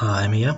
Hej 0.00 0.28
med 0.28 0.38
jer. 0.38 0.54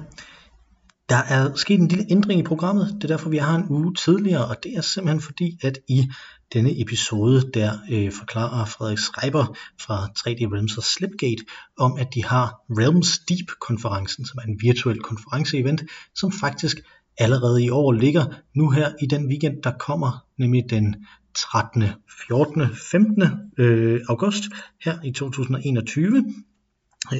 Der 1.09 1.17
er 1.17 1.55
sket 1.55 1.81
en 1.81 1.89
lille 1.89 2.07
ændring 2.11 2.41
i 2.41 2.43
programmet, 2.43 2.95
det 2.95 3.05
er 3.05 3.09
derfor 3.09 3.31
vi 3.31 3.37
har 3.37 3.57
en 3.57 3.67
uge 3.71 3.95
tidligere, 3.95 4.49
og 4.49 4.57
det 4.63 4.73
er 4.77 4.81
simpelthen 4.81 5.21
fordi, 5.21 5.59
at 5.63 5.79
i 5.89 6.09
denne 6.53 6.81
episode, 6.81 7.51
der 7.55 7.73
øh, 7.91 8.13
forklarer 8.13 8.65
Frederik 8.65 8.99
Schreiber 8.99 9.57
fra 9.81 10.05
3D 10.05 10.53
Realms 10.55 10.77
og 10.77 10.83
Slipgate 10.83 11.45
om, 11.79 11.97
at 11.99 12.15
de 12.15 12.25
har 12.25 12.61
Realms 12.79 13.19
Deep 13.19 13.47
konferencen, 13.61 14.25
som 14.25 14.39
er 14.43 14.49
en 14.49 14.59
virtuel 14.63 15.01
konferenceevent, 15.01 15.83
som 16.15 16.33
faktisk 16.33 16.77
allerede 17.19 17.65
i 17.65 17.71
år 17.71 17.93
ligger 17.93 18.25
nu 18.55 18.71
her 18.71 18.93
i 19.03 19.07
den 19.07 19.29
weekend, 19.29 19.63
der 19.63 19.73
kommer, 19.79 20.25
nemlig 20.39 20.65
den 20.71 20.97
13., 21.35 21.85
14., 22.29 22.63
15. 22.91 23.23
Øh, 23.59 24.01
august 24.09 24.43
her 24.85 24.99
i 25.05 25.13
2021. 25.13 26.25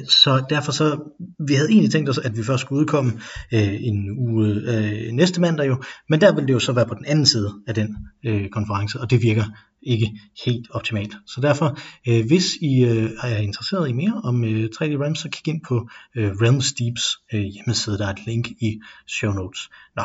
Så 0.09 0.45
derfor 0.49 0.71
så, 0.71 0.99
vi 1.47 1.53
havde 1.53 1.69
egentlig 1.69 1.91
tænkt 1.91 2.09
os, 2.09 2.17
at 2.17 2.37
vi 2.37 2.43
først 2.43 2.61
skulle 2.61 2.79
udkomme 2.79 3.11
øh, 3.53 3.83
en 3.83 4.17
uge 4.17 4.47
øh, 4.47 5.11
næste 5.11 5.41
mandag 5.41 5.67
jo, 5.67 5.83
men 6.09 6.21
der 6.21 6.33
ville 6.33 6.47
det 6.47 6.53
jo 6.53 6.59
så 6.59 6.71
være 6.71 6.85
på 6.85 6.93
den 6.93 7.05
anden 7.05 7.25
side 7.25 7.53
af 7.67 7.75
den 7.75 7.97
øh, 8.25 8.49
konference, 8.49 8.99
og 8.99 9.09
det 9.09 9.21
virker 9.21 9.43
ikke 9.81 10.19
helt 10.45 10.67
optimalt. 10.71 11.15
Så 11.25 11.41
derfor, 11.41 11.79
øh, 12.07 12.25
hvis 12.27 12.55
I 12.61 12.83
øh, 12.83 13.09
er 13.23 13.37
interesseret 13.37 13.89
i 13.89 13.93
mere 13.93 14.21
om 14.23 14.43
øh, 14.43 14.69
3D 14.75 15.01
Realms, 15.01 15.19
så 15.19 15.29
kig 15.29 15.47
ind 15.47 15.61
på 15.67 15.89
øh, 16.15 16.31
Realms 16.31 16.73
Deeps 16.73 17.17
øh, 17.33 17.41
hjemmeside, 17.41 17.97
der 17.97 18.07
er 18.07 18.11
et 18.11 18.25
link 18.25 18.47
i 18.47 18.79
show 19.07 19.31
notes. 19.33 19.69
Nå, 19.95 20.03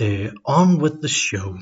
øh, 0.00 0.28
on 0.44 0.82
with 0.82 0.94
the 1.02 1.08
show. 1.08 1.56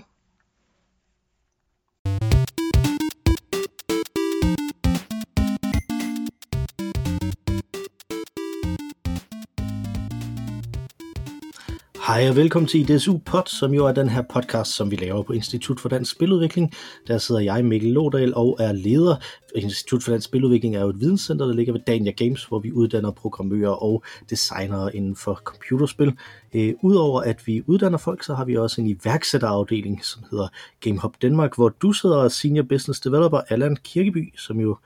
Hej 12.11 12.29
og 12.29 12.37
velkommen 12.37 12.69
til 12.69 12.91
IDSU 12.91 13.19
Pod, 13.19 13.43
som 13.47 13.75
jo 13.75 13.87
er 13.87 13.93
den 13.93 14.09
her 14.09 14.23
podcast, 14.23 14.71
som 14.71 14.91
vi 14.91 14.97
laver 14.97 15.23
på 15.23 15.33
Institut 15.33 15.81
for 15.81 15.89
Dansk 15.89 16.13
Spiludvikling. 16.13 16.73
Der 17.07 17.19
sidder 17.19 17.41
jeg, 17.41 17.65
Mikkel 17.65 17.93
Lodal, 17.93 18.35
og 18.35 18.57
er 18.61 18.73
leder. 18.73 19.17
Institut 19.55 20.03
for 20.03 20.13
Dansk 20.13 20.25
Spiludvikling 20.25 20.77
er 20.77 20.81
jo 20.81 20.89
et 20.89 21.01
videnscenter, 21.01 21.47
der 21.47 21.55
ligger 21.55 21.73
ved 21.73 21.81
Dania 21.87 22.13
Games, 22.13 22.45
hvor 22.45 22.59
vi 22.59 22.73
uddanner 22.73 23.11
programmører 23.11 23.83
og 23.83 24.05
designere 24.31 24.97
inden 24.97 25.17
for 25.17 25.35
computerspil. 25.45 26.19
Øh, 26.55 26.75
Udover 26.83 27.21
at 27.21 27.47
vi 27.47 27.63
uddanner 27.67 27.99
folk, 27.99 28.23
så 28.23 28.35
har 28.35 28.45
vi 28.45 28.57
også 28.57 28.81
en 28.81 28.87
iværksætterafdeling, 28.87 30.05
som 30.05 30.25
hedder 30.31 30.49
GameHop 30.81 31.23
Danmark, 31.23 31.57
hvor 31.57 31.69
du 31.69 31.93
sidder 31.93 32.29
senior 32.29 32.65
business 32.65 33.01
developer 33.01 33.41
Allan 33.49 33.77
Kirkeby, 33.77 34.39
som 34.39 34.61
jo 34.61 34.77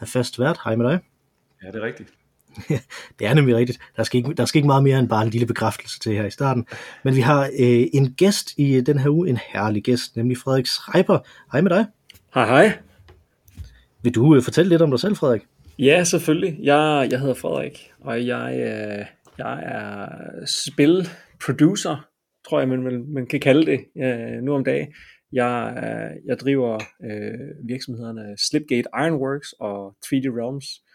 er 0.00 0.06
fast 0.06 0.38
vært. 0.38 0.58
Hej 0.64 0.76
med 0.76 0.90
dig. 0.90 1.00
Ja, 1.62 1.68
det 1.68 1.76
er 1.76 1.86
rigtigt. 1.86 2.19
det 3.18 3.26
er 3.26 3.34
nemlig 3.34 3.56
rigtigt. 3.56 3.78
Der 3.96 4.02
skal, 4.02 4.18
ikke, 4.18 4.34
der 4.34 4.44
skal 4.44 4.58
ikke 4.58 4.66
meget 4.66 4.82
mere 4.82 4.98
end 4.98 5.08
bare 5.08 5.22
en 5.22 5.30
lille 5.30 5.46
bekræftelse 5.46 6.00
til 6.00 6.12
her 6.12 6.24
i 6.24 6.30
starten. 6.30 6.66
Men 7.04 7.16
vi 7.16 7.20
har 7.20 7.44
øh, 7.44 7.86
en 7.92 8.12
gæst 8.12 8.52
i 8.56 8.80
den 8.80 8.98
her 8.98 9.10
uge, 9.10 9.28
en 9.28 9.38
herlig 9.52 9.82
gæst, 9.82 10.16
nemlig 10.16 10.36
Frederik 10.36 10.66
Schreiber. 10.66 11.18
Hej 11.52 11.60
med 11.60 11.70
dig. 11.70 11.86
Hej 12.34 12.46
hej. 12.46 12.78
Vil 14.02 14.14
du 14.14 14.36
øh, 14.36 14.42
fortælle 14.42 14.68
lidt 14.68 14.82
om 14.82 14.90
dig 14.90 15.00
selv, 15.00 15.16
Frederik? 15.16 15.42
Ja, 15.78 16.04
selvfølgelig. 16.04 16.58
Jeg, 16.62 17.08
jeg 17.10 17.20
hedder 17.20 17.34
Frederik, 17.34 17.90
og 18.00 18.26
jeg, 18.26 18.54
øh, 18.54 19.06
jeg 19.38 19.62
er 19.62 20.08
spilproducer, 20.46 22.06
tror 22.48 22.58
jeg, 22.58 22.68
man, 22.68 22.82
man, 22.82 23.04
man 23.08 23.26
kan 23.26 23.40
kalde 23.40 23.66
det 23.66 23.80
øh, 24.04 24.42
nu 24.42 24.54
om 24.54 24.64
dagen. 24.64 24.88
Jeg, 25.32 25.74
øh, 25.76 26.28
jeg 26.28 26.38
driver 26.38 26.74
øh, 27.04 27.68
virksomhederne 27.68 28.36
Slipgate 28.50 28.88
Ironworks 28.94 29.52
og 29.60 29.96
3D 30.06 30.26
Realms, 30.38 30.66
øh, 30.66 30.89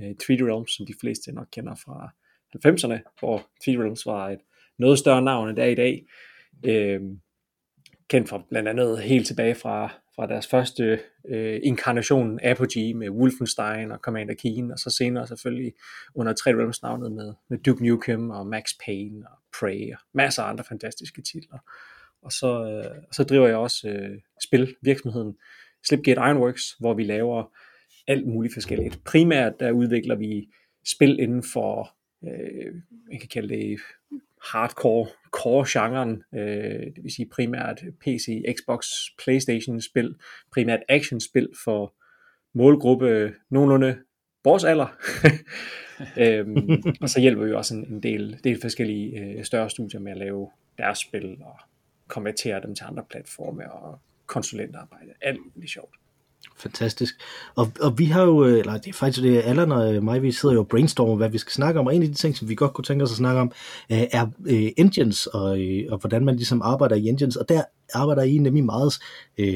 Øh, 0.00 0.10
3D 0.10 0.44
Realms, 0.46 0.76
som 0.76 0.86
de 0.86 0.94
fleste 1.00 1.32
nok 1.32 1.46
kender 1.52 1.74
fra 1.74 2.10
90'erne, 2.56 3.18
hvor 3.18 3.38
3D 3.38 3.82
Realms 3.82 4.06
var 4.06 4.30
et 4.30 4.40
noget 4.78 4.98
større 4.98 5.22
navn 5.22 5.48
end 5.48 5.56
det 5.56 5.64
er 5.64 5.68
i 5.68 5.74
dag. 5.74 6.06
Øh, 6.64 7.00
kendt 8.08 8.28
fra 8.28 8.42
blandt 8.48 8.68
andet 8.68 9.02
helt 9.02 9.26
tilbage 9.26 9.54
fra, 9.54 9.92
fra 10.16 10.26
deres 10.26 10.46
første 10.46 11.00
øh, 11.28 11.60
inkarnation 11.62 12.40
Apogee 12.42 12.94
med 12.94 13.10
Wolfenstein 13.10 13.92
og 13.92 13.98
Commander 13.98 14.34
Keen, 14.34 14.70
og 14.70 14.78
så 14.78 14.90
senere 14.90 15.26
selvfølgelig 15.26 15.72
under 16.14 16.32
3 16.32 16.50
Realms 16.50 16.82
navnet 16.82 17.12
med, 17.12 17.34
med 17.50 17.58
Duke 17.58 17.86
Nukem 17.86 18.30
og 18.30 18.46
Max 18.46 18.64
Payne 18.84 19.26
og 19.30 19.38
Prey 19.60 19.92
og 19.92 19.98
masser 20.14 20.42
af 20.42 20.48
andre 20.48 20.64
fantastiske 20.64 21.22
titler. 21.22 21.58
Og 22.22 22.32
så, 22.32 22.82
øh, 22.84 23.02
så 23.12 23.24
driver 23.24 23.46
jeg 23.46 23.56
også 23.56 23.88
øh, 23.88 24.18
spil 24.44 24.76
virksomheden 24.82 25.36
Slipgate 25.86 26.20
Ironworks, 26.20 26.72
hvor 26.80 26.94
vi 26.94 27.04
laver 27.04 27.56
alt 28.08 28.26
muligt 28.26 28.54
forskelligt. 28.54 29.04
Primært 29.04 29.60
der 29.60 29.70
udvikler 29.70 30.14
vi 30.14 30.48
spil 30.86 31.20
inden 31.20 31.42
for, 31.52 31.96
øh, 32.24 32.74
man 33.10 33.18
kan 33.20 33.28
kalde 33.28 33.48
det 33.48 33.78
hardcore 34.52 35.06
core-genren, 35.32 36.22
øh, 36.34 36.86
det 36.96 37.02
vil 37.02 37.12
sige 37.12 37.28
primært 37.28 37.82
PC, 38.00 38.44
Xbox, 38.58 38.86
Playstation 39.24 39.80
spil, 39.80 40.14
primært 40.52 40.80
action-spil 40.88 41.48
for 41.64 41.94
målgruppe 42.54 43.34
nogenlunde 43.50 43.98
vores 44.44 44.64
alder. 44.64 44.96
øhm, 46.22 46.82
og 47.00 47.08
så 47.08 47.20
hjælper 47.20 47.44
vi 47.44 47.52
også 47.52 47.74
en, 47.74 47.84
en 47.92 48.02
del, 48.02 48.40
del 48.44 48.60
forskellige 48.60 49.20
øh, 49.20 49.44
større 49.44 49.70
studier 49.70 50.00
med 50.00 50.12
at 50.12 50.18
lave 50.18 50.50
deres 50.78 50.98
spil 50.98 51.36
og 51.42 51.58
konvertere 52.08 52.62
dem 52.62 52.74
til 52.74 52.84
andre 52.84 53.04
platforme 53.10 53.72
og 53.72 53.98
konsulentarbejde. 54.26 55.12
Alt 55.20 55.40
muligt 55.54 55.72
sjovt. 55.72 55.94
Fantastisk. 56.58 57.14
Og, 57.54 57.72
og 57.80 57.98
vi 57.98 58.04
har 58.04 58.22
jo, 58.22 58.44
øh, 58.44 58.58
eller 58.58 58.76
det 58.76 58.88
er 58.88 58.92
faktisk 58.92 59.22
det, 59.22 59.42
Allan 59.44 59.72
og 59.72 59.94
øh, 59.94 60.02
mig, 60.02 60.22
vi 60.22 60.32
sidder 60.32 60.54
jo 60.54 60.60
og 60.60 60.68
brainstormer, 60.68 61.16
hvad 61.16 61.28
vi 61.28 61.38
skal 61.38 61.52
snakke 61.52 61.80
om, 61.80 61.86
og 61.86 61.96
en 61.96 62.02
af 62.02 62.08
de 62.08 62.14
ting, 62.14 62.36
som 62.36 62.48
vi 62.48 62.54
godt 62.54 62.72
kunne 62.72 62.84
tænke 62.84 63.04
os 63.04 63.10
at 63.10 63.16
snakke 63.16 63.40
om, 63.40 63.52
øh, 63.92 64.02
er 64.12 64.26
engines, 64.76 65.26
og, 65.26 65.58
og 65.88 65.98
hvordan 65.98 66.24
man 66.24 66.36
ligesom 66.36 66.62
arbejder 66.62 66.96
i 66.96 67.08
engines, 67.08 67.36
og 67.36 67.48
der 67.48 67.62
arbejder 67.94 68.22
I 68.22 68.38
nemlig 68.38 68.64
meget 68.64 68.98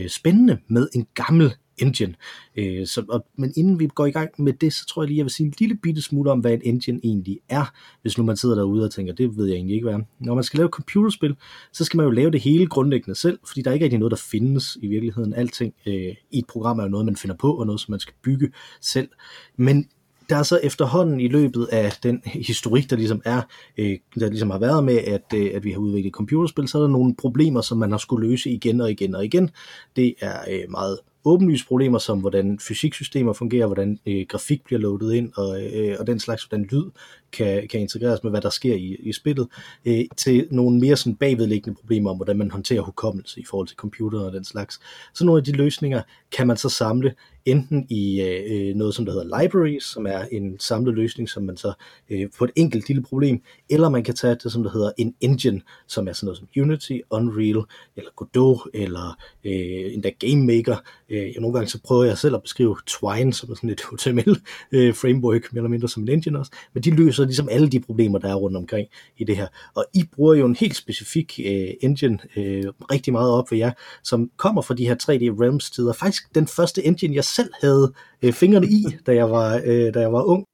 spændende 0.09 0.59
med 0.69 0.89
en 0.95 1.07
gammel 1.15 1.55
engine. 1.81 2.15
Øh, 2.57 2.87
så, 2.87 3.05
og, 3.09 3.27
men 3.37 3.53
inden 3.57 3.79
vi 3.79 3.87
går 3.87 4.07
i 4.07 4.11
gang 4.11 4.31
med 4.39 4.53
det, 4.53 4.73
så 4.73 4.87
tror 4.87 5.03
jeg 5.03 5.09
lige, 5.09 5.19
jeg 5.19 5.25
vil 5.25 5.31
sige 5.31 5.47
en 5.47 5.55
lille 5.59 5.77
bitte 5.77 6.03
smule 6.03 6.31
om, 6.31 6.41
hvad 6.41 6.53
en 6.53 6.61
engine 6.65 7.01
egentlig 7.05 7.39
er, 7.49 7.73
hvis 8.03 8.19
nu 8.19 8.25
man 8.25 8.37
sidder 8.37 8.55
derude 8.55 8.85
og 8.85 8.91
tænker, 8.91 9.13
det 9.13 9.37
ved 9.37 9.47
jeg 9.47 9.55
egentlig 9.55 9.75
ikke, 9.75 9.85
hvad 9.85 9.95
er. 9.95 10.03
Når 10.19 10.35
man 10.35 10.45
skal 10.45 10.59
lave 10.59 10.69
computerspil, 10.69 11.37
så 11.73 11.85
skal 11.85 11.97
man 11.97 12.05
jo 12.05 12.11
lave 12.11 12.31
det 12.31 12.41
hele 12.41 12.67
grundlæggende 12.67 13.19
selv, 13.19 13.39
fordi 13.47 13.63
der 13.63 13.71
er 13.71 13.75
ikke 13.75 13.95
er 13.95 13.99
noget, 13.99 14.11
der 14.11 14.23
findes 14.31 14.79
i 14.83 14.87
virkeligheden. 14.87 15.35
Alting 15.35 15.75
øh, 15.87 16.15
i 16.31 16.39
et 16.39 16.47
program 16.47 16.79
er 16.79 16.83
jo 16.83 16.89
noget, 16.89 17.07
man 17.07 17.17
finder 17.17 17.37
på, 17.37 17.53
og 17.53 17.67
noget, 17.67 17.81
som 17.81 17.93
man 17.93 18.01
skal 18.01 18.15
bygge 18.23 18.53
selv. 18.81 19.09
Men 19.57 19.89
der 20.31 20.37
er 20.37 20.43
så 20.43 20.61
efterhånden 20.63 21.21
i 21.21 21.29
løbet 21.29 21.67
af 21.73 21.93
den 22.03 22.23
historik, 22.25 22.91
der 22.91 22.97
ligesom 22.97 23.23
er, 23.25 23.43
øh, 23.79 23.99
der 24.21 24.29
ligesom 24.29 24.51
har 24.51 24.59
været 24.59 24.85
med, 24.85 24.99
at, 24.99 25.35
øh, 25.35 25.51
at 25.55 25.65
vi 25.65 25.71
har 25.71 25.79
udviklet 25.79 26.13
computerspil, 26.13 26.69
så 26.69 26.79
er 26.79 26.83
der 26.83 26.89
nogle 26.89 27.15
problemer, 27.17 27.61
som 27.61 27.79
man 27.79 27.91
har 27.91 27.99
skulle 27.99 28.29
løse 28.29 28.51
igen 28.51 28.81
og 28.81 28.91
igen 28.91 29.15
og 29.15 29.25
igen. 29.25 29.51
Det 29.97 30.15
er 30.21 30.39
øh, 30.51 30.71
meget 30.71 30.99
åbenlyse 31.25 31.67
problemer, 31.67 31.99
som 31.99 32.21
hvordan 32.21 32.59
fysiksystemer 32.59 33.33
fungerer, 33.33 33.67
hvordan 33.67 33.99
øh, 34.07 34.27
grafik 34.29 34.65
bliver 34.65 34.81
loadet 34.81 35.15
ind, 35.15 35.33
og, 35.37 35.63
øh, 35.63 35.97
og 36.01 36.07
den 36.07 36.21
slags, 36.21 36.45
hvordan 36.45 36.69
lyd 36.73 36.91
kan, 37.33 37.69
kan 37.69 37.81
integreres 37.81 38.23
med, 38.23 38.31
hvad 38.31 38.41
der 38.41 38.51
sker 38.51 38.75
i, 38.75 38.97
i 39.01 39.13
spillet, 39.13 39.49
øh, 39.85 40.05
til 40.17 40.49
nogle 40.51 40.81
mere 40.81 40.97
sådan 40.97 41.17
bagvedliggende 41.17 41.81
problemer 41.81 42.11
om, 42.11 42.17
hvordan 42.17 42.39
man 42.39 42.51
håndterer 42.51 42.81
hukommelse 42.81 43.41
i 43.41 43.45
forhold 43.51 43.69
til 43.69 43.77
computer 43.77 44.21
og 44.21 44.33
den 44.33 44.45
slags. 44.45 44.81
Så 45.15 45.25
nogle 45.25 45.39
af 45.41 45.45
de 45.45 45.53
løsninger 45.53 46.03
kan 46.33 46.47
man 46.47 46.57
så 46.57 46.69
samle 46.69 47.15
enten 47.45 47.87
i 47.89 48.21
øh, 48.21 48.69
øh 48.69 48.75
noget, 48.75 48.95
som 48.95 49.05
der 49.05 49.13
hedder 49.13 49.43
libraries, 49.43 49.85
som 49.85 50.07
er 50.07 50.25
en 50.33 50.59
samlet 50.59 50.95
løsning, 50.95 51.29
som 51.29 51.43
man 51.43 51.57
så 51.57 51.73
øh, 52.11 52.29
på 52.39 52.45
et 52.45 52.51
enkelt 52.57 52.89
lille 52.89 53.03
problem, 53.03 53.43
eller 53.71 53.89
man 53.89 54.05
kan 54.05 54.15
tage 54.15 54.35
det, 54.35 54.53
som 54.53 54.63
der 54.63 54.71
hedder 54.71 54.93
en 54.99 55.15
engine, 55.21 55.61
som 55.87 56.09
er 56.09 56.13
sådan 56.13 56.27
noget 56.27 56.39
som 56.39 56.49
Unity, 56.63 56.99
Unreal, 57.11 57.63
eller 57.97 58.11
Godot, 58.17 58.59
eller 58.75 59.19
øh, 59.45 59.95
endda 59.95 60.11
Game 60.11 60.47
Maker. 60.47 60.77
Øh, 61.11 61.33
nogle 61.41 61.55
gange 61.55 61.69
så 61.69 61.81
prøver 61.85 62.05
jeg 62.05 62.19
selv 62.19 62.35
at 62.35 62.43
beskrive 62.43 62.77
Twine, 62.87 63.33
som 63.33 63.55
sådan 63.55 63.71
et 63.71 63.81
HTML-framework, 63.91 65.53
mere 65.53 65.61
eller 65.61 65.69
mindre 65.69 65.89
som 65.89 66.03
en 66.03 66.09
engine 66.09 66.39
også, 66.39 66.53
men 66.73 66.83
de 66.83 66.91
løser 66.91 67.25
ligesom 67.25 67.49
alle 67.51 67.69
de 67.69 67.81
problemer, 67.81 68.19
der 68.19 68.29
er 68.29 68.35
rundt 68.35 68.57
omkring 68.57 68.89
i 69.17 69.25
det 69.25 69.37
her. 69.37 69.47
Og 69.75 69.87
I 69.95 70.05
bruger 70.15 70.35
jo 70.35 70.47
en 70.47 70.57
helt 70.57 70.77
specifik 70.77 71.41
øh, 71.45 71.69
engine 71.81 72.19
øh, 72.37 72.65
rigtig 72.93 73.13
meget 73.13 73.31
op 73.31 73.49
for 73.49 73.55
jer, 73.55 73.73
som 74.03 74.31
kommer 74.37 74.63
fra 74.63 74.75
de 74.75 74.87
her 74.87 74.95
3D 74.95 75.43
Realms 75.43 75.71
tider. 75.71 75.93
Faktisk 75.93 76.35
den 76.35 76.47
første 76.47 76.87
engine, 76.87 77.15
jeg 77.15 77.25
selv 77.25 77.51
havde 77.61 77.93
øh, 78.23 78.33
fingrene 78.33 78.67
i, 78.67 78.85
da 79.07 79.15
jeg 79.15 79.31
var, 79.31 79.61
øh, 79.65 79.95
da 79.95 80.01
jeg 80.01 80.13
var 80.13 80.23
ung. 80.23 80.45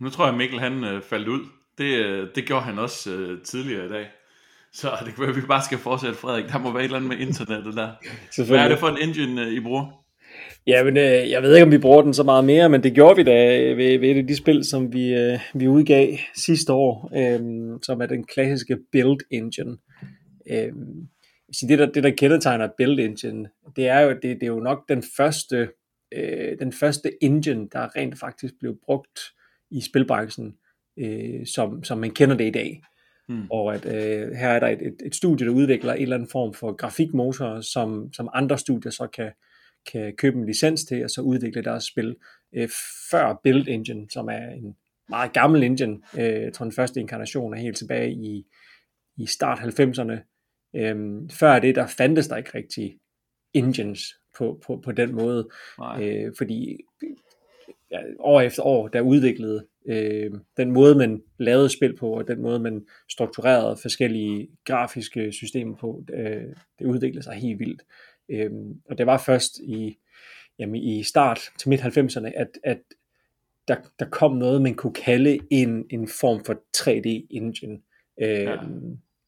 Nu 0.00 0.10
tror 0.10 0.26
jeg, 0.26 0.34
Mikkel 0.34 0.60
han 0.60 0.84
øh, 0.84 1.02
faldt 1.02 1.28
ud. 1.28 1.40
Det, 1.78 1.98
øh, 1.98 2.28
det 2.34 2.44
gjorde 2.44 2.64
han 2.64 2.78
også 2.78 3.10
øh, 3.10 3.42
tidligere 3.42 3.86
i 3.86 3.88
dag. 3.88 4.06
Så 4.72 4.90
det 5.04 5.14
kan 5.14 5.20
være, 5.20 5.30
at 5.30 5.36
vi 5.36 5.40
bare 5.40 5.64
skal 5.64 5.78
fortsætte, 5.78 6.18
Frederik. 6.18 6.44
Der 6.48 6.58
må 6.58 6.72
være 6.72 6.80
et 6.80 6.84
eller 6.84 6.96
andet 6.96 7.08
med 7.08 7.26
internettet 7.26 7.74
der. 7.74 7.90
Hvad 8.46 8.58
er 8.58 8.68
det 8.68 8.78
for 8.78 8.88
en 8.88 9.08
engine, 9.08 9.46
øh, 9.46 9.52
I 9.52 9.60
bruger? 9.60 10.04
Ja, 10.66 10.84
men 10.84 10.96
øh, 10.96 11.30
jeg 11.30 11.42
ved 11.42 11.54
ikke, 11.54 11.64
om 11.64 11.72
vi 11.72 11.78
bruger 11.78 12.02
den 12.02 12.14
så 12.14 12.22
meget 12.22 12.44
mere, 12.44 12.68
men 12.68 12.82
det 12.82 12.94
gjorde 12.94 13.16
vi 13.16 13.22
da 13.22 13.58
ved, 13.74 13.98
ved 13.98 14.10
et 14.10 14.16
af 14.16 14.26
de 14.26 14.36
spil, 14.36 14.64
som 14.64 14.92
vi, 14.92 15.14
øh, 15.14 15.38
vi 15.54 15.68
udgav 15.68 16.16
sidste 16.34 16.72
år, 16.72 17.10
øh, 17.16 17.40
som 17.82 18.00
er 18.00 18.06
den 18.06 18.24
klassiske 18.24 18.78
Build 18.92 19.18
Engine. 19.30 19.76
Øh, 20.50 20.72
så 21.52 21.66
det, 21.68 21.78
der, 21.78 21.86
det, 21.86 22.04
der 22.04 22.10
kendetegner 22.10 22.68
Build 22.78 23.00
Engine, 23.00 23.48
det 23.76 23.88
er 23.88 24.00
jo, 24.00 24.10
det, 24.10 24.22
det 24.22 24.42
er 24.42 24.46
jo 24.46 24.60
nok 24.60 24.88
den 24.88 25.02
første, 25.16 25.68
øh, 26.16 26.58
den 26.60 26.72
første 26.72 27.10
engine, 27.22 27.68
der 27.72 27.96
rent 27.96 28.18
faktisk 28.18 28.54
blev 28.60 28.76
brugt 28.86 29.20
i 29.70 29.80
spilbranchen 29.80 30.54
øh, 30.98 31.46
som, 31.46 31.84
som 31.84 31.98
man 31.98 32.10
kender 32.10 32.36
det 32.36 32.46
i 32.46 32.50
dag. 32.50 32.82
Mm. 33.28 33.46
Og 33.50 33.74
at 33.74 33.86
øh, 33.86 34.32
her 34.32 34.48
er 34.48 34.60
der 34.60 34.68
et, 34.68 34.82
et, 34.82 34.96
et 35.06 35.14
studie, 35.14 35.46
der 35.46 35.52
udvikler 35.52 35.92
en 35.92 36.02
eller 36.02 36.16
anden 36.16 36.28
form 36.28 36.54
for 36.54 36.72
grafikmotor, 36.72 37.60
som, 37.60 38.12
som 38.12 38.28
andre 38.34 38.58
studier 38.58 38.90
så 38.90 39.06
kan, 39.06 39.32
kan 39.92 40.14
købe 40.16 40.38
en 40.38 40.46
licens 40.46 40.84
til, 40.84 41.04
og 41.04 41.10
så 41.10 41.20
udvikle 41.20 41.62
deres 41.62 41.84
spil 41.84 42.16
øh, 42.54 42.68
før 43.10 43.40
Build 43.44 43.68
Engine, 43.68 44.06
som 44.10 44.28
er 44.28 44.50
en 44.50 44.76
meget 45.08 45.32
gammel 45.32 45.62
engine. 45.62 45.98
Øh, 46.18 46.42
jeg 46.42 46.52
tror, 46.52 46.64
den 46.64 46.72
første 46.72 47.00
inkarnation 47.00 47.54
er 47.54 47.58
helt 47.58 47.76
tilbage 47.76 48.12
i, 48.12 48.44
i 49.16 49.26
start 49.26 49.58
90'erne. 49.58 50.18
Øh, 50.76 50.96
før 51.30 51.58
det, 51.58 51.74
der 51.74 51.86
fandtes 51.86 52.28
der 52.28 52.36
ikke 52.36 52.50
rigtig 52.54 52.98
engines 53.54 54.02
på, 54.38 54.60
på, 54.66 54.80
på 54.84 54.92
den 54.92 55.14
måde. 55.14 55.48
Øh, 56.00 56.32
fordi 56.38 56.78
ja, 57.92 57.98
år 58.18 58.40
efter 58.40 58.62
år, 58.62 58.88
der 58.88 59.00
udviklede 59.00 59.66
øh, 59.86 60.30
den 60.56 60.70
måde, 60.70 60.94
man 60.94 61.22
lavede 61.38 61.68
spil 61.68 61.96
på, 61.96 62.10
og 62.10 62.28
den 62.28 62.42
måde, 62.42 62.58
man 62.58 62.86
strukturerede 63.10 63.76
forskellige 63.82 64.48
grafiske 64.64 65.32
systemer 65.32 65.76
på, 65.76 66.04
øh, 66.14 66.44
det 66.78 66.86
udviklede 66.86 67.24
sig 67.24 67.34
helt 67.34 67.58
vildt. 67.58 67.82
Øh, 68.28 68.50
og 68.90 68.98
det 68.98 69.06
var 69.06 69.18
først 69.18 69.58
i, 69.58 69.98
jamen, 70.58 70.82
i 70.82 71.02
start 71.02 71.40
til 71.58 71.68
midt-90'erne, 71.68 72.30
at, 72.36 72.48
at 72.64 72.80
der, 73.68 73.76
der 73.98 74.04
kom 74.10 74.36
noget, 74.36 74.62
man 74.62 74.74
kunne 74.74 74.94
kalde 74.94 75.38
en, 75.50 75.84
en 75.90 76.08
form 76.08 76.44
for 76.44 76.54
3D-engine. 76.76 77.82
Øh, 78.22 78.44
ja. 78.44 78.56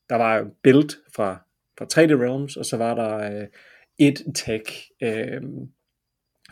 Der 0.08 0.14
var 0.14 0.50
Build 0.62 0.90
fra, 1.14 1.42
fra 1.78 1.84
3D 1.84 2.22
Realms, 2.22 2.56
og 2.56 2.64
så 2.64 2.76
var 2.76 2.94
der 2.94 3.40
øh, 3.42 3.48
et 3.98 4.22
Tech 4.34 4.90
øh, 5.02 5.42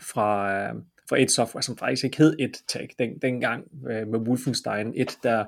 fra, 0.01 0.53
øh, 0.63 0.75
fra 1.09 1.21
et 1.21 1.31
software, 1.31 1.63
som 1.63 1.77
faktisk 1.77 2.03
ikke 2.03 2.17
hed 2.17 2.35
et 2.39 2.57
tag 2.67 2.89
den, 2.99 3.17
dengang 3.21 3.63
øh, 3.89 4.07
med 4.07 4.19
Wolfenstein 4.19 4.93
1, 4.95 5.17
der, 5.23 5.45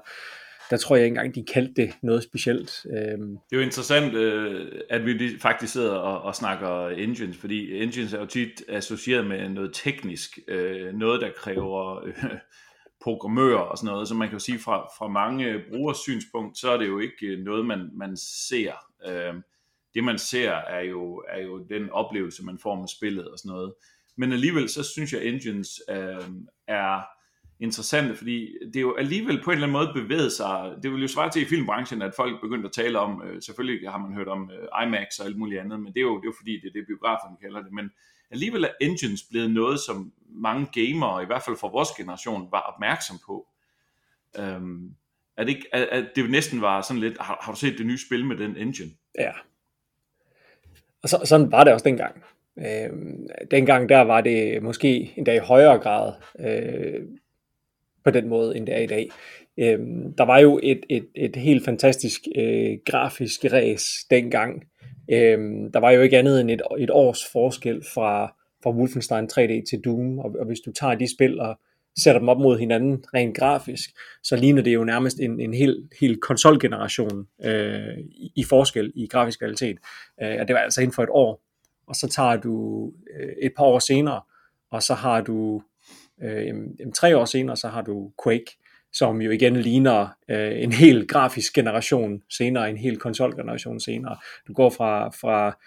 der 0.69 0.78
tror 0.78 0.96
jeg 0.96 1.06
ikke 1.06 1.13
engang, 1.13 1.36
de 1.36 1.46
kaldte 1.54 1.81
det 1.81 1.94
noget 2.04 2.24
specielt. 2.24 2.86
Øh. 2.90 3.18
Det 3.18 3.38
er 3.52 3.57
jo 3.57 3.62
interessant, 3.62 4.13
øh, 4.13 4.81
at 4.90 5.06
vi 5.06 5.40
faktisk 5.40 5.74
sidder 5.74 5.94
og, 5.94 6.22
og 6.22 6.36
snakker 6.36 6.88
engines, 6.88 7.38
fordi 7.38 7.81
engines 7.84 8.13
er 8.13 8.19
jo 8.19 8.25
tit 8.25 8.63
associeret 8.69 9.28
med 9.28 9.50
noget 9.50 9.72
teknisk, 9.74 10.40
øh, 10.48 10.94
noget 10.94 11.22
der 11.22 11.30
kræver 11.38 12.06
øh, 12.06 12.13
programmører 13.06 13.60
og 13.60 13.78
sådan 13.78 13.92
noget, 13.92 14.08
så 14.08 14.16
man 14.16 14.28
kan 14.28 14.36
jo 14.36 14.40
sige 14.40 14.60
fra, 14.60 14.88
fra 14.98 15.08
mange 15.08 15.62
brugers 15.69 15.98
synspunkt, 15.98 16.58
så 16.58 16.72
er 16.72 16.78
det 16.78 16.88
jo 16.88 17.00
ikke 17.00 17.25
øh, 17.28 17.40
noget, 17.40 17.66
man, 17.66 17.90
man 17.94 18.18
ser. 18.18 18.74
Øh, 19.08 19.34
det 19.94 20.04
man 20.04 20.18
ser 20.18 20.51
er 20.51 20.81
jo, 20.81 21.24
er 21.30 21.42
jo 21.42 21.66
den 21.69 21.90
oplevelse, 21.90 22.46
man 22.46 22.58
får 22.58 22.75
med 22.75 22.88
spillet 22.88 23.28
og 23.31 23.40
sådan 23.40 23.50
noget. 23.50 23.74
Men 24.17 24.31
alligevel 24.31 24.69
så 24.69 24.83
synes 24.83 25.13
jeg, 25.13 25.23
engines 25.23 25.81
øh, 25.89 26.29
er 26.67 27.01
interessante, 27.59 28.15
fordi 28.15 28.57
det 28.65 28.75
er 28.75 28.81
jo 28.81 28.95
alligevel 28.95 29.44
på 29.44 29.51
en 29.51 29.56
eller 29.57 29.67
anden 29.67 29.79
måde 29.79 30.03
bevæget 30.03 30.31
sig, 30.31 30.75
det 30.83 30.91
vil 30.91 31.01
jo 31.01 31.07
svare 31.07 31.29
til 31.29 31.41
i 31.41 31.45
filmbranchen, 31.45 32.01
at 32.01 32.13
folk 32.15 32.41
begyndte 32.41 32.67
at 32.67 32.73
tale 32.73 33.00
om, 33.00 33.21
øh, 33.25 33.41
selvfølgelig 33.41 33.89
har 33.89 33.97
man 33.97 34.13
hørt 34.13 34.27
om 34.27 34.51
øh, 34.51 34.83
IMAX 34.85 35.19
og 35.19 35.25
alt 35.25 35.38
muligt 35.38 35.62
andet, 35.62 35.79
men 35.79 35.94
det 35.94 35.97
er 35.97 36.01
jo, 36.01 36.15
det 36.15 36.23
er 36.23 36.27
jo 36.27 36.33
fordi, 36.38 36.51
det 36.51 36.67
er 36.67 36.73
det 36.73 36.88
biograferne 36.88 37.38
kalder 37.41 37.62
det, 37.62 37.71
men 37.71 37.91
alligevel 38.31 38.63
er 38.63 38.71
engines 38.81 39.23
blevet 39.31 39.51
noget, 39.51 39.79
som 39.79 40.13
mange 40.29 40.67
gamere, 40.73 41.23
i 41.23 41.25
hvert 41.25 41.44
fald 41.44 41.57
fra 41.57 41.67
vores 41.67 41.89
generation, 41.97 42.51
var 42.51 42.59
opmærksom 42.59 43.17
på. 43.25 43.47
Øhm, 44.39 44.95
er 45.38 45.44
det 45.44 45.50
ikke, 45.50 45.67
at, 45.73 45.81
at 45.81 46.06
det 46.15 46.29
næsten 46.29 46.62
var 46.62 46.81
sådan 46.81 47.00
lidt, 47.00 47.17
har, 47.21 47.38
har 47.41 47.51
du 47.51 47.59
set 47.59 47.77
det 47.77 47.85
nye 47.85 47.97
spil 47.97 48.25
med 48.25 48.38
den 48.38 48.57
engine? 48.57 48.91
Ja. 49.19 49.31
Og 51.03 51.09
så, 51.09 51.21
sådan 51.25 51.51
var 51.51 51.63
det 51.63 51.73
også 51.73 51.83
dengang. 51.83 52.23
Øh, 52.60 52.90
dengang 53.52 53.90
der 53.90 54.02
var 54.02 54.22
det 54.22 54.63
måske 54.63 55.13
endda 55.18 55.34
i 55.34 55.40
højere 55.40 55.78
grad 55.78 56.13
øh, 56.40 57.02
på 58.04 58.12
den 58.12 58.28
måde, 58.28 58.57
end 58.57 58.68
det 58.68 58.75
er 58.75 58.80
i 58.80 58.86
dag. 58.86 59.10
Øh, 59.57 59.80
der 60.18 60.25
var 60.25 60.40
jo 60.40 60.60
et, 60.63 60.86
et, 60.90 61.07
et 61.16 61.36
helt 61.36 61.66
fantastisk 61.66 62.22
øh, 62.36 62.78
grafisk 62.86 63.46
ræs 63.54 63.86
dengang. 64.10 64.63
Øh, 65.12 65.40
der 65.74 65.80
var 65.80 65.92
jo 65.92 66.02
ikke 66.02 66.18
andet 66.18 66.42
end 66.42 66.52
et, 66.52 66.62
et 66.80 66.90
års 66.92 67.25
forskel 67.31 67.84
fra, 67.94 68.36
fra 68.63 68.72
Wolfenstein 68.72 69.30
3D 69.34 69.69
til 69.69 69.81
Doom, 69.86 70.19
og, 70.19 70.36
og 70.40 70.46
hvis 70.46 70.60
du 70.60 70.72
tager 70.72 70.96
de 70.96 71.16
spil 71.16 71.40
og 71.40 71.60
sætter 71.98 72.19
dem 72.19 72.30
op 72.30 72.40
mod 72.40 72.60
hinanden 72.60 73.04
rent 73.13 73.38
grafisk, 73.38 73.90
så 74.24 74.36
ligner 74.36 74.62
det 74.62 74.74
jo 74.74 74.84
nærmest 74.84 75.19
en, 75.19 75.40
en 75.40 75.54
hel, 75.54 75.90
hel 76.00 76.18
konsolgeneration 76.18 77.28
øh, 77.44 77.98
i, 78.00 78.31
i 78.36 78.44
forskel 78.44 78.92
i 78.96 79.08
grafisk 79.08 79.40
kvalitet. 79.40 79.78
Øh, 80.24 80.38
og 80.40 80.48
det 80.48 80.54
var 80.54 80.60
altså 80.60 80.81
inden 80.81 80.94
for 80.94 81.04
et 81.04 81.10
år. 81.12 81.44
Og 81.88 81.96
så 81.96 82.08
tager 82.08 82.38
du 82.38 82.86
øh, 83.20 83.34
et 83.42 83.52
par 83.58 83.64
år 83.64 83.80
senere, 83.80 84.22
og 84.72 84.84
så 84.84 84.94
har 84.94 85.22
du 85.22 85.62
øh, 86.24 86.54
tre 86.96 87.18
år 87.18 87.26
senere, 87.26 87.58
så 87.58 87.68
har 87.68 87.82
du 87.82 88.12
Quake, 88.24 88.58
som 88.94 89.22
jo 89.22 89.32
igen 89.32 89.56
ligner 89.56 90.08
øh, 90.30 90.64
en 90.64 90.72
hel 90.72 91.08
grafisk 91.08 91.54
generation 91.54 92.22
senere, 92.30 92.70
en 92.70 92.78
hel 92.78 92.98
konsolgeneration 92.98 93.80
senere. 93.80 94.18
Du 94.48 94.54
går 94.54 94.70
fra, 94.70 95.10
fra 95.10 95.58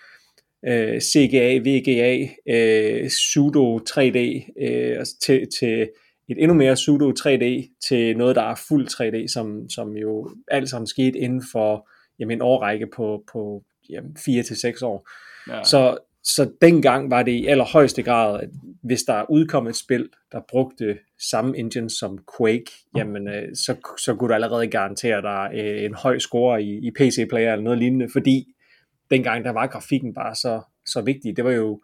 øh, 0.67 1.00
CGA, 1.00 1.59
VGA, 1.59 2.29
øh, 2.47 3.09
pseudo 3.09 3.79
3D 3.79 4.19
øh, 4.62 5.06
til, 5.23 5.49
til 5.59 5.88
et 6.29 6.43
endnu 6.43 6.55
mere 6.55 6.75
pseudo 6.75 7.11
3D 7.11 7.76
til 7.88 8.17
noget, 8.17 8.37
der 8.37 8.43
er 8.43 8.55
fuld 8.69 8.88
3D, 8.88 9.32
som, 9.32 9.70
som 9.70 9.97
jo 9.97 10.31
alt 10.49 10.70
sammen 10.70 10.87
skete 10.87 11.19
inden 11.19 11.43
for 11.53 11.88
jamen, 12.19 12.38
en 12.38 12.43
årrække 12.43 12.87
på, 12.97 13.25
på 13.32 13.62
jamen, 13.91 14.17
4 14.25 14.43
til 14.43 14.56
seks 14.56 14.82
år. 14.82 15.09
Ja. 15.49 15.65
Så, 15.65 15.99
så 16.34 16.50
dengang 16.60 17.10
var 17.10 17.22
det 17.22 17.32
i 17.32 17.46
allerhøjeste 17.46 18.02
grad, 18.02 18.40
at 18.40 18.48
hvis 18.82 19.02
der 19.02 19.30
udkom 19.30 19.66
et 19.66 19.76
spil, 19.76 20.08
der 20.32 20.40
brugte 20.48 20.98
samme 21.30 21.58
engine 21.58 21.90
som 21.90 22.19
Quake, 22.38 22.72
jamen 22.96 23.28
øh, 23.28 23.56
så, 23.56 23.94
så 23.98 24.14
kunne 24.14 24.28
du 24.28 24.34
allerede 24.34 24.66
garantere 24.66 25.22
dig 25.22 25.50
øh, 25.54 25.84
en 25.84 25.94
høj 25.94 26.19
score 26.19 26.62
i, 26.62 26.86
i 26.86 26.90
PC-player 26.90 27.52
eller 27.52 27.64
noget 27.64 27.78
lignende, 27.78 28.08
fordi 28.12 28.54
dengang 29.10 29.44
der 29.44 29.50
var 29.50 29.66
grafikken 29.66 30.14
bare 30.14 30.34
så, 30.34 30.60
så 30.86 31.00
vigtig. 31.00 31.36
Det 31.36 31.44
var 31.44 31.52
jo 31.52 31.82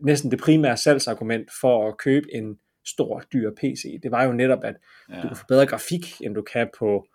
næsten 0.00 0.30
det 0.30 0.40
primære 0.40 0.76
salgsargument 0.76 1.50
for 1.60 1.88
at 1.88 1.98
købe 1.98 2.34
en 2.34 2.58
stor, 2.86 3.22
dyr 3.32 3.50
PC. 3.50 4.00
Det 4.02 4.10
var 4.10 4.24
jo 4.24 4.32
netop, 4.32 4.64
at 4.64 4.74
ja. 5.08 5.22
du 5.22 5.28
kan 5.28 5.36
få 5.36 5.44
bedre 5.48 5.66
grafik, 5.66 6.20
end 6.20 6.34
du 6.34 6.42
kan 6.42 6.68
på, 6.78 7.06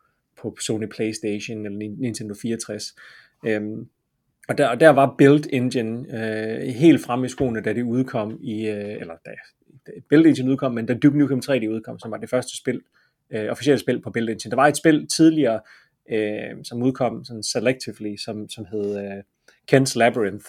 på 0.42 0.56
Sony 0.62 0.88
Playstation 0.88 1.66
eller 1.66 1.78
Nintendo 1.78 2.34
64. 2.42 2.84
Øhm, 3.46 3.90
og 4.48 4.58
der, 4.58 4.68
og 4.68 4.80
der 4.80 4.90
var 4.90 5.16
Build 5.18 5.44
Engine 5.54 6.06
øh, 6.14 6.68
helt 6.68 7.06
fremme 7.06 7.26
i 7.26 7.30
skoene, 7.30 7.62
da 7.62 7.74
det 7.74 7.84
udkom 7.84 8.40
i, 8.42 8.68
øh, 8.68 9.02
eller 9.02 9.14
da, 9.26 9.32
da 9.88 9.92
Build 10.10 10.26
Engine 10.26 10.52
udkom, 10.52 10.74
men 10.74 10.86
da 10.86 10.94
Duke 10.94 11.18
Nukem 11.18 11.42
3D 11.46 11.68
udkom, 11.70 12.00
som 12.00 12.12
var 12.12 12.18
det 12.18 12.30
første 12.30 12.58
spil, 12.58 12.82
øh, 13.34 13.52
officielle 13.52 13.80
spil 13.80 14.02
på 14.02 14.10
Build 14.12 14.30
Engine. 14.30 14.52
Der 14.52 14.56
var 14.56 14.68
et 14.68 14.78
spil 14.78 15.08
tidligere, 15.08 15.60
øh, 16.12 16.64
som 16.64 16.84
udkom 16.84 17.24
sådan 17.24 17.44
selectively, 17.44 18.16
som, 18.18 18.50
som 18.50 18.66
hed 18.72 18.98
øh, 18.98 19.24
Ken's 19.72 19.94
Labyrinth, 19.96 20.46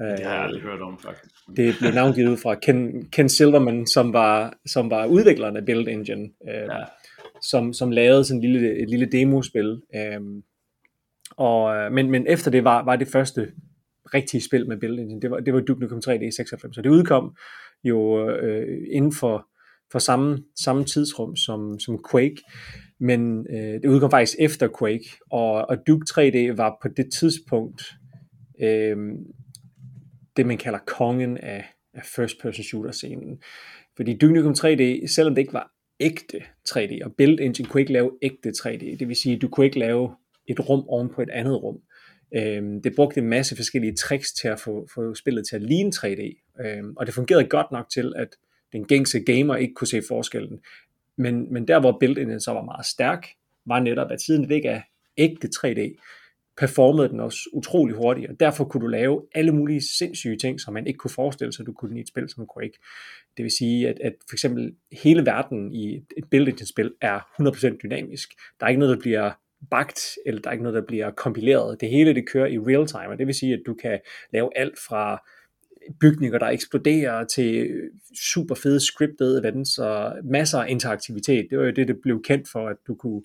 Øh, 0.00 0.06
det 0.06 0.26
har 0.26 0.34
jeg 0.34 0.42
aldrig 0.42 0.62
hørt 0.62 0.80
om, 0.80 0.98
faktisk. 0.98 1.34
Det 1.56 1.74
blev 1.80 1.92
navngivet 1.92 2.38
fra 2.38 2.54
Ken, 2.54 3.08
Ken 3.12 3.28
Silverman, 3.28 3.86
som 3.86 4.12
var, 4.12 4.54
som 4.66 4.90
var 4.90 5.06
udvikleren 5.06 5.56
af 5.56 5.64
Build 5.64 5.88
Engine, 5.88 6.22
øh, 6.48 6.54
ja. 6.54 6.84
som, 7.42 7.72
som 7.72 7.90
lavede 7.90 8.24
sådan 8.24 8.44
et 8.44 8.50
lille, 8.50 8.82
et 8.82 8.90
lille 8.90 9.06
demospil. 9.06 9.82
Øh, 9.94 10.20
og, 11.30 11.76
øh, 11.76 11.92
men, 11.92 12.10
men 12.10 12.26
efter 12.26 12.50
det 12.50 12.64
var, 12.64 12.84
var 12.84 12.96
det 12.96 13.08
første 13.08 13.52
rigtige 14.14 14.40
spil 14.40 14.68
med 14.68 14.76
Build 14.76 14.98
Engine, 14.98 15.20
det 15.20 15.30
var, 15.30 15.40
det 15.40 15.54
var 15.54 15.60
Duke 15.60 15.80
Nukem 15.80 15.98
3D 15.98 16.30
96, 16.30 16.74
så 16.74 16.82
det 16.82 16.90
udkom 16.90 17.36
jo 17.84 18.28
øh, 18.30 18.86
inden 18.90 19.12
for, 19.12 19.46
for 19.92 19.98
samme, 19.98 20.38
samme 20.56 20.84
tidsrum 20.84 21.36
som, 21.36 21.78
som 21.78 22.04
Quake, 22.10 22.36
men 23.00 23.46
øh, 23.50 23.82
det 23.82 23.86
udkom 23.86 24.10
faktisk 24.10 24.36
efter 24.38 24.68
Quake, 24.78 25.04
og, 25.30 25.52
og 25.52 25.76
Duke 25.86 26.06
3D 26.10 26.56
var 26.56 26.78
på 26.82 26.88
det 26.88 27.12
tidspunkt 27.12 27.82
øh, 28.62 28.96
det, 30.36 30.46
man 30.46 30.58
kalder 30.58 30.78
kongen 30.86 31.38
af, 31.38 31.64
af 31.94 32.02
first 32.16 32.40
person 32.42 32.64
shooter 32.64 32.92
scenen. 32.92 33.42
Fordi 33.96 34.16
Duke 34.18 34.34
Nukem 34.34 34.52
3D, 34.52 35.06
selvom 35.06 35.34
det 35.34 35.42
ikke 35.42 35.52
var 35.52 35.70
ægte 36.00 36.38
3D, 36.68 37.04
og 37.04 37.14
Build 37.18 37.40
Engine 37.40 37.68
kunne 37.68 37.80
ikke 37.80 37.92
lave 37.92 38.10
ægte 38.22 38.52
3D, 38.58 38.96
det 38.98 39.08
vil 39.08 39.16
sige, 39.16 39.38
du 39.38 39.48
kunne 39.48 39.66
ikke 39.66 39.78
lave 39.78 40.10
et 40.46 40.68
rum 40.68 40.88
oven 40.88 41.08
på 41.14 41.22
et 41.22 41.30
andet 41.30 41.62
rum. 41.62 41.80
Øhm, 42.36 42.82
det 42.82 42.96
brugte 42.96 43.20
en 43.20 43.28
masse 43.28 43.56
forskellige 43.56 43.96
tricks 43.96 44.32
til 44.32 44.48
at 44.48 44.60
få, 44.60 44.88
få 44.94 45.14
spillet 45.14 45.46
til 45.48 45.56
at 45.56 45.62
ligne 45.62 45.92
3D, 45.96 46.52
øhm, 46.66 46.92
og 46.96 47.06
det 47.06 47.14
fungerede 47.14 47.48
godt 47.48 47.72
nok 47.72 47.90
til, 47.90 48.12
at 48.16 48.28
den 48.72 48.84
gængse 48.84 49.20
gamer 49.20 49.56
ikke 49.56 49.74
kunne 49.74 49.88
se 49.88 50.02
forskellen. 50.08 50.60
Men, 51.16 51.52
men 51.52 51.68
der, 51.68 51.80
hvor 51.80 51.96
Build 52.00 52.40
så 52.40 52.52
var 52.52 52.64
meget 52.64 52.86
stærk, 52.86 53.26
var 53.66 53.80
netop, 53.80 54.10
at 54.10 54.20
siden 54.20 54.48
det 54.48 54.54
ikke 54.54 54.68
er 54.68 54.80
ægte 55.16 55.48
3D, 55.56 55.96
performede 56.56 57.08
den 57.08 57.20
også 57.20 57.38
utrolig 57.52 57.96
hurtigt, 57.96 58.30
og 58.30 58.40
derfor 58.40 58.64
kunne 58.64 58.80
du 58.80 58.86
lave 58.86 59.22
alle 59.34 59.52
mulige 59.52 59.80
sindssyge 59.98 60.36
ting, 60.36 60.60
som 60.60 60.74
man 60.74 60.86
ikke 60.86 60.96
kunne 60.96 61.10
forestille 61.10 61.52
sig, 61.52 61.66
du 61.66 61.72
kunne 61.72 61.98
i 61.98 62.00
et 62.00 62.08
spil 62.08 62.28
som 62.28 62.48
Quake. 62.56 62.78
Det 63.36 63.42
vil 63.42 63.52
sige, 63.58 63.88
at, 63.88 64.00
at 64.00 64.14
for 64.28 64.34
eksempel 64.34 64.74
hele 64.92 65.26
verden 65.26 65.72
i 65.72 65.94
et 65.94 66.24
build 66.30 66.66
spil 66.66 66.92
er 67.00 67.18
100% 67.18 67.76
dynamisk. 67.82 68.28
Der 68.60 68.66
er 68.66 68.70
ikke 68.70 68.80
noget, 68.80 68.96
der 68.96 69.02
bliver 69.02 69.32
bagt, 69.70 70.00
eller 70.26 70.40
der 70.40 70.48
er 70.48 70.52
ikke 70.52 70.64
noget, 70.64 70.76
der 70.76 70.86
bliver 70.86 71.10
kompileret. 71.10 71.80
Det 71.80 71.90
hele 71.90 72.14
det 72.14 72.28
kører 72.28 72.46
i 72.46 72.58
real 72.58 72.86
time, 72.86 73.08
og 73.08 73.18
det 73.18 73.26
vil 73.26 73.34
sige, 73.34 73.54
at 73.54 73.62
du 73.66 73.74
kan 73.74 74.00
lave 74.32 74.50
alt 74.58 74.78
fra 74.88 75.22
bygninger, 76.00 76.38
der 76.38 76.46
eksploderer, 76.46 77.24
til 77.24 77.70
super 78.20 78.54
fede 78.54 78.80
scripted 78.80 79.38
events 79.38 79.78
og 79.78 80.12
masser 80.24 80.58
af 80.58 80.70
interaktivitet. 80.70 81.46
Det 81.50 81.58
var 81.58 81.64
jo 81.64 81.70
det, 81.70 81.88
det 81.88 81.96
blev 82.02 82.22
kendt 82.22 82.48
for, 82.52 82.68
at 82.68 82.76
du 82.86 82.94
kunne 82.94 83.22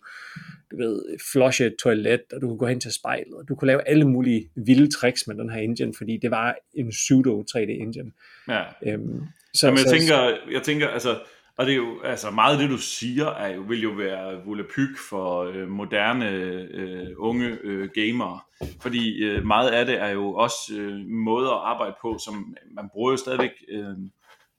du 0.71 0.77
ved, 0.77 1.01
flushe 1.31 1.65
et 1.65 1.75
toilet, 1.83 2.21
og 2.33 2.41
du 2.41 2.47
kunne 2.47 2.57
gå 2.57 2.67
hen 2.67 2.79
til 2.79 2.93
spejlet, 2.93 3.33
og 3.33 3.47
du 3.47 3.55
kunne 3.55 3.67
lave 3.67 3.87
alle 3.87 4.07
mulige 4.07 4.49
vilde 4.55 4.91
tricks 4.91 5.27
med 5.27 5.35
den 5.35 5.49
her 5.49 5.59
engine, 5.59 5.93
fordi 5.97 6.17
det 6.17 6.31
var 6.31 6.55
en 6.73 6.89
pseudo 6.89 7.43
3D 7.51 7.59
engine. 7.59 8.11
Ja. 8.47 8.63
Øhm, 8.85 9.23
så, 9.53 9.67
Jamen, 9.67 9.77
jeg, 9.77 9.85
så, 9.87 9.95
tænker, 9.95 10.37
jeg 10.51 10.61
tænker, 10.63 10.87
altså, 10.87 11.19
og 11.59 11.65
det 11.65 11.71
er 11.71 11.77
jo, 11.77 12.01
altså 12.01 12.31
meget 12.31 12.53
af 12.53 12.59
det, 12.59 12.69
du 12.69 12.77
siger, 12.77 13.25
er 13.25 13.55
jo, 13.55 13.61
vil 13.61 13.81
jo 13.81 13.89
være 13.89 14.45
volapyk 14.45 14.97
for 15.09 15.43
øh, 15.43 15.67
moderne 15.67 16.29
øh, 16.29 17.07
unge 17.17 17.57
øh, 17.63 17.89
gamere. 17.93 18.39
Fordi 18.81 19.23
øh, 19.23 19.45
meget 19.45 19.69
af 19.69 19.85
det 19.85 20.01
er 20.01 20.09
jo 20.09 20.33
også 20.33 20.73
øh, 20.77 21.05
måder 21.07 21.51
at 21.51 21.71
arbejde 21.71 21.95
på, 22.01 22.17
som 22.25 22.55
man 22.71 22.89
bruger 22.93 23.11
jo 23.11 23.17
stadigvæk 23.17 23.51
øh, 23.69 23.97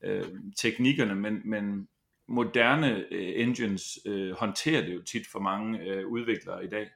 øh, 0.05 0.25
teknikkerne, 0.57 1.15
men, 1.15 1.41
men 1.45 1.89
moderne 2.29 3.05
øh, 3.11 3.33
engines 3.37 3.99
øh, 4.07 4.33
håndterer 4.33 4.87
det 4.87 4.95
jo 4.95 5.03
tit 5.03 5.27
for 5.33 5.39
mange 5.39 5.79
øh, 5.79 6.07
udviklere 6.07 6.65
i 6.65 6.69
dag. 6.69 6.87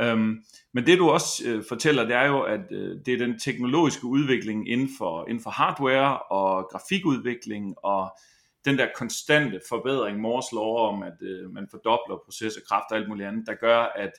Øhm, 0.00 0.42
men 0.72 0.86
det 0.86 0.98
du 0.98 1.10
også 1.10 1.42
øh, 1.46 1.64
fortæller, 1.68 2.04
det 2.04 2.16
er 2.16 2.26
jo, 2.26 2.40
at 2.40 2.72
øh, 2.72 2.98
det 3.06 3.14
er 3.14 3.18
den 3.18 3.38
teknologiske 3.38 4.04
udvikling 4.06 4.68
inden 4.68 4.88
for, 4.98 5.28
inden 5.28 5.42
for 5.42 5.50
hardware 5.50 6.18
og 6.18 6.68
grafikudvikling 6.70 7.74
og 7.82 8.18
den 8.64 8.78
der 8.78 8.88
konstante 8.96 9.60
forbedring, 9.68 10.20
Mors 10.20 10.52
lov 10.52 10.88
om, 10.88 11.02
at 11.02 11.22
øh, 11.22 11.50
man 11.50 11.68
fordobler 11.70 12.16
processorkraft 12.24 12.84
og 12.90 12.96
alt 12.96 13.08
muligt 13.08 13.28
andet, 13.28 13.46
der 13.46 13.54
gør, 13.54 13.78
at, 13.78 14.12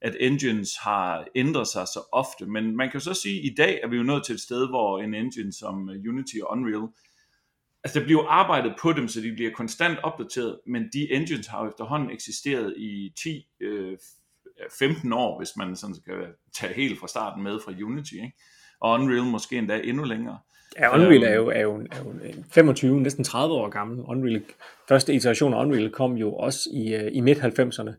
at 0.00 0.16
engines 0.20 0.76
har 0.76 1.26
ændret 1.34 1.68
sig 1.68 1.86
så 1.86 2.08
ofte. 2.12 2.46
Men 2.46 2.76
man 2.76 2.90
kan 2.90 3.00
så 3.00 3.14
sige, 3.14 3.38
at 3.38 3.44
i 3.44 3.54
dag 3.54 3.80
er 3.82 3.88
vi 3.88 3.96
jo 3.96 4.02
nået 4.02 4.24
til 4.24 4.34
et 4.34 4.40
sted, 4.40 4.68
hvor 4.68 4.98
en 4.98 5.14
engine 5.14 5.52
som 5.52 5.90
øh, 5.90 5.96
Unity 6.08 6.36
og 6.42 6.50
Unreal, 6.50 6.88
altså 7.84 7.98
der 7.98 8.04
bliver 8.04 8.26
arbejdet 8.28 8.74
på 8.82 8.92
dem, 8.92 9.08
så 9.08 9.20
de 9.20 9.32
bliver 9.32 9.50
konstant 9.50 9.98
opdateret, 9.98 10.60
men 10.66 10.90
de 10.92 11.12
engines 11.12 11.46
har 11.46 11.64
jo 11.64 11.70
efterhånden 11.70 12.10
eksisteret 12.10 12.74
i 12.76 13.12
10, 13.22 13.46
øh, 13.60 13.98
15 14.78 15.12
år, 15.12 15.38
hvis 15.38 15.56
man 15.56 15.76
sådan 15.76 15.94
skal 15.94 16.26
tage 16.54 16.74
helt 16.74 16.98
fra 16.98 17.08
starten 17.08 17.42
med 17.42 17.60
fra 17.64 17.72
Unity, 17.72 18.12
ikke? 18.12 18.32
og 18.80 18.92
Unreal 18.92 19.24
måske 19.24 19.58
endda 19.58 19.80
endnu 19.84 20.04
længere. 20.04 20.38
Ja, 20.76 20.94
Unreal 20.94 21.22
er 21.22 21.34
jo, 21.34 21.48
er 21.48 21.60
jo, 21.60 21.76
er 21.76 21.98
jo 22.04 22.32
25, 22.50 23.00
næsten 23.00 23.24
30 23.24 23.54
år 23.54 23.68
gammel. 23.68 24.00
Unreal, 24.00 24.42
første 24.88 25.14
iteration 25.14 25.54
af 25.54 25.64
Unreal 25.64 25.90
kom 25.90 26.12
jo 26.12 26.34
også 26.34 26.68
i, 26.72 26.94
øh, 26.94 27.10
i 27.12 27.20
midt-90'erne. 27.20 27.92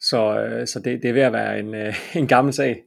Så, 0.00 0.40
øh, 0.40 0.66
så 0.66 0.80
det, 0.84 1.02
det 1.02 1.10
er 1.10 1.12
ved 1.12 1.22
at 1.22 1.32
være 1.32 1.58
en, 1.58 1.74
øh, 1.74 1.94
en 2.16 2.26
gammel 2.26 2.52
sag. 2.52 2.82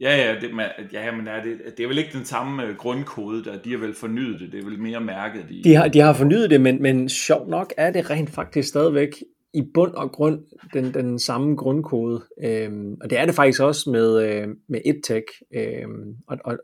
Ja, 0.00 0.16
ja, 0.16 0.34
det, 0.40 0.50
ja 0.92 1.12
men 1.12 1.28
er 1.28 1.42
det, 1.42 1.58
det 1.76 1.84
er 1.84 1.88
vel 1.88 1.98
ikke 1.98 2.12
den 2.12 2.24
samme 2.24 2.62
grundkode, 2.78 3.44
der 3.44 3.58
de 3.58 3.70
har 3.70 3.78
vel 3.78 3.94
fornyet 3.94 4.40
det, 4.40 4.52
det 4.52 4.60
er 4.60 4.64
vel 4.64 4.78
mere 4.78 5.00
mærket. 5.00 5.44
De, 5.48 5.62
de, 5.64 5.74
har, 5.74 5.88
de 5.88 6.00
har 6.00 6.12
fornyet 6.12 6.50
det, 6.50 6.60
men, 6.60 6.82
men 6.82 7.08
sjovt 7.08 7.48
nok 7.48 7.72
er 7.76 7.90
det 7.90 8.10
rent 8.10 8.30
faktisk 8.30 8.68
stadigvæk 8.68 9.22
i 9.54 9.62
bund 9.74 9.92
og 9.92 10.12
grund 10.12 10.40
den, 10.72 10.94
den 10.94 11.18
samme 11.18 11.56
grundkode. 11.56 12.24
Øhm, 12.44 12.96
og 13.00 13.10
det 13.10 13.18
er 13.18 13.26
det 13.26 13.34
faktisk 13.34 13.62
også 13.62 13.90
med, 13.90 14.22
øh, 14.22 14.48
med 14.68 14.80
EdTech. 14.84 15.26
Øhm, 15.54 16.16
og, 16.26 16.38
og, 16.44 16.58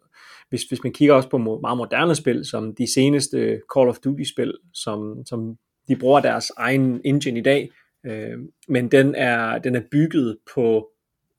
hvis, 0.48 0.62
hvis 0.62 0.82
man 0.82 0.92
kigger 0.92 1.14
også 1.14 1.28
på 1.28 1.38
meget 1.38 1.76
moderne 1.76 2.14
spil, 2.14 2.44
som 2.44 2.74
de 2.74 2.92
seneste 2.92 3.60
Call 3.76 3.88
of 3.88 3.98
Duty-spil, 3.98 4.54
som, 4.74 5.22
som 5.26 5.56
de 5.88 5.96
bruger 5.96 6.20
deres 6.20 6.52
egen 6.56 7.00
engine 7.04 7.38
i 7.38 7.42
dag, 7.42 7.70
øh, 8.06 8.38
men 8.68 8.88
den 8.88 9.14
er, 9.14 9.58
den 9.58 9.76
er 9.76 9.82
bygget 9.90 10.38
på, 10.54 10.88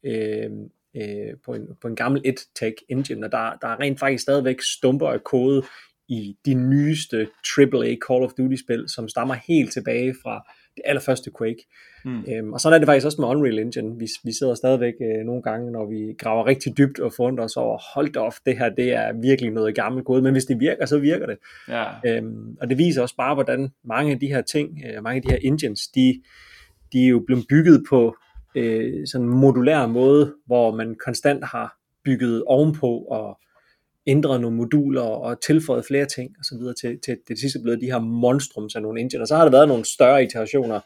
øh, 0.05 0.49
øh, 0.95 1.33
på, 1.45 1.53
en, 1.53 1.67
på 1.81 1.87
en 1.87 1.95
gammel 1.95 2.21
EdTech 2.25 2.75
engine, 2.89 3.25
og 3.25 3.31
der, 3.31 3.53
der 3.61 3.67
er 3.67 3.79
rent 3.79 3.99
faktisk 3.99 4.21
stadigvæk 4.21 4.61
stumper 4.61 5.07
af 5.07 5.23
kode 5.23 5.63
i 6.09 6.35
de 6.45 6.53
nyeste 6.53 7.27
AAA 7.57 7.95
Call 8.07 8.23
of 8.23 8.31
Duty-spil, 8.37 8.85
som 8.87 9.07
stammer 9.07 9.33
helt 9.33 9.73
tilbage 9.73 10.15
fra 10.23 10.51
det 10.79 10.89
allerførste 10.89 11.31
Quake. 11.37 11.67
Mm. 12.05 12.23
Øhm, 12.31 12.53
og 12.53 12.59
sådan 12.59 12.73
er 12.73 12.79
det 12.79 12.87
faktisk 12.87 13.05
også 13.05 13.21
med 13.21 13.27
Unreal 13.27 13.59
Engine. 13.59 13.99
Vi, 13.99 14.07
vi 14.23 14.31
sidder 14.39 14.55
stadigvæk 14.55 14.93
øh, 15.01 15.25
nogle 15.25 15.41
gange, 15.41 15.71
når 15.71 15.85
vi 15.85 16.13
graver 16.17 16.45
rigtig 16.45 16.77
dybt 16.77 16.99
og 16.99 17.13
forundrer 17.13 17.43
os 17.43 17.57
over, 17.57 17.93
hold 17.93 18.13
da 18.13 18.19
op, 18.19 18.33
det 18.45 18.57
her 18.57 18.69
det 18.69 18.93
er 18.93 19.13
virkelig 19.21 19.51
noget 19.51 19.75
gammelt 19.75 20.05
gode, 20.05 20.21
men 20.21 20.31
hvis 20.31 20.45
det 20.45 20.59
virker, 20.59 20.85
så 20.85 20.99
virker 20.99 21.25
det. 21.25 21.37
Ja. 21.67 21.85
Øhm, 22.05 22.57
og 22.61 22.69
det 22.69 22.77
viser 22.77 23.01
også 23.01 23.15
bare, 23.15 23.33
hvordan 23.33 23.69
mange 23.83 24.11
af 24.11 24.19
de 24.19 24.27
her 24.27 24.41
ting, 24.41 24.69
øh, 24.87 25.03
mange 25.03 25.15
af 25.15 25.21
de 25.21 25.31
her 25.31 25.39
engines, 25.41 25.87
de, 25.87 26.21
de 26.93 27.03
er 27.03 27.09
jo 27.09 27.23
blevet 27.27 27.45
bygget 27.49 27.83
på 27.89 28.15
øh, 28.55 29.07
sådan 29.07 29.27
en 29.27 29.33
modulær 29.33 29.87
måde, 29.87 30.33
hvor 30.45 30.75
man 30.75 30.95
konstant 31.05 31.43
har 31.43 31.75
bygget 32.05 32.43
ovenpå 32.43 32.87
og 32.87 33.39
ændret 34.09 34.41
nogle 34.41 34.57
moduler 34.57 35.01
og 35.01 35.41
tilføjet 35.41 35.85
flere 35.85 36.05
ting 36.05 36.35
og 36.39 36.45
så 36.45 36.57
videre 36.57 36.73
til, 36.73 36.99
til 36.99 37.17
det 37.27 37.39
sidste 37.39 37.59
blevet 37.59 37.81
de 37.81 37.85
her 37.85 37.99
monstrums 37.99 38.75
af 38.75 38.81
nogle 38.81 39.01
engine. 39.01 39.23
Og 39.23 39.27
så 39.27 39.35
har 39.35 39.43
der 39.43 39.51
været 39.51 39.67
nogle 39.67 39.85
større 39.85 40.23
iterationer. 40.23 40.79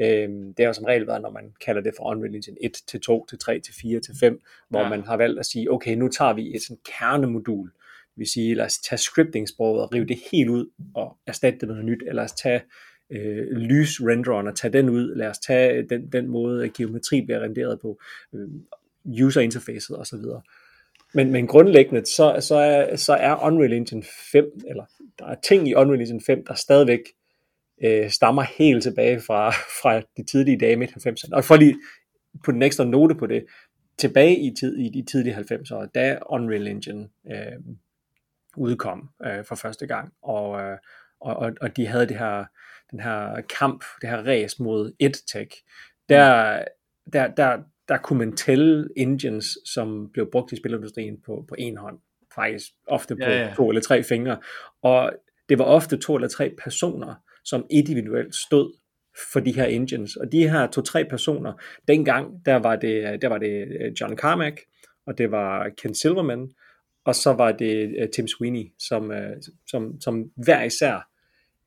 Øhm, 0.00 0.54
det 0.54 0.64
har 0.64 0.72
som 0.72 0.84
regel 0.84 1.06
været, 1.06 1.22
når 1.22 1.30
man 1.30 1.52
kalder 1.64 1.82
det 1.82 1.92
for 1.96 2.10
Unreal 2.10 2.34
Engine 2.34 2.56
1 2.60 2.72
til 2.88 3.00
2 3.00 3.26
til 3.26 3.38
3 3.38 3.60
til 3.60 3.74
4 3.80 4.00
til 4.00 4.14
5, 4.20 4.40
hvor 4.68 4.80
ja. 4.80 4.88
man 4.88 5.02
har 5.02 5.16
valgt 5.16 5.38
at 5.38 5.46
sige, 5.46 5.72
okay, 5.72 5.94
nu 5.94 6.08
tager 6.08 6.32
vi 6.32 6.54
et 6.54 6.62
sådan 6.62 6.80
kernemodul. 6.98 7.66
Det 7.66 8.16
vil 8.16 8.26
sige, 8.26 8.54
lad 8.54 8.64
os 8.64 8.78
tage 8.78 8.98
scripting-sproget 8.98 9.82
og 9.82 9.94
rive 9.94 10.06
det 10.06 10.18
helt 10.32 10.48
ud 10.48 10.66
og 10.94 11.16
erstatte 11.26 11.58
det 11.58 11.68
med 11.68 11.74
noget 11.74 11.90
nyt, 11.90 12.02
eller 12.02 12.12
lad 12.12 12.24
os 12.24 12.32
tage 12.32 12.62
øh, 13.10 13.46
lysrendereren 13.50 14.46
og 14.46 14.56
tage 14.56 14.72
den 14.72 14.88
ud, 14.88 15.16
lad 15.16 15.28
os 15.28 15.38
tage 15.38 15.82
den, 15.82 16.12
den 16.12 16.28
måde, 16.28 16.64
at 16.64 16.72
geometri 16.72 17.22
bliver 17.22 17.40
renderet 17.40 17.80
på, 17.80 18.00
øh, 18.34 18.48
user 19.24 19.40
interfacet 19.40 19.98
osv. 19.98 20.18
Men, 21.14 21.32
men 21.32 21.46
grundlæggende, 21.46 22.06
så, 22.06 22.36
så, 22.40 22.54
er, 22.54 22.96
så 22.96 23.14
er 23.14 23.46
Unreal 23.46 23.72
Engine 23.72 24.02
5, 24.32 24.44
eller 24.68 24.84
der 25.18 25.26
er 25.26 25.34
ting 25.34 25.68
i 25.68 25.74
Unreal 25.74 26.00
Engine 26.00 26.20
5, 26.26 26.44
der 26.46 26.54
stadigvæk 26.54 27.00
øh, 27.82 28.10
stammer 28.10 28.42
helt 28.42 28.82
tilbage 28.82 29.20
fra, 29.20 29.50
fra 29.82 30.00
de 30.16 30.24
tidlige 30.24 30.58
dage 30.58 30.76
midt 30.76 30.90
90'erne. 30.90 31.30
Og 31.32 31.44
for 31.44 31.56
lige 31.56 31.76
på 32.44 32.52
den 32.52 32.62
ekstra 32.62 32.84
note 32.84 33.14
på 33.14 33.26
det, 33.26 33.44
tilbage 33.98 34.36
i, 34.36 34.54
tid, 34.60 34.76
i 34.76 34.88
de 34.88 35.02
tidlige 35.02 35.36
90'ere, 35.36 35.86
da 35.94 36.18
Unreal 36.30 36.66
Engine 36.66 37.08
øh, 37.30 37.58
udkom 38.56 39.10
øh, 39.24 39.44
for 39.44 39.54
første 39.54 39.86
gang, 39.86 40.12
og, 40.22 40.60
øh, 40.60 40.78
og, 41.20 41.36
og, 41.36 41.52
og 41.60 41.76
de 41.76 41.86
havde 41.86 42.06
det 42.08 42.18
her, 42.18 42.44
den 42.90 43.00
her 43.00 43.40
kamp, 43.58 43.84
det 44.00 44.10
her 44.10 44.26
race 44.26 44.62
mod 44.62 44.92
EdTech, 45.00 45.62
der, 46.08 46.64
der, 47.12 47.28
der, 47.28 47.62
der 47.88 47.98
kunne 47.98 48.18
man 48.18 48.36
tælle 48.36 48.88
engines, 48.96 49.46
som 49.64 50.10
blev 50.12 50.30
brugt 50.32 50.52
i 50.52 50.56
spilindustrien 50.56 51.16
på, 51.26 51.44
på 51.48 51.54
en 51.58 51.76
hånd. 51.76 51.98
Faktisk 52.34 52.66
ofte 52.86 53.16
på 53.16 53.22
ja, 53.22 53.46
ja. 53.46 53.54
to 53.56 53.68
eller 53.68 53.82
tre 53.82 54.02
fingre. 54.02 54.38
Og 54.82 55.12
det 55.48 55.58
var 55.58 55.64
ofte 55.64 55.96
to 55.96 56.14
eller 56.14 56.28
tre 56.28 56.54
personer, 56.64 57.14
som 57.44 57.66
individuelt 57.70 58.34
stod 58.34 58.72
for 59.32 59.40
de 59.40 59.52
her 59.52 59.64
engines. 59.64 60.16
Og 60.16 60.32
de 60.32 60.48
her 60.48 60.66
to-tre 60.66 61.04
personer, 61.04 61.52
dengang, 61.88 62.46
der 62.46 62.56
var 62.56 62.76
det, 62.76 63.22
der 63.22 63.28
var 63.28 63.38
det 63.38 63.68
øh, 63.80 63.92
John 64.00 64.16
Carmack, 64.16 64.60
og 65.06 65.18
det 65.18 65.30
var 65.30 65.68
Ken 65.82 65.94
Silverman, 65.94 66.50
og 67.04 67.14
så 67.14 67.32
var 67.32 67.52
det 67.52 67.94
uh, 68.02 68.08
Tim 68.14 68.28
Sweeney, 68.28 68.64
som, 68.78 69.10
uh, 69.10 69.16
som, 69.66 70.00
som 70.00 70.30
hver 70.44 70.62
især 70.62 71.08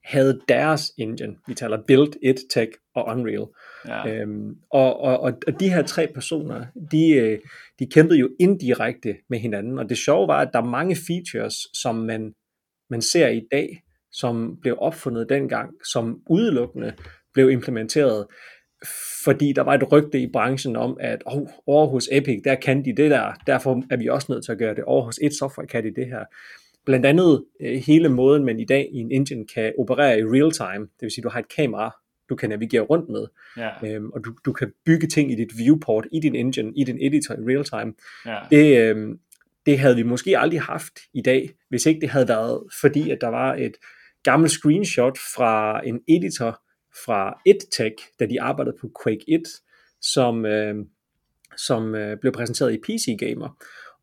havde 0.03 0.41
deres 0.48 0.91
engine. 0.98 1.36
Vi 1.48 1.53
taler 1.53 1.84
Build, 1.88 2.13
It, 2.24 2.39
Tech 2.53 2.72
og 2.96 3.05
Unreal. 3.05 3.46
Ja. 3.88 4.13
Øhm, 4.13 4.55
og, 4.72 5.00
og, 5.00 5.20
og 5.48 5.60
de 5.60 5.70
her 5.70 5.81
tre 5.81 6.08
personer, 6.13 6.65
de, 6.91 7.10
øh, 7.10 7.39
de 7.79 7.88
kæmpede 7.88 8.20
jo 8.20 8.29
indirekte 8.39 9.15
med 9.29 9.39
hinanden, 9.39 9.79
og 9.79 9.89
det 9.89 9.98
sjove 9.98 10.27
var, 10.27 10.41
at 10.41 10.50
der 10.53 10.60
er 10.60 10.65
mange 10.65 10.96
features, 11.08 11.55
som 11.74 11.96
man, 11.96 12.34
man 12.89 13.01
ser 13.01 13.27
i 13.27 13.41
dag, 13.51 13.84
som 14.12 14.58
blev 14.62 14.75
opfundet 14.79 15.29
dengang, 15.29 15.74
som 15.91 16.22
udelukkende 16.29 16.93
blev 17.34 17.50
implementeret, 17.50 18.27
fordi 19.24 19.53
der 19.53 19.62
var 19.62 19.74
et 19.74 19.91
rygte 19.91 20.20
i 20.20 20.31
branchen 20.34 20.75
om, 20.75 20.98
at 21.00 21.24
oh, 21.25 21.48
over 21.67 21.88
hos 21.88 22.10
Epic, 22.12 22.41
der 22.43 22.55
kan 22.55 22.86
de 22.86 22.96
det 22.96 23.12
der, 23.12 23.34
derfor 23.48 23.84
er 23.91 23.98
vi 23.98 24.08
også 24.08 24.31
nødt 24.31 24.46
til 24.46 24.51
at 24.51 24.58
gøre 24.58 24.75
det. 24.75 24.84
Over 24.84 25.05
hos 25.05 25.20
et 25.22 25.34
software 25.34 25.67
kan 25.67 25.84
de 25.84 25.96
det 25.96 26.08
her. 26.08 26.25
Blandt 26.85 27.05
andet 27.05 27.45
øh, 27.61 27.81
hele 27.88 28.09
måden, 28.09 28.45
man 28.45 28.59
i 28.59 28.65
dag 28.65 28.89
i 28.91 28.97
en 28.97 29.11
engine 29.11 29.47
kan 29.47 29.73
operere 29.79 30.19
i 30.19 30.23
real 30.23 30.51
time, 30.51 30.85
det 30.85 31.01
vil 31.01 31.11
sige, 31.11 31.23
du 31.23 31.29
har 31.29 31.39
et 31.39 31.55
kamera, 31.55 31.95
du 32.29 32.35
kan 32.35 32.50
navigere 32.50 32.81
rundt 32.81 33.09
med, 33.09 33.27
ja. 33.57 33.69
øhm, 33.88 34.09
og 34.09 34.25
du, 34.25 34.35
du 34.45 34.53
kan 34.53 34.71
bygge 34.85 35.07
ting 35.07 35.31
i 35.31 35.35
dit 35.35 35.57
viewport, 35.57 36.07
i 36.11 36.19
din 36.19 36.35
engine, 36.35 36.71
i 36.75 36.83
din 36.83 36.97
editor 37.01 37.33
i 37.33 37.38
real 37.38 37.63
time. 37.63 37.93
Ja. 38.25 38.39
Det, 38.51 38.77
øhm, 38.77 39.19
det 39.65 39.79
havde 39.79 39.95
vi 39.95 40.03
måske 40.03 40.38
aldrig 40.38 40.61
haft 40.61 41.00
i 41.13 41.21
dag, 41.21 41.50
hvis 41.69 41.85
ikke 41.85 42.01
det 42.01 42.09
havde 42.09 42.27
været, 42.27 42.63
fordi 42.81 43.11
at 43.11 43.17
der 43.21 43.27
var 43.27 43.55
et 43.55 43.73
gammelt 44.23 44.51
screenshot 44.51 45.17
fra 45.35 45.81
en 45.88 46.00
editor 46.07 46.61
fra 47.05 47.41
EdTech, 47.45 47.95
da 48.19 48.25
de 48.25 48.41
arbejdede 48.41 48.75
på 48.81 48.91
Quake 49.03 49.23
1, 49.27 49.41
som, 50.01 50.45
øh, 50.45 50.75
som 51.57 51.95
øh, 51.95 52.17
blev 52.17 52.33
præsenteret 52.33 52.73
i 52.73 52.77
PC 52.77 53.17
Gamer. 53.19 53.57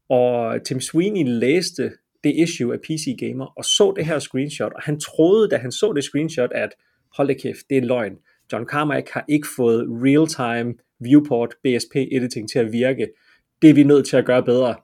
Og 0.09 0.65
Tim 0.65 0.81
Sweeney 0.81 1.25
læste 1.27 1.93
det 2.25 2.35
issue 2.37 2.73
af 2.75 2.81
PC 2.81 3.17
Gamer, 3.19 3.47
og 3.59 3.65
så 3.65 3.93
det 3.97 4.07
her 4.07 4.19
screenshot, 4.19 4.73
og 4.73 4.83
han 4.83 5.01
troede, 5.01 5.49
da 5.51 5.57
han 5.57 5.73
så 5.73 5.93
det 5.93 6.05
screenshot, 6.05 6.51
at 6.53 6.71
hold 7.17 7.29
da 7.29 7.35
kæft, 7.35 7.71
det 7.71 7.79
er 7.79 7.83
løgn. 7.83 8.17
John 8.53 8.67
Carmack 8.67 9.11
har 9.11 9.25
ikke 9.29 9.49
fået 9.57 9.87
real-time 9.89 10.75
viewport 11.01 11.55
BSP 11.65 11.97
editing 11.97 12.51
til 12.51 12.59
at 12.59 12.73
virke. 12.73 13.09
Det 13.63 13.71
er 13.71 13.75
vi 13.75 13.83
nødt 13.83 14.07
til 14.07 14.17
at 14.17 14.25
gøre 14.25 14.43
bedre. 14.43 14.75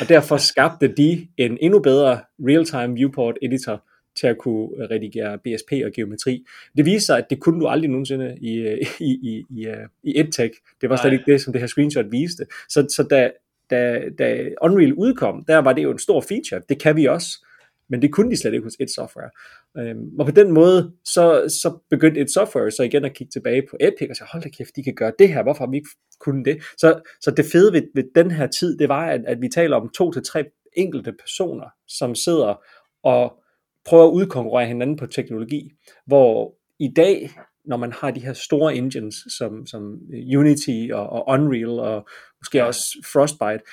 og 0.00 0.08
derfor 0.08 0.36
skabte 0.52 0.88
de 0.96 1.28
en 1.36 1.58
endnu 1.60 1.78
bedre 1.78 2.20
real-time 2.40 2.94
viewport 2.94 3.38
editor 3.42 3.84
til 4.16 4.26
at 4.26 4.38
kunne 4.38 4.68
redigere 4.90 5.38
BSP 5.38 5.72
og 5.84 5.92
geometri. 5.92 6.44
Det 6.76 6.84
viser 6.84 7.06
sig, 7.06 7.18
at 7.18 7.26
det 7.30 7.40
kunne 7.40 7.60
du 7.60 7.66
aldrig 7.66 7.90
nogensinde 7.90 8.36
i, 8.40 8.52
i, 9.00 9.10
i, 9.22 9.44
i, 9.50 9.66
i 10.02 10.20
EdTech. 10.20 10.54
Det 10.80 10.90
var 10.90 10.96
slet 10.96 11.12
ikke 11.12 11.32
det, 11.32 11.40
som 11.40 11.52
det 11.52 11.60
her 11.60 11.66
screenshot 11.66 12.06
viste. 12.10 12.46
Så, 12.68 12.86
så 12.96 13.02
da, 13.10 13.30
da, 13.72 14.02
da 14.18 14.48
Unreal 14.62 14.94
udkom, 14.94 15.44
der 15.44 15.58
var 15.58 15.72
det 15.72 15.82
jo 15.82 15.90
en 15.90 15.98
stor 15.98 16.20
feature. 16.20 16.62
Det 16.68 16.80
kan 16.80 16.96
vi 16.96 17.04
også 17.04 17.46
men 17.92 18.02
det 18.02 18.12
kunne 18.12 18.30
de 18.30 18.36
slet 18.36 18.52
ikke 18.52 18.64
hos 18.64 18.76
et 18.80 18.90
software. 18.90 19.30
Øhm, 19.78 20.20
og 20.20 20.26
på 20.26 20.32
den 20.32 20.52
måde, 20.52 20.92
så, 21.04 21.54
så 21.62 21.78
begyndte 21.90 22.20
et 22.20 22.32
software 22.32 22.70
så 22.70 22.82
igen 22.82 23.04
at 23.04 23.14
kigge 23.14 23.30
tilbage 23.30 23.62
på 23.70 23.76
Epic 23.80 24.10
og 24.10 24.16
sige, 24.16 24.28
hold 24.32 24.42
da 24.42 24.48
kæft, 24.48 24.76
de 24.76 24.82
kan 24.82 24.94
gøre 24.94 25.12
det 25.18 25.28
her, 25.28 25.42
hvorfor 25.42 25.64
har 25.64 25.70
vi 25.70 25.76
ikke 25.76 25.88
kunnet 26.20 26.44
det? 26.44 26.62
Så, 26.76 27.00
så 27.20 27.30
det 27.30 27.44
fede 27.52 27.72
ved, 27.72 27.82
ved 27.94 28.04
den 28.14 28.30
her 28.30 28.46
tid, 28.46 28.78
det 28.78 28.88
var, 28.88 29.06
at, 29.06 29.20
at 29.26 29.40
vi 29.40 29.48
taler 29.48 29.76
om 29.76 29.88
to 29.88 30.12
til 30.12 30.22
tre 30.24 30.44
enkelte 30.72 31.12
personer, 31.12 31.66
som 31.88 32.14
sidder 32.14 32.62
og 33.02 33.42
prøver 33.84 34.06
at 34.06 34.12
udkonkurrere 34.12 34.66
hinanden 34.66 34.96
på 34.96 35.06
teknologi, 35.06 35.72
hvor 36.06 36.54
i 36.78 36.92
dag, 36.96 37.30
når 37.64 37.76
man 37.76 37.92
har 37.92 38.10
de 38.10 38.20
her 38.20 38.32
store 38.32 38.76
engines, 38.76 39.14
som, 39.38 39.66
som 39.66 40.00
Unity 40.36 40.88
og, 40.92 41.10
og 41.10 41.24
Unreal 41.28 41.68
og 41.68 42.08
måske 42.40 42.64
også 42.64 42.82
Frostbite, 43.12 43.64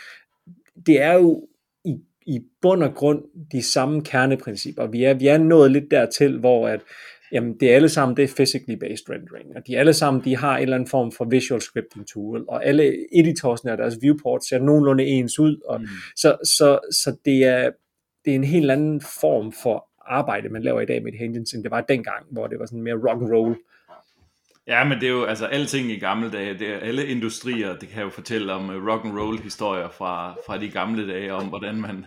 det 0.86 1.01
er 1.01 1.13
jo 1.13 1.48
i 2.29 2.39
bund 2.62 2.84
og 2.84 2.93
grund 2.93 3.24
de 3.51 3.63
samme 3.63 4.03
kerneprincipper. 4.03 4.88
Vi 4.88 5.03
er, 5.03 5.13
vi 5.13 5.27
er 5.27 5.38
nået 5.38 5.72
lidt 5.72 5.91
dertil, 5.91 6.39
hvor 6.39 6.67
at, 6.67 6.81
jamen, 7.31 7.60
det 7.60 7.72
er 7.72 7.75
alle 7.75 7.89
sammen 7.89 8.17
det 8.17 8.24
er 8.24 8.34
physically 8.36 8.79
based 8.79 9.10
rendering, 9.10 9.55
og 9.55 9.67
de 9.67 9.77
alle 9.77 9.93
sammen 9.93 10.24
de 10.24 10.38
har 10.38 10.58
en 10.58 10.62
eller 10.62 10.75
anden 10.75 10.89
form 10.89 11.12
for 11.12 11.25
visual 11.25 11.62
scripting 11.62 12.08
tool, 12.08 12.46
og 12.48 12.65
alle 12.65 13.05
editorsne 13.19 13.72
og 13.72 13.77
deres 13.77 13.98
viewports 14.01 14.50
ser 14.50 14.60
nogenlunde 14.60 15.05
ens 15.05 15.39
ud, 15.39 15.62
og 15.65 15.81
mm. 15.81 15.88
så, 16.15 16.38
så, 16.43 16.79
så 16.91 17.15
det, 17.25 17.43
er, 17.43 17.72
det 18.25 18.31
er 18.31 18.36
en 18.36 18.43
helt 18.43 18.72
anden 18.72 19.01
form 19.01 19.53
for 19.63 19.89
arbejde, 20.05 20.50
man 20.50 20.63
laver 20.63 20.81
i 20.81 20.86
dag 20.86 21.03
med 21.03 21.12
de 21.12 21.17
engines, 21.17 21.53
end 21.53 21.63
det 21.63 21.72
var 21.72 21.81
dengang, 21.81 22.25
hvor 22.31 22.48
det 22.48 22.60
var 22.60 22.65
sådan 22.65 22.84
mere 22.84 22.96
rock 22.96 23.22
and 23.22 23.34
roll. 23.34 23.55
Ja, 24.69 24.83
men 24.83 25.01
det 25.01 25.07
er 25.07 25.11
jo 25.11 25.23
altså 25.23 25.45
alting 25.45 25.91
i 25.91 25.99
gamle 25.99 26.31
dage, 26.31 26.59
det 26.59 26.67
er 26.67 26.77
alle 26.77 27.07
industrier, 27.07 27.75
det 27.75 27.89
kan 27.89 28.03
jo 28.03 28.09
fortælle 28.09 28.53
om 28.53 28.69
uh, 28.69 28.88
rock 28.88 29.05
and 29.05 29.19
roll 29.19 29.39
historier 29.39 29.89
fra, 29.89 30.35
fra 30.45 30.57
de 30.57 30.69
gamle 30.69 31.07
dage, 31.07 31.33
om 31.33 31.45
hvordan 31.47 31.75
man, 31.75 32.05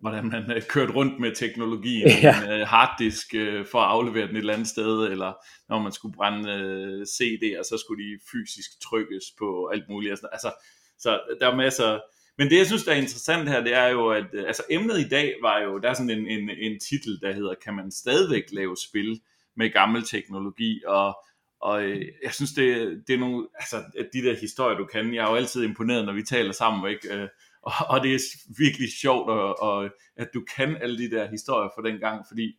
hvordan 0.00 0.24
man 0.24 0.56
uh, 0.56 0.62
kørte 0.68 0.92
rundt 0.92 1.20
med 1.20 1.34
teknologien, 1.34 2.08
ja. 2.22 2.44
en 2.44 2.60
uh, 2.60 2.68
harddisk 2.68 3.34
for 3.70 3.78
at 3.78 3.88
aflevere 3.88 4.26
den 4.26 4.36
et 4.36 4.40
eller 4.40 4.52
andet 4.52 4.68
sted, 4.68 5.08
eller 5.10 5.32
når 5.68 5.78
man 5.78 5.92
skulle 5.92 6.14
brænde 6.14 7.02
CD'er, 7.02 7.62
så 7.62 7.82
skulle 7.84 8.04
de 8.04 8.18
fysisk 8.32 8.70
trykkes 8.82 9.24
på 9.38 9.70
alt 9.72 9.88
muligt. 9.88 10.12
Altså, 10.12 10.50
så 10.98 11.20
der 11.40 11.50
er 11.50 11.56
masser, 11.56 12.00
men 12.38 12.50
det 12.50 12.58
jeg 12.58 12.66
synes 12.66 12.84
der 12.84 12.92
er 12.92 12.96
interessant 12.96 13.48
her, 13.48 13.60
det 13.60 13.74
er 13.74 13.88
jo, 13.88 14.08
at 14.08 14.26
altså 14.46 14.62
emnet 14.70 15.00
i 15.00 15.08
dag 15.08 15.34
var 15.42 15.58
jo, 15.58 15.78
der 15.78 15.90
er 15.90 15.94
sådan 15.94 16.10
en, 16.10 16.26
en, 16.26 16.50
en 16.50 16.80
titel, 16.80 17.20
der 17.22 17.32
hedder, 17.32 17.54
kan 17.64 17.74
man 17.74 17.90
stadigvæk 17.90 18.44
lave 18.52 18.76
spil 18.76 19.20
med 19.56 19.72
gammel 19.72 20.02
teknologi, 20.02 20.82
og 20.86 21.16
og 21.60 21.82
øh, 21.82 22.06
jeg 22.22 22.34
synes, 22.34 22.52
det, 22.52 23.02
det 23.06 23.14
er 23.14 23.18
nogle, 23.18 23.48
altså 23.54 23.76
de 24.12 24.22
der 24.22 24.36
historier, 24.40 24.78
du 24.78 24.84
kan, 24.84 25.14
jeg 25.14 25.24
er 25.24 25.30
jo 25.30 25.36
altid 25.36 25.64
imponeret, 25.64 26.04
når 26.04 26.12
vi 26.12 26.22
taler 26.22 26.52
sammen, 26.52 26.90
ikke? 26.90 27.14
Øh, 27.14 27.28
og, 27.62 27.72
og 27.88 28.02
det 28.02 28.14
er 28.14 28.18
virkelig 28.58 28.88
sjovt, 29.00 29.30
og, 29.30 29.62
og, 29.62 29.90
at 30.16 30.28
du 30.34 30.44
kan 30.56 30.76
alle 30.76 30.98
de 30.98 31.10
der 31.10 31.30
historier 31.30 31.68
fra 31.74 31.88
den 31.88 31.98
gang, 31.98 32.24
fordi 32.28 32.56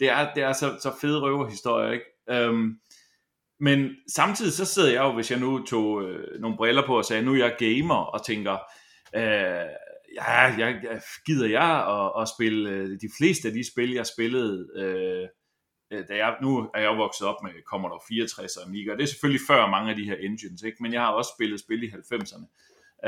det 0.00 0.08
er, 0.08 0.34
det 0.34 0.42
er 0.42 0.52
så, 0.52 0.78
så 0.82 0.92
fede 1.00 1.20
røverhistorier, 1.20 1.92
ikke? 1.92 2.04
Øhm, 2.30 2.78
men 3.60 3.90
samtidig 4.14 4.52
så 4.52 4.64
sidder 4.64 4.92
jeg 4.92 5.00
jo, 5.00 5.12
hvis 5.12 5.30
jeg 5.30 5.40
nu 5.40 5.64
tog 5.64 6.02
øh, 6.02 6.40
nogle 6.40 6.56
briller 6.56 6.86
på 6.86 6.96
og 6.98 7.04
sagde, 7.04 7.22
nu 7.22 7.32
er 7.32 7.36
jeg 7.36 7.56
gamer, 7.58 7.94
og 7.94 8.26
tænker, 8.26 8.52
øh, 9.14 9.66
ja, 10.14 10.40
jeg, 10.40 10.80
jeg, 10.82 11.00
gider 11.26 11.48
jeg 11.48 11.86
at, 11.88 12.22
at 12.22 12.28
spille 12.36 12.70
øh, 12.70 12.88
de 12.88 13.08
fleste 13.18 13.48
af 13.48 13.54
de 13.54 13.72
spil, 13.72 13.92
jeg 13.92 14.06
spillede, 14.06 14.68
øh, 14.76 14.80
Øh, 15.22 15.28
da 15.90 16.16
jeg, 16.16 16.36
nu 16.42 16.70
er 16.74 16.80
jeg 16.80 16.96
vokset 16.96 17.26
op 17.26 17.42
med 17.42 17.50
Commodore 17.66 18.00
64 18.08 18.56
og 18.56 18.66
Amiga, 18.66 18.92
og 18.92 18.98
det 18.98 19.02
er 19.02 19.08
selvfølgelig 19.08 19.46
før 19.46 19.70
mange 19.70 19.90
af 19.90 19.96
de 19.96 20.04
her 20.04 20.16
engines, 20.16 20.62
ikke? 20.62 20.82
men 20.82 20.92
jeg 20.92 21.00
har 21.00 21.12
også 21.12 21.32
spillet 21.36 21.60
spil 21.60 21.82
i 21.82 21.86
90'erne 21.86 22.46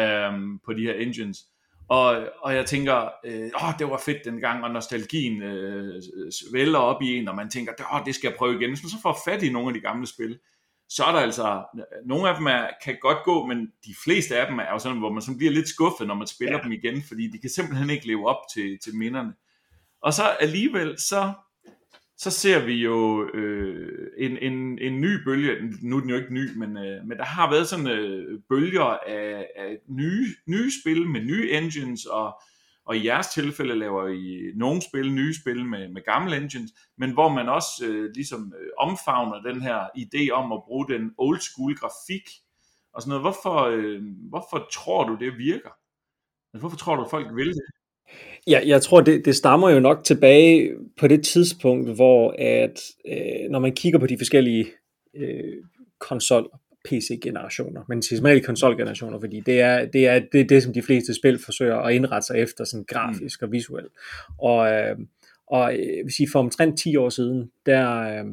øhm, 0.03 0.59
på 0.59 0.73
de 0.73 0.83
her 0.83 0.95
engines, 0.95 1.39
og, 1.89 2.29
og 2.43 2.55
jeg 2.55 2.67
tænker, 2.67 3.11
øh, 3.25 3.51
åh, 3.63 3.79
det 3.79 3.91
var 3.91 4.03
fedt 4.05 4.25
dengang, 4.25 4.65
og 4.65 4.71
nostalgien 4.71 5.43
øh, 5.43 6.03
vælger 6.53 6.79
op 6.79 7.03
i 7.03 7.17
en, 7.17 7.29
og 7.29 7.37
man 7.37 7.51
tænker, 7.51 7.73
åh, 7.95 8.05
det 8.07 8.15
skal 8.15 8.29
jeg 8.29 8.37
prøve 8.39 8.57
igen. 8.57 8.71
Hvis 8.71 8.83
man 8.83 8.91
så 8.91 9.03
får 9.03 9.19
fat 9.25 9.43
i 9.43 9.53
nogle 9.53 9.69
af 9.69 9.75
de 9.75 9.81
gamle 9.81 10.07
spil, 10.07 10.39
så 10.89 11.05
er 11.05 11.13
der 11.13 11.19
altså, 11.19 11.65
nogle 12.05 12.29
af 12.29 12.37
dem 12.37 12.47
er, 12.47 12.67
kan 12.85 12.97
godt 13.01 13.19
gå, 13.25 13.47
men 13.47 13.67
de 13.87 13.95
fleste 14.05 14.37
af 14.37 14.47
dem 14.47 14.59
er 14.59 14.71
jo 14.73 14.79
sådan, 14.79 14.99
hvor 14.99 15.13
man 15.13 15.23
sådan 15.23 15.39
bliver 15.39 15.53
lidt 15.53 15.69
skuffet, 15.69 16.07
når 16.07 16.15
man 16.15 16.27
spiller 16.27 16.57
ja. 16.57 16.63
dem 16.63 16.73
igen, 16.73 17.03
fordi 17.09 17.31
de 17.31 17.39
kan 17.39 17.51
simpelthen 17.51 17.91
ikke 17.91 18.07
leve 18.07 18.29
op 18.29 18.41
til, 18.55 18.79
til 18.85 18.97
minderne. 18.97 19.35
Og 20.03 20.13
så 20.13 20.23
alligevel, 20.23 20.99
så 20.99 21.33
så 22.23 22.31
ser 22.31 22.65
vi 22.65 22.73
jo 22.73 23.29
øh, 23.35 24.09
en, 24.19 24.39
en, 24.39 24.79
en 24.79 25.01
ny 25.01 25.25
bølge, 25.25 25.79
nu 25.83 25.97
er 25.97 26.01
den 26.01 26.11
jo 26.11 26.17
ikke 26.17 26.35
ny, 26.35 26.57
men, 26.57 26.77
øh, 26.77 27.05
men 27.07 27.19
der 27.19 27.25
har 27.25 27.51
været 27.51 27.69
sådan 27.69 27.87
øh, 27.87 28.41
bølger 28.49 28.99
af, 29.07 29.49
af 29.57 29.79
nye, 29.89 30.27
nye 30.47 30.71
spil 30.83 31.09
med 31.09 31.21
nye 31.21 31.51
engines, 31.51 32.05
og, 32.05 32.41
og 32.85 32.97
i 32.97 33.07
jeres 33.07 33.27
tilfælde 33.27 33.75
laver 33.75 34.09
I 34.09 34.53
nogle 34.57 34.83
spil, 34.83 35.13
nye 35.13 35.35
spil 35.35 35.65
med, 35.65 35.89
med 35.89 36.03
gamle 36.05 36.37
engines, 36.37 36.71
men 36.99 37.11
hvor 37.11 37.29
man 37.29 37.49
også 37.49 37.87
øh, 37.87 38.11
ligesom 38.15 38.55
øh, 38.61 38.71
omfavner 38.79 39.43
den 39.43 39.63
her 39.63 39.81
idé 39.99 40.31
om 40.31 40.53
at 40.53 40.63
bruge 40.67 40.89
den 40.89 41.15
old 41.19 41.41
school 41.41 41.77
grafik, 41.77 42.29
og 42.95 43.03
sådan 43.03 43.09
noget. 43.09 43.23
Hvorfor, 43.23 43.57
øh, 43.63 44.03
hvorfor 44.29 44.69
tror 44.73 45.09
du, 45.09 45.17
det 45.21 45.39
virker? 45.39 45.73
Altså, 46.53 46.61
hvorfor 46.61 46.77
tror 46.77 46.97
du, 46.97 47.09
folk 47.09 47.27
vil 47.37 47.49
det? 47.49 47.82
Ja, 48.47 48.61
jeg 48.67 48.83
tror, 48.83 49.01
det, 49.01 49.25
det 49.25 49.37
stammer 49.37 49.71
jo 49.71 49.81
nok 49.81 50.05
tilbage 50.05 50.71
på 51.01 51.09
det 51.09 51.25
tidspunkt, 51.25 51.95
hvor 51.95 52.35
at 52.39 52.81
øh, 53.09 53.51
når 53.51 53.59
man 53.59 53.73
kigger 53.73 53.99
på 53.99 54.07
de 54.07 54.19
forskellige 54.19 54.67
øh, 55.17 55.55
konsol 55.99 56.51
PC-generationer, 56.85 57.85
men 57.89 58.03
simpelthen 58.03 58.45
konsolgenerationer, 58.45 59.21
fordi 59.21 59.41
det 59.41 59.61
er, 59.61 59.85
det 59.85 60.09
er 60.09 60.21
det, 60.33 60.49
det, 60.49 60.63
som 60.63 60.73
de 60.73 60.83
fleste 60.83 61.15
spil 61.15 61.39
forsøger 61.39 61.77
at 61.77 61.95
indrette 61.95 62.27
sig 62.27 62.39
efter, 62.39 62.65
sådan 62.65 62.85
grafisk 62.89 63.43
mm. 63.43 63.47
og 63.47 63.53
visuelt. 63.53 63.93
Og, 64.39 64.73
øh, 64.73 64.97
og 65.47 65.75
øh, 65.79 66.05
hvis 66.05 66.21
I 66.21 66.27
for 66.33 66.39
omtrent 66.39 66.79
10 66.79 66.97
år 66.97 67.09
siden, 67.09 67.51
der, 67.67 68.01
øh, 68.01 68.25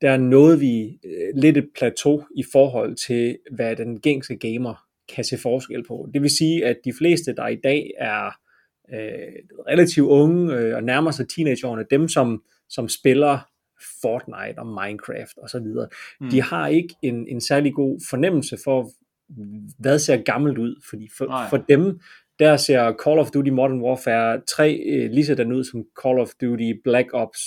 der 0.00 0.16
nåede 0.16 0.58
vi 0.58 0.98
øh, 1.04 1.40
lidt 1.42 1.56
et 1.56 1.68
plateau 1.78 2.24
i 2.36 2.44
forhold 2.52 2.96
til, 2.96 3.38
hvad 3.50 3.76
den 3.76 4.00
gængse 4.00 4.36
gamer 4.36 4.74
kan 5.14 5.24
se 5.24 5.38
forskel 5.38 5.84
på. 5.88 6.08
Det 6.14 6.22
vil 6.22 6.30
sige, 6.30 6.66
at 6.66 6.76
de 6.84 6.92
fleste, 6.98 7.34
der 7.34 7.48
i 7.48 7.56
dag 7.56 7.90
er 7.98 8.39
øh, 8.94 9.62
relativt 9.68 10.06
unge 10.06 10.54
øh, 10.54 10.76
og 10.76 10.82
nærmer 10.82 11.10
sig 11.10 11.28
teenageårene, 11.28 11.84
dem 11.90 12.08
som, 12.08 12.42
som 12.68 12.88
spiller 12.88 13.38
Fortnite 14.02 14.58
og 14.58 14.66
Minecraft 14.66 15.38
og 15.38 15.50
så 15.50 15.60
videre, 15.60 15.88
mm. 16.20 16.30
de 16.30 16.42
har 16.42 16.68
ikke 16.68 16.94
en, 17.02 17.28
en 17.28 17.40
særlig 17.40 17.74
god 17.74 18.00
fornemmelse 18.10 18.56
for, 18.64 18.90
hvad 19.78 19.98
ser 19.98 20.16
gammelt 20.16 20.58
ud, 20.58 20.82
fordi 20.90 21.08
for, 21.18 21.46
for 21.50 21.56
dem, 21.56 22.00
der 22.38 22.56
ser 22.56 22.92
Call 23.04 23.18
of 23.18 23.30
Duty 23.30 23.50
Modern 23.50 23.80
Warfare 23.80 24.40
3 24.48 24.82
øh, 24.86 25.10
lige 25.10 25.26
sådan 25.26 25.52
ud 25.52 25.64
som 25.64 25.84
Call 26.02 26.18
of 26.18 26.28
Duty 26.40 26.72
Black 26.84 27.08
Ops 27.12 27.40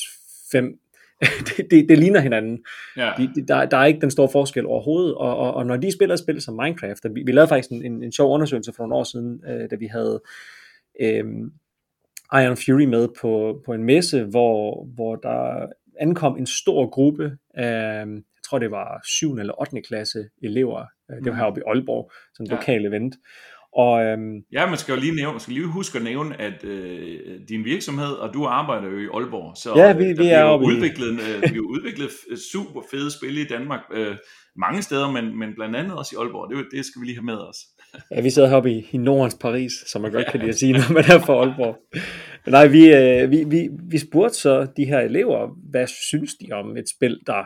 5. 0.51 0.79
det, 1.47 1.71
det, 1.71 1.89
det 1.89 1.97
ligner 1.97 2.19
hinanden. 2.19 2.65
Ja. 2.97 3.12
De, 3.17 3.32
de, 3.36 3.47
der, 3.47 3.65
der 3.65 3.77
er 3.77 3.86
ikke 3.86 4.01
den 4.01 4.12
store 4.12 4.29
forskel 4.29 4.65
overhovedet, 4.65 5.15
og, 5.15 5.38
og, 5.38 5.53
og 5.53 5.65
når 5.65 5.77
de 5.77 5.91
spiller 5.91 6.15
spil 6.15 6.41
som 6.41 6.53
Minecraft, 6.53 7.06
vi, 7.13 7.23
vi 7.25 7.32
lavede 7.32 7.47
faktisk 7.47 7.71
en, 7.71 7.86
en, 7.86 8.03
en 8.03 8.12
sjov 8.12 8.34
undersøgelse 8.34 8.73
for 8.73 8.84
nogle 8.84 8.95
år 8.95 9.03
siden, 9.03 9.43
øh, 9.47 9.69
da 9.71 9.75
vi 9.75 9.86
havde 9.86 10.21
øh, 10.23 10.29
Iron 12.34 12.58
Fury 12.58 12.86
med 12.86 13.08
på, 13.21 13.62
på 13.65 13.73
en 13.73 13.84
messe, 13.84 14.23
hvor, 14.23 14.88
hvor 14.95 15.15
der 15.15 15.67
ankom 15.99 16.38
en 16.38 16.45
stor 16.45 16.89
gruppe 16.89 17.38
af, 17.53 18.06
jeg 18.06 18.47
tror 18.49 18.60
det 18.60 18.71
var 18.71 19.01
7. 19.06 19.34
eller 19.34 19.62
8. 19.62 19.82
klasse 19.82 20.19
elever, 20.43 20.86
øh, 21.12 21.17
det 21.17 21.25
var 21.25 21.32
mm. 21.32 21.38
heroppe 21.38 21.62
i 21.62 21.63
Aalborg, 21.67 22.12
et 22.39 22.49
ja. 22.49 22.56
lokal 22.56 22.86
event, 22.86 23.15
og, 23.75 24.03
øhm, 24.03 24.43
ja, 24.51 24.69
man 24.69 24.77
skal 24.77 24.93
jo 24.93 24.99
lige, 24.99 25.15
nævne, 25.15 25.34
man 25.34 25.39
skal 25.39 25.53
lige 25.53 25.67
huske 25.67 25.97
at 25.97 26.03
nævne, 26.03 26.41
at 26.41 26.63
øh, 26.63 27.39
din 27.49 27.65
virksomhed, 27.65 28.12
og 28.12 28.34
du 28.34 28.45
arbejder 28.45 28.89
jo 28.89 28.97
i 28.97 29.08
Aalborg, 29.13 29.58
så 29.58 29.73
ja, 29.75 29.93
vi, 29.93 30.13
vi 30.13 30.27
er 30.27 30.41
jo 30.41 30.56
udviklet, 30.58 31.12
øh, 31.12 31.41
vi 31.41 31.56
har 31.56 31.67
udviklet 31.75 32.12
super 32.51 32.82
fede 32.91 33.12
spil 33.12 33.38
i 33.38 33.47
Danmark, 33.47 33.79
øh, 33.93 34.15
mange 34.56 34.82
steder, 34.82 35.12
men, 35.12 35.39
men 35.39 35.53
blandt 35.56 35.75
andet 35.75 35.97
også 35.97 36.15
i 36.15 36.19
Aalborg, 36.21 36.49
det, 36.49 36.65
det 36.71 36.86
skal 36.86 37.01
vi 37.01 37.06
lige 37.06 37.15
have 37.15 37.25
med 37.25 37.38
os. 37.38 37.58
Ja, 38.12 38.21
vi 38.21 38.29
sidder 38.29 38.49
heroppe 38.49 38.71
i, 38.71 38.89
i 38.91 38.97
Nordens 38.97 39.38
Paris, 39.41 39.73
som 39.88 40.01
man 40.01 40.12
godt 40.12 40.27
kan 40.32 40.39
lide 40.39 40.49
at 40.49 40.56
sige, 40.56 40.73
når 40.73 40.93
man 40.93 41.03
er 41.03 41.19
fra 41.19 41.34
Aalborg. 41.34 41.77
Nej, 42.47 42.67
vi, 42.67 42.93
øh, 42.93 43.32
vi, 43.32 43.43
vi, 43.43 43.69
vi 43.89 43.97
spurgte 43.97 44.38
så 44.38 44.67
de 44.77 44.86
her 44.86 44.99
elever, 44.99 45.58
hvad 45.69 45.88
synes 45.88 46.36
de 46.36 46.53
om 46.53 46.77
et 46.77 46.89
spil, 46.97 47.19
der, 47.27 47.43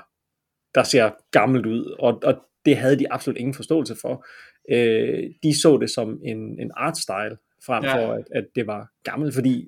der 0.75 0.83
ser 0.83 1.09
gammelt 1.31 1.65
ud, 1.65 1.95
og, 1.99 2.19
og 2.23 2.35
det 2.65 2.77
havde 2.77 2.99
de 2.99 3.11
absolut 3.11 3.37
ingen 3.37 3.53
forståelse 3.53 3.95
for 4.01 4.25
øh, 4.71 5.23
de 5.43 5.61
så 5.61 5.77
det 5.77 5.89
som 5.89 6.19
en, 6.23 6.37
en 6.37 6.71
art 6.77 6.97
style, 6.97 7.37
frem 7.65 7.83
ja. 7.83 7.95
for 7.95 8.13
at, 8.13 8.23
at 8.35 8.45
det 8.55 8.67
var 8.67 8.87
gammelt, 9.03 9.33
fordi 9.33 9.65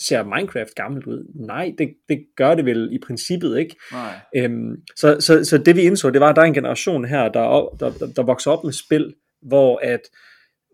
ser 0.00 0.24
Minecraft 0.24 0.74
gammelt 0.74 1.06
ud? 1.06 1.46
Nej, 1.46 1.74
det, 1.78 1.94
det 2.08 2.26
gør 2.36 2.54
det 2.54 2.64
vel 2.64 2.88
i 2.92 2.98
princippet 3.06 3.58
ikke. 3.58 3.76
Nej. 3.92 4.14
Øhm, 4.36 4.76
så, 4.96 5.16
så, 5.20 5.44
så 5.44 5.58
det 5.58 5.76
vi 5.76 5.82
indså, 5.82 6.10
det 6.10 6.20
var, 6.20 6.28
at 6.28 6.36
der 6.36 6.42
er 6.42 6.46
en 6.46 6.54
generation 6.54 7.04
her, 7.04 7.28
der, 7.28 7.76
der, 7.80 7.90
der, 7.90 8.06
der 8.16 8.22
vokser 8.22 8.50
op 8.50 8.64
med 8.64 8.72
spil, 8.72 9.14
hvor 9.42 9.80
at 9.82 10.00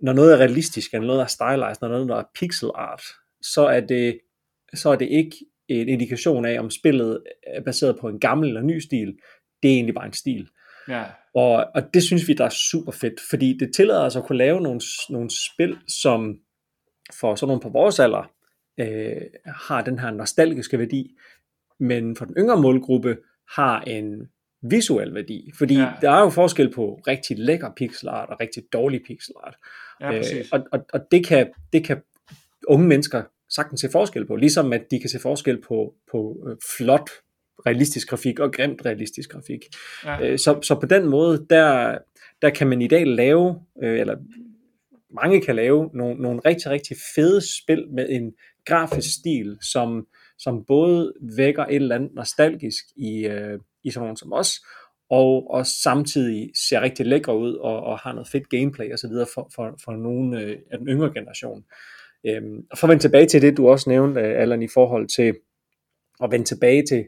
når 0.03 0.13
noget 0.13 0.35
er 0.35 0.39
realistisk, 0.39 0.93
når 0.93 1.01
noget 1.01 1.21
er 1.21 1.27
stylized, 1.27 1.77
når 1.81 1.89
noget 1.89 2.11
er 2.11 2.25
pixel 2.41 2.71
art, 2.75 3.03
så 3.43 3.67
er 3.67 3.81
det, 3.81 4.19
så 4.75 4.91
er 4.91 4.97
det 4.97 5.09
ikke 5.09 5.37
en 5.69 5.89
indikation 5.89 6.45
af, 6.45 6.61
om 6.61 6.71
spillet 6.71 7.23
er 7.47 7.63
baseret 7.63 7.99
på 8.01 8.09
en 8.09 8.21
gammel 8.21 8.49
eller 8.49 8.63
ny 8.63 8.79
stil. 8.79 9.17
Det 9.63 9.71
er 9.71 9.75
egentlig 9.75 9.95
bare 9.95 10.07
en 10.07 10.13
stil. 10.13 10.49
Ja. 10.89 11.05
Og, 11.35 11.67
og 11.75 11.95
det 11.95 12.03
synes 12.03 12.29
vi, 12.29 12.33
der 12.33 12.45
er 12.45 12.55
super 12.71 12.93
fedt, 12.93 13.21
fordi 13.31 13.57
det 13.59 13.75
tillader 13.77 14.01
os 14.01 14.17
at 14.17 14.25
kunne 14.25 14.39
lave 14.39 14.61
nogle, 14.61 14.81
nogle 15.11 15.31
spil, 15.31 15.79
som 15.89 16.39
for 17.21 17.35
sådan 17.35 17.49
nogle 17.49 17.63
på 17.63 17.69
vores 17.69 18.01
alder, 18.01 18.31
øh, 18.81 19.23
har 19.47 19.83
den 19.83 19.99
her 19.99 20.11
nostalgiske 20.11 20.79
værdi, 20.79 21.17
men 21.81 22.17
for 22.17 22.25
den 22.25 22.35
yngre 22.39 22.63
målgruppe 22.63 23.17
har 23.57 23.81
en 23.81 24.29
visuel 24.62 25.14
værdi, 25.14 25.53
fordi 25.59 25.75
ja. 25.75 25.92
der 26.01 26.11
er 26.11 26.21
jo 26.21 26.31
forskel 26.31 26.73
på 26.73 27.01
rigtig 27.07 27.38
lækker 27.38 27.71
pixelart 27.77 28.31
og 28.31 28.40
rigtig 28.40 28.62
dårlig 28.73 29.01
pixelart. 29.07 29.57
Ja, 30.01 30.16
øh, 30.19 30.45
og 30.53 30.66
og, 30.73 30.87
og 30.92 31.01
det, 31.11 31.27
kan, 31.27 31.51
det 31.73 31.85
kan 31.85 32.03
unge 32.69 32.87
mennesker 32.88 33.23
sagtens 33.51 33.81
se 33.81 33.88
forskel 33.92 34.27
på, 34.27 34.37
ligesom 34.37 34.73
at 34.73 34.90
de 34.90 35.01
kan 35.01 35.11
se 35.11 35.19
forskel 35.19 35.61
på, 35.61 35.95
på 36.11 36.47
øh, 36.49 36.57
flot 36.77 37.11
realistisk 37.66 38.09
grafik 38.09 38.38
og 38.38 38.53
grimt 38.53 38.87
realistisk 38.87 39.31
grafik. 39.31 39.61
Ja. 40.05 40.27
Øh, 40.27 40.38
så, 40.38 40.59
så 40.62 40.75
på 40.81 40.87
den 40.87 41.09
måde, 41.09 41.47
der, 41.51 41.99
der 42.42 42.51
kan 42.51 42.66
man 42.66 42.83
i 42.83 42.88
dag 42.88 43.07
lave, 43.07 43.61
øh, 43.83 44.01
eller 44.01 44.16
mange 45.11 45.40
kan 45.40 45.57
lave 45.57 45.90
nogle, 45.95 46.23
nogle 46.23 46.40
rigtig, 46.45 46.71
rigtig 46.71 46.97
fede 47.14 47.40
spil 47.59 47.85
med 47.90 48.07
en 48.11 48.33
grafisk 48.66 49.14
stil, 49.14 49.59
som, 49.61 50.07
som 50.38 50.64
både 50.64 51.12
vækker 51.37 51.64
et 51.64 51.75
eller 51.75 51.95
andet 51.95 52.14
nostalgisk 52.14 52.85
i, 52.97 53.27
øh, 53.27 53.59
i 53.87 53.90
sådan 53.90 54.05
nogen 54.05 54.16
som 54.16 54.33
os, 54.33 54.61
og, 55.11 55.51
og 55.51 55.66
samtidig 55.66 56.51
ser 56.68 56.81
rigtig 56.81 57.07
lækre 57.07 57.38
ud 57.38 57.55
og, 57.55 57.81
og 57.83 57.99
har 57.99 58.12
noget 58.12 58.29
fedt 58.29 58.49
gameplay 58.49 58.92
osv. 58.92 59.11
For, 59.35 59.51
for, 59.55 59.75
for 59.85 59.92
nogle 59.92 60.40
øh, 60.40 60.57
af 60.70 60.79
den 60.79 60.88
yngre 60.88 61.12
generation. 61.14 61.64
Øhm, 62.29 62.61
og 62.70 62.79
for 62.79 62.87
at 62.87 62.90
vende 62.90 63.03
tilbage 63.03 63.27
til 63.27 63.42
det, 63.42 63.57
du 63.57 63.68
også 63.68 63.90
nævnte, 63.90 64.20
Allan, 64.20 64.62
i 64.62 64.68
forhold 64.75 65.09
til 65.09 65.35
at 66.22 66.31
vende 66.31 66.46
tilbage 66.46 66.87
til, 66.87 67.05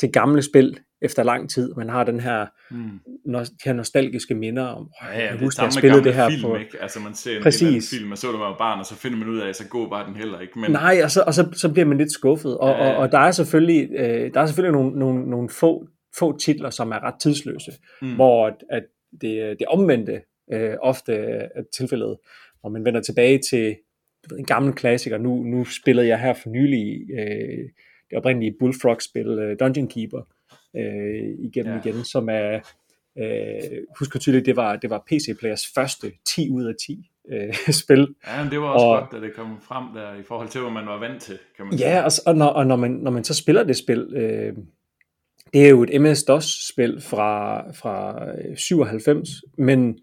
til 0.00 0.12
gamle 0.12 0.42
spil 0.42 0.80
efter 1.02 1.22
lang 1.22 1.50
tid. 1.50 1.74
Man 1.76 1.88
har 1.88 2.04
den 2.04 2.20
her, 2.20 2.46
mm. 2.70 3.00
no, 3.26 3.40
de 3.40 3.46
her 3.64 3.72
nostalgiske 3.72 4.34
minder 4.34 4.64
om, 4.64 4.88
ja, 5.02 5.18
ja, 5.18 5.30
jeg 5.30 5.38
husker, 5.38 5.62
jeg 5.62 5.72
spillede 5.72 6.04
det 6.04 6.14
her 6.14 6.30
film, 6.30 6.42
på... 6.42 6.56
Ikke? 6.56 6.82
Altså 6.82 7.00
man 7.00 7.14
ser 7.14 7.36
en, 7.36 7.42
Præcis. 7.42 7.92
en 7.92 7.98
film, 7.98 8.12
og 8.12 8.18
så 8.18 8.32
det 8.32 8.40
var 8.40 8.56
barn, 8.58 8.78
og 8.78 8.86
så 8.86 8.94
finder 8.94 9.18
man 9.18 9.28
ud 9.28 9.38
af, 9.38 9.48
at 9.48 9.56
så 9.56 9.68
god 9.68 9.88
var 9.88 10.06
den 10.06 10.16
heller 10.16 10.40
ikke. 10.40 10.58
Men... 10.58 10.70
Nej, 10.70 11.00
og, 11.04 11.10
så, 11.10 11.24
og 11.26 11.34
så, 11.34 11.48
så 11.52 11.72
bliver 11.72 11.86
man 11.86 11.98
lidt 11.98 12.12
skuffet. 12.12 12.58
Og, 12.58 12.68
ja, 12.68 12.84
ja. 12.84 12.92
og, 12.92 12.96
og 12.96 13.12
der 13.12 13.18
er 13.18 13.30
selvfølgelig, 13.30 13.88
øh, 13.96 14.34
der 14.34 14.40
er 14.40 14.46
selvfølgelig 14.46 14.72
nogle, 14.82 14.98
nogle, 14.98 15.30
nogle 15.30 15.48
få, 15.48 15.86
få 16.18 16.38
titler, 16.38 16.70
som 16.70 16.92
er 16.92 17.04
ret 17.04 17.20
tidsløse, 17.20 17.72
mm. 18.02 18.14
hvor 18.14 18.46
at, 18.46 18.64
at 18.70 18.84
det, 19.20 19.58
det 19.58 19.66
omvendte 19.66 20.22
øh, 20.52 20.74
ofte 20.80 21.12
er 21.14 21.62
tilfældet, 21.76 22.16
hvor 22.60 22.70
man 22.70 22.84
vender 22.84 23.00
tilbage 23.00 23.38
til 23.50 23.76
du 24.24 24.34
ved, 24.34 24.38
en 24.38 24.44
gammel 24.44 24.72
klassiker. 24.72 25.18
Nu, 25.18 25.42
nu 25.42 25.64
spillede 25.64 26.08
jeg 26.08 26.20
her 26.20 26.34
for 26.34 26.48
nylig 26.48 27.10
øh, 27.10 27.68
det 28.10 28.18
oprindelige 28.18 28.54
Bullfrog-spil, 28.58 29.26
øh, 29.26 29.56
Dungeon 29.60 29.88
Keeper, 29.88 30.22
øh, 30.76 31.24
igen 31.38 31.66
og 31.66 31.80
ja. 31.84 31.90
igen, 31.90 32.04
som 32.04 32.28
er, 32.28 32.60
øh, 33.18 33.78
husker 33.98 34.18
tydeligt, 34.18 34.46
det 34.46 34.56
var, 34.56 34.76
det 34.76 34.90
var 34.90 35.04
PC 35.06 35.38
Players 35.38 35.66
første 35.74 36.12
10 36.26 36.50
ud 36.50 36.64
af 36.64 36.74
10 36.86 37.10
øh, 37.32 37.54
spil. 37.82 38.14
Ja, 38.26 38.42
men 38.42 38.52
det 38.52 38.60
var 38.60 38.66
også 38.66 38.86
og, 38.86 39.00
godt, 39.00 39.12
da 39.12 39.26
det 39.26 39.34
kom 39.34 39.60
frem 39.60 39.84
der, 39.94 40.14
i 40.14 40.22
forhold 40.22 40.48
til, 40.48 40.60
hvad 40.60 40.70
man 40.70 40.86
var 40.86 40.98
vant 40.98 41.22
til, 41.22 41.38
kan 41.56 41.66
man 41.66 41.72
ja, 41.72 41.78
sige. 41.78 41.90
Ja, 41.90 42.02
og, 42.02 42.10
og, 42.26 42.36
når, 42.36 42.46
og 42.46 42.66
når, 42.66 42.76
man, 42.76 42.90
når 42.90 43.10
man 43.10 43.24
så 43.24 43.34
spiller 43.34 43.64
det 43.64 43.76
spil, 43.76 44.12
øh, 44.16 44.56
det 45.52 45.64
er 45.64 45.68
jo 45.68 45.82
et 45.82 46.00
MS-DOS-spil 46.00 47.00
fra, 47.00 47.60
fra 47.72 48.26
97, 48.56 49.28
men 49.58 49.98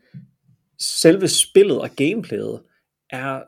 selve 0.80 1.28
spillet 1.28 1.82
og 1.82 1.90
gameplayet 1.90 2.62
er 3.10 3.42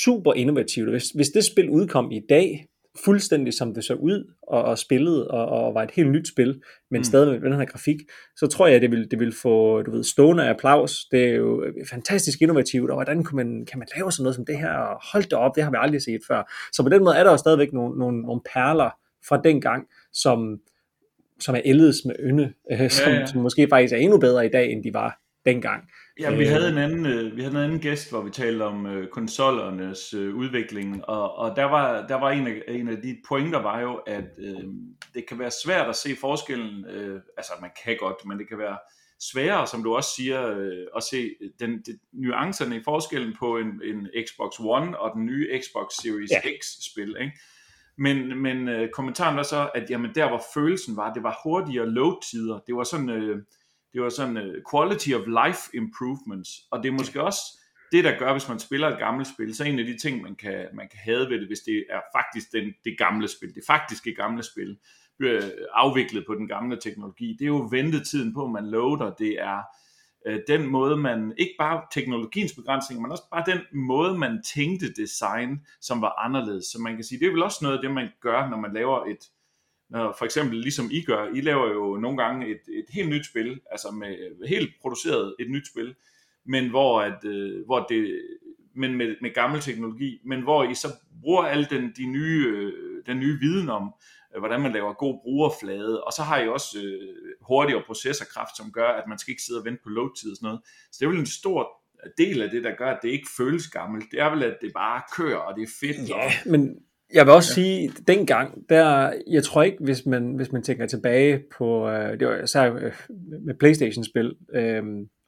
super 0.00 0.34
innovativt. 0.34 0.90
Hvis, 0.90 1.10
hvis 1.10 1.28
det 1.28 1.44
spil 1.44 1.70
udkom 1.70 2.10
i 2.10 2.20
dag, 2.28 2.66
fuldstændig 3.04 3.54
som 3.54 3.74
det 3.74 3.84
så 3.84 3.94
ud 3.94 4.32
og, 4.42 4.62
og 4.62 4.78
spillede 4.78 5.30
og, 5.30 5.46
og 5.46 5.74
var 5.74 5.82
et 5.82 5.90
helt 5.90 6.10
nyt 6.10 6.28
spil, 6.28 6.62
men 6.90 6.98
mm. 6.98 7.04
stadig 7.04 7.40
med 7.40 7.50
den 7.50 7.58
her 7.58 7.64
grafik, 7.64 7.96
så 8.36 8.46
tror 8.46 8.66
jeg, 8.66 8.80
det 8.80 8.90
vil, 8.90 9.10
det 9.10 9.18
vil 9.18 9.34
få 9.42 9.82
du 9.82 9.90
ved, 9.90 10.04
stående 10.04 10.48
applaus. 10.48 11.06
Det 11.10 11.24
er 11.24 11.34
jo 11.34 11.64
fantastisk 11.90 12.42
innovativt, 12.42 12.90
og 12.90 12.96
hvordan 12.96 13.24
kan 13.24 13.36
man, 13.36 13.66
kan 13.66 13.78
man 13.78 13.88
lave 13.96 14.12
sådan 14.12 14.22
noget 14.22 14.34
som 14.34 14.46
det 14.46 14.58
her, 14.58 14.72
og 14.72 15.00
hold 15.12 15.22
det 15.22 15.32
op, 15.32 15.54
det 15.54 15.64
har 15.64 15.70
vi 15.70 15.76
aldrig 15.80 16.02
set 16.02 16.20
før. 16.28 16.52
Så 16.72 16.82
på 16.82 16.88
den 16.88 17.04
måde 17.04 17.16
er 17.16 17.24
der 17.24 17.30
jo 17.30 17.36
stadigvæk 17.36 17.72
nogle, 17.72 17.98
nogle, 17.98 18.22
nogle 18.22 18.40
perler 18.54 18.90
fra 19.28 19.40
den 19.44 19.60
gang, 19.60 19.86
som, 20.12 20.58
som 21.40 21.54
er 21.54 21.60
ældes 21.64 21.96
med 22.04 22.14
ynde, 22.20 22.52
øh, 22.72 22.90
som, 22.90 23.12
ja, 23.12 23.18
ja. 23.18 23.26
som 23.26 23.40
måske 23.40 23.66
faktisk 23.70 23.94
er 23.94 23.98
endnu 23.98 24.18
bedre 24.18 24.46
i 24.46 24.48
dag, 24.48 24.72
end 24.72 24.84
de 24.84 24.94
var 24.94 25.20
dengang. 25.44 25.82
Ja, 26.20 26.30
vi 26.30 26.44
havde 26.44 26.68
en 26.68 26.78
anden, 26.78 27.06
øh, 27.06 27.36
vi 27.36 27.42
havde 27.42 27.56
en 27.56 27.62
anden 27.64 27.80
gæst, 27.80 28.10
hvor 28.10 28.20
vi 28.20 28.30
talte 28.30 28.62
om 28.62 28.86
øh, 28.86 29.08
konsollernes 29.08 30.14
øh, 30.14 30.34
udvikling, 30.34 31.04
og, 31.04 31.34
og 31.34 31.56
der 31.56 31.64
var, 31.64 32.06
der 32.06 32.14
var 32.14 32.30
en, 32.30 32.46
af, 32.46 32.62
en 32.68 32.88
af 32.88 32.96
de 32.96 33.16
pointer 33.28 33.62
var 33.62 33.80
jo, 33.80 33.94
at 33.94 34.28
øh, 34.38 34.64
det 35.14 35.26
kan 35.28 35.38
være 35.38 35.50
svært 35.64 35.88
at 35.88 35.96
se 35.96 36.16
forskellen, 36.20 36.84
øh, 36.84 37.20
altså 37.36 37.52
man 37.60 37.70
kan 37.84 37.96
godt, 38.00 38.24
men 38.26 38.38
det 38.38 38.48
kan 38.48 38.58
være 38.58 38.78
sværere, 39.32 39.66
som 39.66 39.82
du 39.82 39.96
også 39.96 40.10
siger, 40.16 40.58
øh, 40.58 40.86
at 40.96 41.02
se 41.02 41.30
den, 41.60 41.70
de, 41.70 41.98
nuancerne 42.12 42.76
i 42.76 42.82
forskellen 42.84 43.36
på 43.38 43.58
en, 43.58 43.66
en 43.84 44.08
Xbox 44.26 44.52
One 44.60 44.98
og 45.00 45.10
den 45.14 45.26
nye 45.26 45.60
Xbox 45.62 45.86
Series 46.02 46.30
ja. 46.30 46.40
X-spil, 46.60 47.16
ikke? 47.20 47.32
Men, 47.98 48.42
men 48.42 48.68
øh, 48.68 48.90
kommentaren 48.90 49.36
var 49.36 49.42
så, 49.42 49.70
at 49.74 49.90
jamen, 49.90 50.10
der 50.14 50.28
hvor 50.28 50.42
følelsen 50.54 50.96
var, 50.96 51.12
det 51.12 51.22
var 51.22 51.40
hurtigere 51.44 51.90
load-tider, 51.90 52.58
det 52.66 52.76
var 52.76 52.84
sådan... 52.84 53.08
Øh, 53.08 53.42
det 53.92 54.02
var 54.02 54.08
sådan 54.08 54.36
øh, 54.36 54.62
quality 54.72 55.10
of 55.12 55.26
life 55.26 55.60
improvements, 55.74 56.50
og 56.70 56.82
det 56.82 56.88
er 56.88 56.92
måske 56.92 57.22
også 57.22 57.40
det, 57.92 58.04
der 58.04 58.18
gør, 58.18 58.32
hvis 58.32 58.48
man 58.48 58.58
spiller 58.58 58.88
et 58.88 58.98
gammelt 58.98 59.28
spil, 59.28 59.56
så 59.56 59.64
en 59.64 59.78
af 59.78 59.84
de 59.84 59.98
ting, 59.98 60.22
man 60.22 60.34
kan, 60.34 60.66
man 60.74 60.88
kan 60.88 60.98
have 60.98 61.30
ved 61.30 61.40
det, 61.40 61.46
hvis 61.46 61.60
det 61.60 61.84
er 61.90 62.00
faktisk 62.16 62.52
den, 62.52 62.74
det 62.84 62.98
gamle 62.98 63.28
spil, 63.28 63.54
det 63.54 63.62
faktiske 63.66 64.14
gamle 64.14 64.42
spil, 64.42 64.78
bliver 65.18 65.42
afviklet 65.72 66.24
på 66.26 66.34
den 66.34 66.48
gamle 66.48 66.78
teknologi, 66.80 67.36
det 67.38 67.44
er 67.44 67.48
jo 67.48 67.68
ventetiden 67.70 68.34
på, 68.34 68.44
at 68.44 68.50
man 68.50 68.66
loader, 68.66 69.14
det 69.14 69.40
er 69.40 69.62
Øh, 70.26 70.40
den 70.48 70.66
måde, 70.66 70.96
man, 70.96 71.32
ikke 71.38 71.54
bare 71.58 71.82
teknologiens 71.92 72.54
begrænsning, 72.54 73.02
men 73.02 73.10
også 73.10 73.24
bare 73.30 73.44
den 73.46 73.60
måde, 73.72 74.18
man 74.18 74.42
tænkte 74.54 74.92
design, 74.92 75.66
som 75.80 76.00
var 76.00 76.24
anderledes. 76.24 76.64
Så 76.64 76.78
man 76.80 76.94
kan 76.94 77.04
sige, 77.04 77.18
det 77.18 77.26
er 77.26 77.30
vel 77.30 77.42
også 77.42 77.58
noget 77.62 77.76
af 77.76 77.82
det, 77.82 77.90
man 77.90 78.08
gør, 78.20 78.48
når 78.48 78.56
man 78.56 78.72
laver 78.72 79.04
et, 79.04 79.18
når 79.90 80.14
for 80.18 80.24
eksempel 80.24 80.58
ligesom 80.58 80.88
I 80.92 81.02
gør, 81.02 81.28
I 81.34 81.40
laver 81.40 81.72
jo 81.72 81.96
nogle 81.96 82.22
gange 82.22 82.48
et, 82.48 82.60
et 82.68 82.86
helt 82.92 83.08
nyt 83.08 83.26
spil, 83.26 83.60
altså 83.70 83.90
med 83.90 84.48
helt 84.48 84.70
produceret 84.80 85.34
et 85.38 85.50
nyt 85.50 85.66
spil, 85.66 85.94
men 86.46 86.70
hvor 86.70 87.00
at, 87.00 87.24
øh, 87.24 87.64
hvor 87.66 87.86
det, 87.88 88.20
men 88.74 88.94
med, 88.94 89.16
med 89.20 89.34
gammel 89.34 89.60
teknologi, 89.60 90.20
men 90.24 90.42
hvor 90.42 90.64
I 90.64 90.74
så 90.74 90.88
bruger 91.22 91.42
al 91.42 91.70
den, 91.70 91.92
de 91.96 92.06
nye, 92.06 92.46
øh, 92.48 92.72
den 93.06 93.20
nye 93.20 93.38
viden 93.40 93.68
om, 93.68 93.94
hvordan 94.38 94.60
man 94.60 94.72
laver 94.72 94.92
god 94.92 95.20
brugerflade, 95.22 96.04
og 96.04 96.12
så 96.12 96.22
har 96.22 96.38
I 96.38 96.48
også 96.48 96.78
øh, 96.84 97.24
hurtigere 97.48 97.82
processorkraft, 97.86 98.56
som 98.56 98.72
gør, 98.72 98.88
at 98.88 99.04
man 99.08 99.18
skal 99.18 99.30
ikke 99.30 99.42
sidde 99.42 99.60
og 99.60 99.64
vente 99.64 99.80
på 99.84 99.88
load-tid 99.88 100.30
og 100.30 100.36
sådan 100.36 100.46
noget. 100.46 100.60
Så 100.92 100.96
det 101.00 101.06
er 101.06 101.10
vel 101.10 101.20
en 101.20 101.26
stor 101.40 101.68
del 102.18 102.42
af 102.42 102.50
det, 102.50 102.64
der 102.64 102.74
gør, 102.78 102.90
at 102.90 102.98
det 103.02 103.08
ikke 103.08 103.28
føles 103.36 103.68
gammelt. 103.68 104.04
Det 104.10 104.20
er 104.20 104.30
vel, 104.30 104.42
at 104.42 104.56
det 104.60 104.70
bare 104.74 105.02
kører, 105.16 105.36
og 105.36 105.54
det 105.56 105.62
er 105.62 105.72
fedt. 105.80 106.08
Ja, 106.08 106.24
og... 106.24 106.30
men 106.46 106.78
jeg 107.14 107.26
vil 107.26 107.34
også 107.34 107.50
ja. 107.50 107.54
sige, 107.54 107.92
dengang, 108.06 108.68
der, 108.68 109.12
jeg 109.30 109.44
tror 109.44 109.62
ikke, 109.62 109.78
hvis 109.84 110.06
man, 110.06 110.34
hvis 110.34 110.52
man 110.52 110.62
tænker 110.62 110.86
tilbage 110.86 111.42
på, 111.58 111.88
øh, 111.88 112.20
det 112.20 112.28
var 112.28 112.42
især 112.42 112.74
øh, 112.74 112.92
med 113.46 113.54
Playstation-spil, 113.58 114.36
øh, 114.54 114.82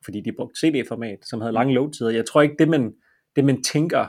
fordi 0.05 0.21
de 0.21 0.33
brugte 0.37 0.61
CD-format, 0.61 1.19
som 1.23 1.41
havde 1.41 1.53
lange 1.53 1.75
load-tider. 1.75 2.11
Jeg 2.11 2.27
tror 2.27 2.43
ikke, 2.43 2.57
det 2.59 2.69
man, 2.69 2.93
det 3.37 3.45
man 3.45 3.63
tænker, 3.63 4.07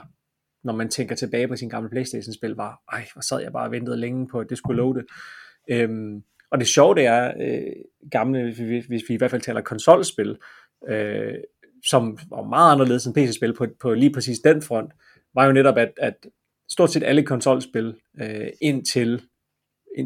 når 0.64 0.72
man 0.72 0.88
tænker 0.88 1.14
tilbage 1.14 1.48
på 1.48 1.56
sin 1.56 1.68
gamle 1.68 1.90
Playstation-spil, 1.90 2.50
var, 2.50 2.82
ej, 2.92 3.06
hvor 3.12 3.22
sad 3.22 3.40
jeg 3.40 3.52
bare 3.52 3.66
og 3.66 3.72
ventede 3.72 3.96
længe 3.96 4.28
på, 4.28 4.40
at 4.40 4.50
det 4.50 4.58
skulle 4.58 4.76
loade. 4.76 5.04
Øh, 5.70 6.20
og 6.50 6.58
det 6.58 6.68
sjove 6.68 6.94
det 6.94 7.06
er, 7.06 7.32
øh, 7.40 7.72
gamle, 8.10 8.54
hvis, 8.54 8.86
hvis 8.86 9.02
vi 9.08 9.14
i 9.14 9.16
hvert 9.16 9.30
fald 9.30 9.42
taler 9.42 9.60
konsolspil, 9.60 10.36
øh, 10.88 11.34
som 11.84 12.18
var 12.30 12.42
meget 12.42 12.72
anderledes 12.72 13.06
end 13.06 13.14
PC-spil 13.14 13.54
på, 13.54 13.66
på 13.80 13.94
lige 13.94 14.12
præcis 14.12 14.38
den 14.38 14.62
front, 14.62 14.92
var 15.34 15.46
jo 15.46 15.52
netop, 15.52 15.76
at, 15.78 15.92
at 15.96 16.26
stort 16.68 16.90
set 16.90 17.02
alle 17.02 17.22
konsolspil 17.22 17.94
øh, 18.20 18.48
indtil 18.60 19.22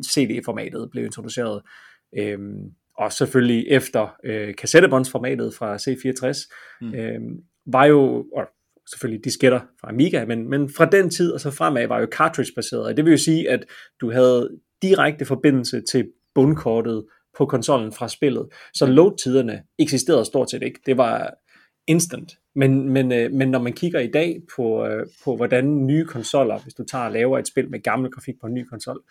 CD-formatet 0.07 0.89
blev 0.91 1.05
introduceret. 1.05 1.63
Øhm, 2.19 2.73
og 2.99 3.13
selvfølgelig 3.13 3.69
efter 3.69 4.17
øh, 4.25 4.55
kassettebåndsformatet 4.55 5.55
fra 5.55 5.77
C64, 5.77 6.49
mm. 6.81 6.95
øh, 6.95 7.21
var 7.67 7.85
jo, 7.85 8.27
og 8.37 8.43
selvfølgelig 8.91 9.25
disketter 9.25 9.61
fra 9.81 9.89
Amiga, 9.89 10.25
men, 10.25 10.51
men 10.51 10.71
fra 10.77 10.85
den 10.85 11.11
tid 11.11 11.33
og 11.33 11.41
så 11.41 11.51
fremad 11.51 11.87
var 11.87 12.01
jo 12.01 12.07
cartridge-baseret. 12.13 12.97
Det 12.97 13.05
vil 13.05 13.11
jo 13.11 13.19
sige, 13.19 13.51
at 13.51 13.65
du 14.01 14.11
havde 14.11 14.51
direkte 14.83 15.25
forbindelse 15.25 15.83
til 15.91 16.13
bundkortet 16.35 17.05
på 17.39 17.47
konsollen 17.47 17.93
fra 17.93 18.09
spillet. 18.09 18.49
Så 18.75 18.87
load-tiderne 18.87 19.63
eksisterede 19.79 20.25
stort 20.25 20.51
set 20.51 20.63
ikke. 20.63 20.81
Det 20.87 20.97
var 20.97 21.35
instant. 21.87 22.33
Men, 22.55 22.91
men, 22.91 23.13
øh, 23.13 23.33
men 23.33 23.51
når 23.51 23.59
man 23.59 23.73
kigger 23.73 24.01
i 24.01 24.11
dag 24.11 24.41
på, 24.57 24.87
øh, 24.87 25.07
på, 25.25 25.37
hvordan 25.37 25.87
nye 25.87 26.05
konsoller, 26.05 26.59
hvis 26.59 26.75
du 26.75 26.85
tager 26.85 27.05
og 27.05 27.13
laver 27.13 27.39
et 27.39 27.49
spil 27.49 27.71
med 27.71 27.83
gammel 27.83 28.11
grafik 28.11 28.35
på 28.41 28.47
en 28.47 28.55
ny 28.55 28.65
konsol, 28.65 29.03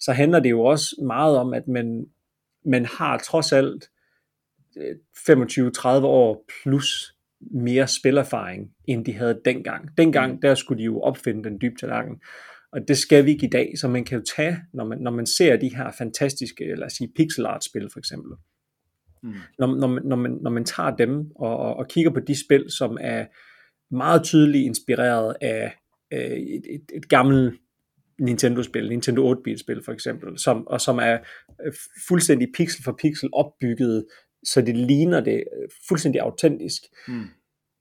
så 0.00 0.12
handler 0.12 0.40
det 0.40 0.50
jo 0.50 0.60
også 0.60 0.96
meget 1.06 1.38
om, 1.38 1.54
at 1.54 1.68
man, 1.68 2.06
man 2.64 2.84
har 2.84 3.18
trods 3.18 3.52
alt 3.52 3.90
25-30 4.76 5.88
øh, 5.88 6.04
år 6.04 6.44
plus 6.62 7.14
mere 7.40 7.88
spillerfaring, 7.88 8.70
end 8.88 9.04
de 9.04 9.12
havde 9.12 9.40
dengang. 9.44 9.88
Dengang, 9.96 10.32
mm. 10.32 10.40
der 10.40 10.54
skulle 10.54 10.78
de 10.78 10.84
jo 10.84 11.00
opfinde 11.00 11.44
den 11.44 11.58
dybe 11.62 11.74
tallerken. 11.80 12.20
Og 12.72 12.80
det 12.88 12.98
skal 12.98 13.24
vi 13.24 13.30
ikke 13.30 13.46
i 13.46 13.50
dag, 13.50 13.72
så 13.80 13.88
man 13.88 14.04
kan 14.04 14.18
jo 14.18 14.24
tage, 14.36 14.58
når 14.74 14.84
man, 14.84 14.98
når 14.98 15.10
man 15.10 15.26
ser 15.26 15.56
de 15.56 15.76
her 15.76 15.90
fantastiske, 15.98 16.74
lad 16.74 16.86
os 16.86 16.92
sige 16.92 17.12
pixel 17.16 17.46
art 17.46 17.64
spil 17.64 17.88
for 17.92 17.98
eksempel. 17.98 18.32
Mm. 19.22 19.32
Når, 19.58 19.66
når, 19.66 19.86
man, 19.86 20.02
når, 20.04 20.16
man, 20.16 20.38
når 20.42 20.50
man 20.50 20.64
tager 20.64 20.96
dem 20.96 21.30
og, 21.36 21.56
og, 21.56 21.76
og 21.76 21.88
kigger 21.88 22.10
på 22.10 22.20
de 22.20 22.44
spil, 22.44 22.64
som 22.70 22.98
er 23.00 23.26
meget 23.94 24.22
tydeligt 24.22 24.64
inspireret 24.64 25.36
af 25.40 25.74
øh, 26.12 26.20
et, 26.20 26.62
et, 26.74 26.82
et 26.94 27.08
gammelt 27.08 27.54
Nintendo-spil, 28.20 28.88
Nintendo 28.88 29.34
8-bit-spil 29.34 29.82
for 29.84 29.92
eksempel, 29.92 30.38
som, 30.38 30.66
og 30.66 30.80
som 30.80 30.98
er 30.98 31.18
øh, 31.66 31.72
fuldstændig 32.08 32.48
pixel 32.56 32.84
for 32.84 32.98
pixel 33.02 33.28
opbygget, 33.32 34.04
så 34.52 34.60
det 34.60 34.76
ligner 34.76 35.20
det 35.20 35.36
øh, 35.36 35.68
fuldstændig 35.88 36.20
autentisk. 36.20 36.82
Mm. 37.08 37.24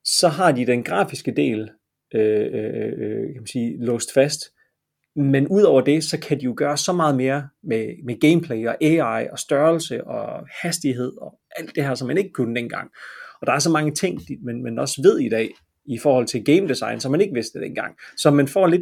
Så 0.04 0.28
har 0.28 0.52
de 0.52 0.66
den 0.66 0.84
grafiske 0.84 1.32
del, 1.32 1.70
øh, 2.16 2.48
øh, 2.54 2.94
øh, 2.98 3.34
kan 3.34 3.42
man 3.42 3.48
sige, 3.48 3.86
låst 3.86 4.14
fast, 4.14 4.42
men 5.16 5.48
udover 5.48 5.82
det, 5.82 6.04
så 6.04 6.20
kan 6.20 6.40
de 6.40 6.44
jo 6.44 6.54
gøre 6.58 6.78
så 6.78 6.94
meget 6.94 7.16
mere 7.16 7.50
med, 7.64 8.06
med 8.06 8.20
gameplay 8.20 8.68
og 8.68 8.78
AI 8.82 9.28
og 9.32 9.40
størrelse 9.40 10.04
og 10.04 10.48
hastighed 10.62 11.18
og 11.18 11.40
alt 11.56 11.76
det 11.76 11.84
her, 11.84 11.96
som 11.96 12.08
man 12.08 12.18
ikke 12.18 12.32
kunne 12.32 12.56
dengang. 12.56 12.90
Og 13.42 13.48
der 13.48 13.54
er 13.54 13.60
så 13.60 13.70
mange 13.70 13.92
ting, 13.92 14.22
man, 14.42 14.64
man 14.64 14.80
også 14.80 15.02
ved 15.02 15.20
i 15.20 15.30
dag 15.30 15.50
i 15.86 15.98
forhold 15.98 16.28
til 16.28 16.46
game 16.46 16.68
design, 16.68 17.00
som 17.00 17.12
man 17.12 17.22
ikke 17.22 17.34
vidste 17.34 17.60
dengang. 17.60 17.96
Så 18.18 18.32
man 18.32 18.48
får 18.48 18.68
lidt 18.68 18.82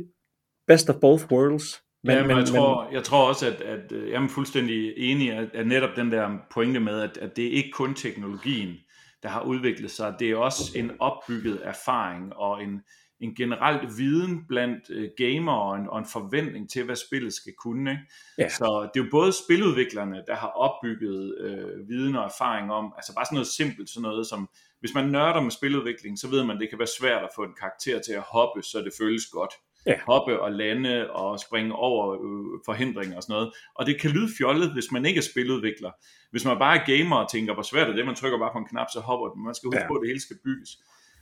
best 0.68 0.90
of 0.90 0.96
both 1.02 1.32
worlds. 1.32 1.82
Men, 2.06 2.18
ja, 2.18 2.28
men, 2.28 2.38
jeg, 2.38 2.46
tror, 2.46 2.84
men, 2.84 2.94
jeg 2.94 3.04
tror 3.04 3.28
også, 3.28 3.48
at, 3.48 3.62
at 3.62 3.92
jeg 3.92 4.24
er 4.24 4.28
fuldstændig 4.28 4.94
enig, 4.98 5.34
at, 5.34 5.50
at 5.54 5.68
netop 5.68 5.90
den 5.96 6.12
der 6.12 6.38
pointe 6.52 6.80
med, 6.80 7.02
at, 7.02 7.18
at 7.18 7.36
det 7.36 7.48
er 7.48 7.52
ikke 7.52 7.72
kun 7.72 7.94
teknologien, 7.94 8.76
der 9.24 9.30
har 9.30 9.42
udviklet 9.42 9.92
sig, 9.92 10.16
det 10.20 10.32
er 10.32 10.36
også 10.36 10.72
en 10.76 10.92
opbygget 11.00 11.62
erfaring 11.64 12.34
og 12.34 12.64
en, 12.64 12.82
en 13.20 13.36
generelt 13.36 13.98
viden 13.98 14.48
blandt 14.48 14.84
øh, 14.90 15.10
gamere 15.18 15.62
og 15.62 15.78
en, 15.78 15.90
og 15.90 16.00
en 16.00 16.06
forventning 16.06 16.70
til, 16.70 16.84
hvad 16.84 16.96
spillet 16.96 17.34
skal 17.34 17.54
kunne. 17.64 17.92
Ikke? 17.92 18.04
Ja. 18.38 18.50
Så 18.50 18.90
det 18.94 19.00
er 19.00 19.04
jo 19.04 19.12
både 19.12 19.32
spiludviklerne, 19.46 20.24
der 20.28 20.36
har 20.36 20.48
opbygget 20.48 21.38
øh, 21.40 21.90
viden 21.90 22.16
og 22.16 22.24
erfaring 22.24 22.72
om, 22.72 22.94
altså 22.96 23.16
bare 23.16 23.26
sådan 23.26 23.36
noget 23.36 23.48
simpelt, 23.48 23.90
sådan 23.90 24.02
noget 24.02 24.28
som, 24.28 24.50
hvis 24.80 24.94
man 24.94 25.10
nørder 25.10 25.42
med 25.42 25.52
spiludvikling, 25.52 26.20
så 26.20 26.30
ved 26.30 26.44
man, 26.44 26.56
at 26.56 26.62
det 26.62 26.70
kan 26.70 26.80
være 26.80 26.96
svært 27.00 27.24
at 27.24 27.30
få 27.36 27.44
en 27.44 27.56
karakter 27.60 28.00
til 28.02 28.14
at 28.14 28.24
hoppe, 28.34 28.64
så 28.64 28.78
det 28.82 28.94
føles 29.00 29.26
godt. 29.32 29.54
Ja. 29.86 30.00
Hoppe 30.06 30.42
og 30.42 30.52
lande 30.52 31.12
og 31.12 31.40
springe 31.40 31.74
over 31.74 32.14
øh, 32.14 32.60
forhindringer 32.66 33.16
og 33.18 33.24
sådan 33.24 33.34
noget. 33.34 33.54
Og 33.76 33.86
det 33.86 34.02
kan 34.02 34.12
lyde 34.12 34.30
fjollet, 34.38 34.74
hvis 34.74 34.92
man 34.92 35.06
ikke 35.06 35.18
er 35.18 35.22
spiludvikler. 35.32 35.92
Hvis 36.32 36.46
man 36.46 36.60
bare 36.60 36.80
er 36.80 36.86
gamer 36.86 37.16
og 37.16 37.32
tænker, 37.32 37.54
hvor 37.54 37.64
svært 37.64 37.90
er 37.90 37.94
det, 37.94 38.06
man 38.06 38.16
trykker 38.16 38.40
bare 38.40 38.52
på 38.54 38.58
en 38.58 38.66
knap, 38.66 38.88
så 38.94 39.00
hopper 39.00 39.28
den. 39.28 39.44
Man 39.44 39.56
skal 39.56 39.68
huske 39.68 39.82
ja. 39.82 39.88
på, 39.88 39.94
at 39.94 40.02
det 40.02 40.10
hele 40.10 40.22
skal 40.22 40.38
bygges. 40.44 40.70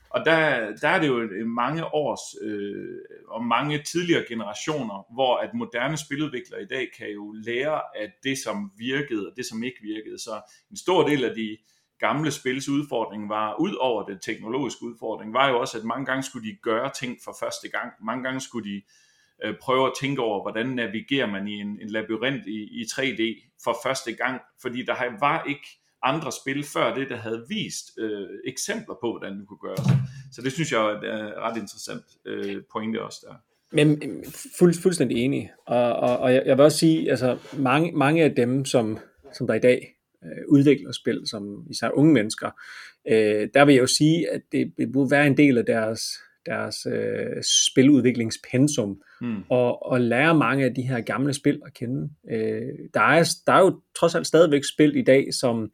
Og 0.10 0.26
der, 0.26 0.40
der 0.76 0.88
er 0.88 1.00
det 1.02 1.08
jo 1.08 1.46
mange 1.46 1.86
års 1.86 2.26
øh, 2.42 2.98
og 3.28 3.46
mange 3.46 3.84
tidligere 3.84 4.26
generationer, 4.28 5.14
hvor 5.14 5.38
at 5.38 5.54
moderne 5.54 5.98
spiludviklere 5.98 6.62
i 6.62 6.66
dag 6.66 6.88
kan 6.98 7.10
jo 7.10 7.32
lære 7.32 7.82
at 7.96 8.12
det, 8.24 8.38
som 8.38 8.72
virkede 8.78 9.28
og 9.28 9.34
det, 9.38 9.46
som 9.46 9.64
ikke 9.64 9.82
virkede. 9.82 10.20
Så 10.20 10.42
en 10.72 10.78
stor 10.78 11.08
del 11.08 11.24
af 11.24 11.36
de 11.36 11.58
gamle 12.00 12.32
spils 12.32 12.70
udfordring 12.70 13.30
var, 13.30 13.56
ud 13.60 13.74
over 13.74 14.06
den 14.06 14.20
teknologiske 14.20 14.84
udfordring, 14.84 15.34
var 15.34 15.50
jo 15.50 15.60
også, 15.60 15.78
at 15.78 15.84
mange 15.84 16.06
gange 16.06 16.24
skulle 16.24 16.50
de 16.50 16.56
gøre 16.64 16.92
ting 17.00 17.18
for 17.24 17.36
første 17.40 17.70
gang. 17.70 17.92
Mange 18.06 18.24
gange 18.24 18.42
skulle 18.42 18.70
de 18.70 18.82
øh, 19.44 19.54
prøve 19.62 19.88
at 19.88 19.94
tænke 20.02 20.22
over, 20.22 20.42
hvordan 20.42 20.66
navigerer 20.66 21.28
man 21.28 21.48
i 21.48 21.54
en, 21.54 21.80
en 21.82 21.90
labyrint 21.90 22.48
i, 22.48 22.82
i 22.82 22.84
3D 22.84 23.22
for 23.64 23.78
første 23.84 24.14
gang, 24.14 24.42
fordi 24.62 24.86
der 24.86 25.20
var 25.20 25.44
ikke 25.44 25.68
andre 26.04 26.32
spil 26.32 26.64
før 26.64 26.94
det, 26.96 27.10
der 27.10 27.16
havde 27.16 27.46
vist 27.50 27.86
øh, 28.00 28.28
eksempler 28.46 28.96
på, 29.02 29.12
hvordan 29.12 29.40
det 29.40 29.48
kunne 29.48 29.58
gøres. 29.58 29.88
Så 30.32 30.42
det 30.42 30.52
synes 30.52 30.72
jeg 30.72 30.80
er 30.80 30.90
et 30.90 31.34
ret 31.38 31.58
interessant 31.58 32.04
øh, 32.26 32.62
pointe 32.72 33.04
også 33.04 33.26
der. 33.30 33.36
Men 33.72 33.88
mm, 33.90 34.24
fuld, 34.60 34.74
fuldstændig 34.82 35.18
enig. 35.18 35.52
Og, 35.66 35.94
og, 35.94 36.18
og 36.18 36.34
jeg, 36.34 36.44
jeg 36.46 36.58
vil 36.58 36.66
også 36.66 36.78
sige, 36.78 37.10
altså 37.10 37.38
mange, 37.58 37.92
mange 37.92 38.24
af 38.24 38.36
dem, 38.36 38.66
som, 38.66 39.00
som 39.34 39.48
der 39.48 39.54
i 39.54 39.60
dag 39.60 39.93
øh, 40.26 40.44
udvikler 40.50 40.92
spil, 40.92 41.22
som 41.26 41.68
især 41.70 41.90
unge 41.90 42.14
mennesker, 42.14 42.50
øh, 43.08 43.50
der 43.54 43.66
vil 43.66 43.76
jeg 43.76 43.82
jo 43.82 43.88
sige, 43.88 44.32
at 44.32 44.42
det, 44.52 44.74
det 44.78 44.92
burde 44.92 45.12
være 45.12 45.28
en 45.28 45.38
del 45.38 45.58
af 45.58 45.66
deres, 45.66 46.02
deres 46.46 46.86
øh, 46.86 47.44
spiludviklingspensum, 47.72 49.02
mm. 49.22 49.44
og, 49.50 49.86
og 49.86 50.02
lære 50.02 50.36
mange 50.36 50.66
af 50.66 50.74
de 50.74 50.82
her 50.82 51.02
gamle 51.02 51.34
spil 51.34 51.62
at 51.66 51.74
kende. 51.74 52.10
Øh, 52.32 52.90
der, 52.94 53.02
er, 53.02 53.30
der 53.48 53.54
er 53.54 53.60
jo 53.60 53.82
trods 54.00 54.16
alt 54.16 54.28
stadigvæk 54.28 54.64
spil 54.74 54.96
i 54.96 55.02
dag, 55.02 55.34
som 55.34 55.72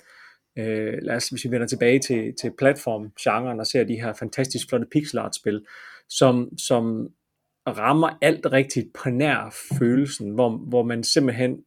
øh, 0.57 0.93
lad 1.01 1.15
os, 1.15 1.29
hvis 1.29 1.45
vi 1.45 1.51
vender 1.51 1.67
tilbage 1.67 1.99
til, 1.99 2.33
til 2.41 2.51
platform-genren 2.57 3.59
og 3.59 3.67
ser 3.67 3.83
de 3.83 4.01
her 4.01 4.13
fantastisk 4.13 4.69
flotte 4.69 4.87
pixel 4.91 5.19
art 5.19 5.35
spil, 5.35 5.65
som, 6.09 6.57
som 6.57 7.09
rammer 7.67 8.17
alt 8.21 8.45
rigtigt 8.51 8.87
på 8.93 9.09
nær 9.09 9.55
følelsen, 9.79 10.29
hvor, 10.31 10.49
hvor 10.49 10.83
man 10.83 11.03
simpelthen 11.03 11.63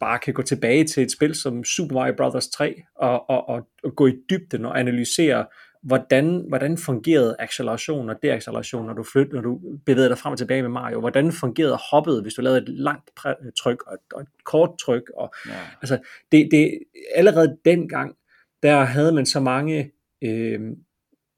bare 0.00 0.18
kan 0.18 0.34
gå 0.34 0.42
tilbage 0.42 0.84
til 0.84 1.02
et 1.02 1.12
spil 1.12 1.34
som 1.34 1.64
Super 1.64 1.94
Mario 1.94 2.14
Bros. 2.16 2.48
3 2.48 2.82
og, 2.96 3.30
og, 3.30 3.48
og, 3.48 3.68
og 3.84 3.96
gå 3.96 4.06
i 4.06 4.14
dybden 4.30 4.64
og 4.64 4.80
analysere, 4.80 5.46
hvordan, 5.82 6.44
hvordan 6.48 6.78
fungerede 6.78 7.36
acceleration 7.38 8.10
og 8.10 8.16
deacceleration, 8.22 8.86
når 8.86 8.92
du 8.92 9.02
flytter, 9.12 9.34
når 9.34 9.40
du 9.40 9.60
bevæger 9.86 10.08
dig 10.08 10.18
frem 10.18 10.32
og 10.32 10.38
tilbage 10.38 10.62
med 10.62 10.70
Mario? 10.70 11.00
Hvordan 11.00 11.32
fungerede 11.32 11.78
hoppet, 11.90 12.22
hvis 12.22 12.34
du 12.34 12.42
lavede 12.42 12.62
et 12.62 12.68
langt 12.68 13.10
tryk 13.58 13.82
og 13.86 13.94
et, 13.94 14.12
og 14.12 14.20
et 14.20 14.28
kort 14.44 14.70
tryk? 14.78 15.10
Og, 15.16 15.34
ja. 15.46 15.52
altså, 15.82 15.98
det, 16.32 16.48
det, 16.50 16.78
allerede 17.14 17.56
dengang, 17.64 18.16
der 18.62 18.84
havde 18.84 19.12
man 19.12 19.26
så 19.26 19.40
mange 19.40 19.92
øh, 20.24 20.60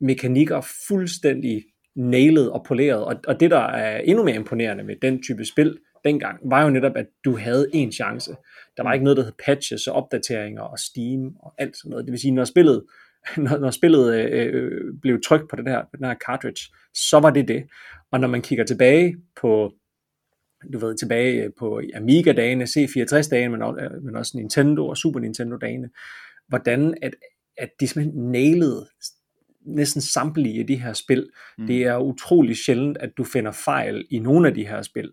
mekanikker 0.00 0.60
fuldstændig 0.88 1.64
nailet 1.96 2.52
og 2.52 2.64
poleret, 2.68 3.04
og, 3.04 3.16
og 3.26 3.40
det 3.40 3.50
der 3.50 3.66
er 3.66 3.98
endnu 3.98 4.24
mere 4.24 4.36
imponerende 4.36 4.84
med 4.84 4.96
den 5.02 5.22
type 5.22 5.44
spil, 5.44 5.78
dengang, 6.04 6.38
var 6.44 6.64
jo 6.64 6.70
netop, 6.70 6.96
at 6.96 7.06
du 7.24 7.36
havde 7.36 7.66
en 7.74 7.92
chance. 7.92 8.36
Der 8.76 8.82
var 8.82 8.92
ikke 8.92 9.04
noget, 9.04 9.16
der 9.16 9.22
hed 9.22 9.32
patches 9.44 9.86
og 9.86 9.94
opdateringer 9.94 10.62
og 10.62 10.78
Steam 10.78 11.36
og 11.40 11.54
alt 11.58 11.76
sådan 11.76 11.90
noget. 11.90 12.04
Det 12.04 12.12
vil 12.12 12.20
sige, 12.20 12.34
når 12.34 12.44
spillet 12.44 12.84
når, 13.36 13.58
når 13.58 13.70
spillet 13.70 14.14
øh, 14.14 14.54
øh, 14.54 14.94
blev 15.02 15.20
trykt 15.26 15.50
på 15.50 15.56
den 15.56 15.66
her, 15.66 15.84
den 15.98 16.06
her 16.06 16.14
cartridge, 16.26 16.74
så 16.94 17.20
var 17.20 17.30
det 17.30 17.48
det. 17.48 17.64
Og 18.10 18.20
når 18.20 18.28
man 18.28 18.42
kigger 18.42 18.64
tilbage 18.64 19.16
på, 19.40 19.72
du 20.72 20.78
ved, 20.78 20.96
tilbage 20.96 21.50
på 21.58 21.80
Amiga-dagene, 21.94 22.64
C64-dagene, 22.64 23.48
men, 23.48 23.62
også, 23.62 23.80
øh, 23.80 24.02
men 24.02 24.16
også 24.16 24.32
Nintendo 24.36 24.88
og 24.88 24.96
Super 24.96 25.20
Nintendo-dagene, 25.20 25.90
hvordan 26.48 26.94
at, 27.02 27.14
at 27.56 27.70
de 27.80 27.88
simpelthen 27.88 28.30
nailede 28.30 28.86
næsten 29.66 30.00
samtlige 30.00 30.60
af 30.60 30.66
de 30.66 30.76
her 30.76 30.92
spil. 30.92 31.30
Mm. 31.58 31.66
Det 31.66 31.82
er 31.82 31.98
utrolig 31.98 32.56
sjældent, 32.56 32.98
at 32.98 33.10
du 33.16 33.24
finder 33.24 33.52
fejl 33.52 34.06
i 34.10 34.18
nogle 34.18 34.48
af 34.48 34.54
de 34.54 34.66
her 34.66 34.82
spil. 34.82 35.12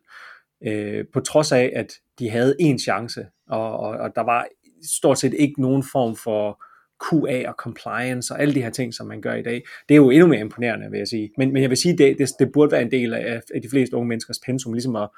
Øh, 0.65 1.05
på 1.13 1.19
trods 1.19 1.51
af, 1.51 1.71
at 1.75 1.93
de 2.19 2.29
havde 2.29 2.55
en 2.59 2.79
chance, 2.79 3.25
og, 3.49 3.79
og, 3.79 3.89
og 3.89 4.11
der 4.15 4.21
var 4.21 4.47
stort 4.83 5.19
set 5.19 5.33
ikke 5.33 5.61
nogen 5.61 5.83
form 5.91 6.15
for 6.15 6.63
QA 7.09 7.49
og 7.49 7.53
compliance 7.57 8.33
og 8.33 8.41
alle 8.41 8.53
de 8.53 8.61
her 8.61 8.69
ting, 8.69 8.93
som 8.93 9.07
man 9.07 9.21
gør 9.21 9.33
i 9.33 9.41
dag. 9.43 9.63
Det 9.89 9.95
er 9.95 9.97
jo 9.97 10.09
endnu 10.09 10.27
mere 10.27 10.39
imponerende, 10.39 10.91
vil 10.91 10.97
jeg 10.97 11.07
sige. 11.07 11.31
Men, 11.37 11.53
men 11.53 11.61
jeg 11.61 11.69
vil 11.69 11.77
sige, 11.77 11.97
det, 11.97 12.17
det, 12.17 12.29
det 12.39 12.51
burde 12.51 12.71
være 12.71 12.81
en 12.81 12.91
del 12.91 13.13
af, 13.13 13.41
af 13.55 13.61
de 13.61 13.69
fleste 13.69 13.95
unge 13.95 14.07
menneskers 14.07 14.39
pensum, 14.45 14.73
ligesom 14.73 14.95
at, 14.95 15.09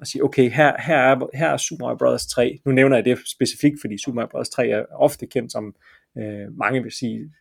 at 0.00 0.06
sige, 0.06 0.24
okay, 0.24 0.50
her, 0.50 0.72
her, 0.78 0.98
er, 0.98 1.28
her 1.34 1.48
er 1.48 1.56
Super 1.56 1.84
Mario 1.84 1.96
Bros. 1.96 2.26
3. 2.26 2.58
Nu 2.64 2.72
nævner 2.72 2.96
jeg 2.96 3.04
det 3.04 3.18
specifikt, 3.26 3.80
fordi 3.80 3.98
Super 3.98 4.14
Mario 4.14 4.28
Bros. 4.28 4.48
3 4.48 4.68
er 4.68 4.84
ofte 4.92 5.26
kendt 5.26 5.52
som, 5.52 5.74
øh, 6.18 6.58
mange 6.58 6.82
vil 6.82 6.92
sige, 6.92 7.32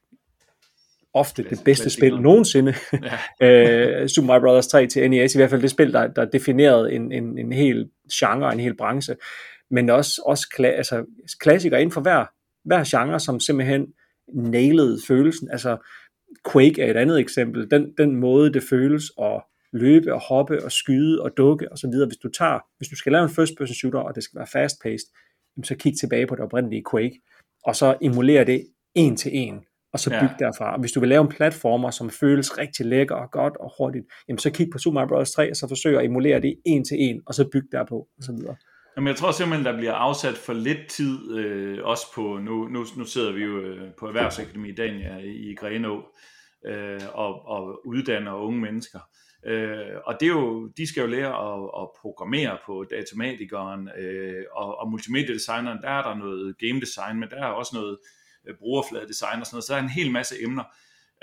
ofte 1.14 1.44
det 1.50 1.62
bedste 1.66 1.90
spil 1.90 2.22
nogensinde. 2.22 2.74
Ja. 3.42 4.02
uh, 4.02 4.08
Super 4.16 4.28
Mario 4.28 4.42
Bros. 4.42 4.68
3 4.68 4.88
til 4.88 5.10
NES, 5.10 5.36
i 5.36 5.38
hvert 5.38 5.50
fald 5.50 5.62
det 5.62 5.70
spil, 5.70 5.94
der, 5.94 6.08
der 6.08 6.26
definerede 6.26 6.94
en, 6.94 7.12
en, 7.12 7.38
en 7.38 7.54
hel 7.54 7.90
genre, 8.14 8.54
en 8.54 8.60
hel 8.60 8.78
branche, 8.78 9.16
men 9.72 9.90
også, 9.90 10.22
også 10.26 10.50
kla, 10.56 10.68
altså, 10.68 11.06
klassikere 11.40 11.82
inden 11.82 11.94
for 11.94 12.02
hver 12.02 12.26
hver 12.66 12.84
genre, 12.88 13.20
som 13.20 13.40
simpelthen 13.40 13.88
nailede 14.34 15.00
følelsen. 15.08 15.50
Altså 15.52 15.78
Quake 16.52 16.82
er 16.82 16.92
et 16.92 16.98
andet 16.98 17.20
eksempel. 17.20 17.72
Den, 17.72 17.94
den 17.98 18.16
måde, 18.16 18.54
det 18.54 18.64
føles 18.64 19.04
at 19.22 19.44
løbe 19.74 20.14
og 20.14 20.20
hoppe 20.20 20.64
og 20.64 20.72
skyde 20.72 21.22
og 21.22 21.38
dukke 21.38 21.72
og 21.72 21.78
så 21.78 21.88
videre. 21.88 22.08
Hvis 22.08 22.18
du 22.18 22.30
tager, 22.30 22.60
hvis 22.78 22.90
du 22.90 22.96
skal 22.96 23.12
lave 23.12 23.24
en 23.24 23.30
first 23.30 23.54
person 23.58 23.76
shooter, 23.76 24.00
og 24.00 24.16
det 24.16 24.24
skal 24.24 24.38
være 24.38 24.48
fast 24.48 24.82
paced, 24.84 25.08
så 25.64 25.76
kig 25.76 25.94
tilbage 26.00 26.28
på 26.28 26.36
det 26.36 26.44
oprindelige 26.44 26.84
Quake, 26.92 27.22
og 27.64 27.76
så 27.76 27.98
emulere 28.02 28.46
det 28.46 28.68
en 28.96 29.18
til 29.18 29.32
en, 29.34 29.66
og 29.94 30.00
så 30.00 30.10
bygge 30.10 30.36
ja. 30.40 30.46
derfra. 30.46 30.74
Og 30.74 30.80
hvis 30.80 30.92
du 30.92 31.00
vil 31.00 31.10
lave 31.10 31.22
en 31.22 31.28
platformer, 31.28 31.92
som 31.92 32.10
føles 32.10 32.58
rigtig 32.58 32.86
lækker 32.86 33.16
og 33.16 33.32
godt 33.32 33.58
og 33.58 33.74
hurtigt, 33.78 34.06
jamen 34.28 34.40
så 34.40 34.50
kig 34.52 34.68
på 34.72 34.78
Super 34.78 34.94
Mario 34.94 35.08
Bros. 35.08 35.32
3, 35.32 35.50
og 35.50 35.56
så 35.56 35.68
forsøg 35.68 35.98
at 35.98 36.06
emulere 36.06 36.42
det 36.42 36.56
en 36.66 36.86
til 36.86 36.98
en, 37.00 37.22
og 37.28 37.34
så 37.34 37.50
bygge 37.52 37.68
derpå, 37.72 37.96
og 38.18 38.24
så 38.24 38.32
videre. 38.32 38.56
Jamen, 38.96 39.08
jeg 39.08 39.16
tror 39.16 39.32
simpelthen, 39.32 39.66
der 39.66 39.78
bliver 39.78 39.94
afsat 39.94 40.34
for 40.34 40.54
lidt 40.54 40.88
tid, 40.90 41.38
øh, 41.38 41.80
også 41.84 42.06
på, 42.16 42.22
nu, 42.22 42.68
nu, 42.68 42.86
nu 42.98 43.06
sidder 43.06 43.32
vi 43.32 43.44
jo 43.44 43.60
øh, 43.60 43.94
på 44.00 44.08
Erhvervsakademi 44.08 44.70
i 44.70 44.76
Dania 44.76 45.18
i 45.18 45.56
Grenå, 45.56 46.04
øh, 46.66 47.02
og, 47.14 47.48
og 47.48 47.88
uddanner 47.88 48.34
unge 48.34 48.62
mennesker. 48.62 49.00
Øh, 49.46 49.96
og 50.06 50.18
det 50.20 50.26
er 50.26 50.30
jo, 50.30 50.68
de 50.78 50.88
skal 50.88 51.02
jo 51.02 51.08
lære 51.08 51.34
at, 51.50 51.70
at 51.82 51.88
programmere 52.02 52.58
på 52.66 52.86
datamatikeren, 52.92 53.90
øh, 54.00 54.44
og, 54.52 54.80
og 54.80 54.92
multimediedesigneren, 54.92 55.82
der 55.82 55.90
er 55.90 56.04
der 56.04 56.16
noget 56.16 56.56
game 56.60 56.82
design, 56.82 57.20
men 57.20 57.30
der 57.30 57.38
er 57.38 57.48
også 57.48 57.72
noget 57.76 57.98
Øh, 58.48 58.56
brugerfladedesign 58.60 59.40
og 59.40 59.46
sådan 59.46 59.56
noget, 59.56 59.64
så 59.64 59.74
der 59.74 59.80
er 59.80 59.84
en 59.84 59.90
hel 59.90 60.12
masse 60.12 60.44
emner. 60.44 60.64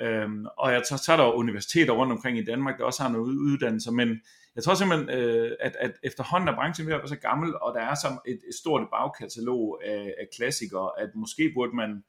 Øhm, 0.00 0.46
og 0.58 0.72
jeg, 0.72 0.82
tager, 0.88 1.00
tager 1.06 1.16
der 1.16 1.32
universiteter 1.32 1.92
rundt 1.92 2.12
omkring 2.12 2.38
i 2.38 2.44
Danmark, 2.44 2.78
der 2.78 2.84
også 2.84 3.02
har 3.02 3.10
nogle 3.10 3.40
uddannelser, 3.40 3.90
men 3.90 4.20
jeg 4.56 4.64
tror 4.64 4.74
simpelthen, 4.74 5.10
øh, 5.10 5.56
at, 5.60 5.76
at 5.80 5.92
efterhånden 6.02 6.48
er 6.48 6.54
branchen 6.54 6.86
ved 6.86 6.94
at 6.94 7.00
være 7.00 7.08
så 7.08 7.16
gammel, 7.16 7.54
og 7.62 7.74
der 7.74 7.80
er 7.80 7.94
så 7.94 8.08
et, 8.26 8.40
et 8.48 8.54
stort 8.60 8.88
bagkatalog 8.90 9.80
af, 9.84 10.14
af 10.20 10.28
klassikere, 10.36 10.90
at 10.98 11.10
måske 11.14 11.52
burde 11.54 11.76
man 11.76 12.04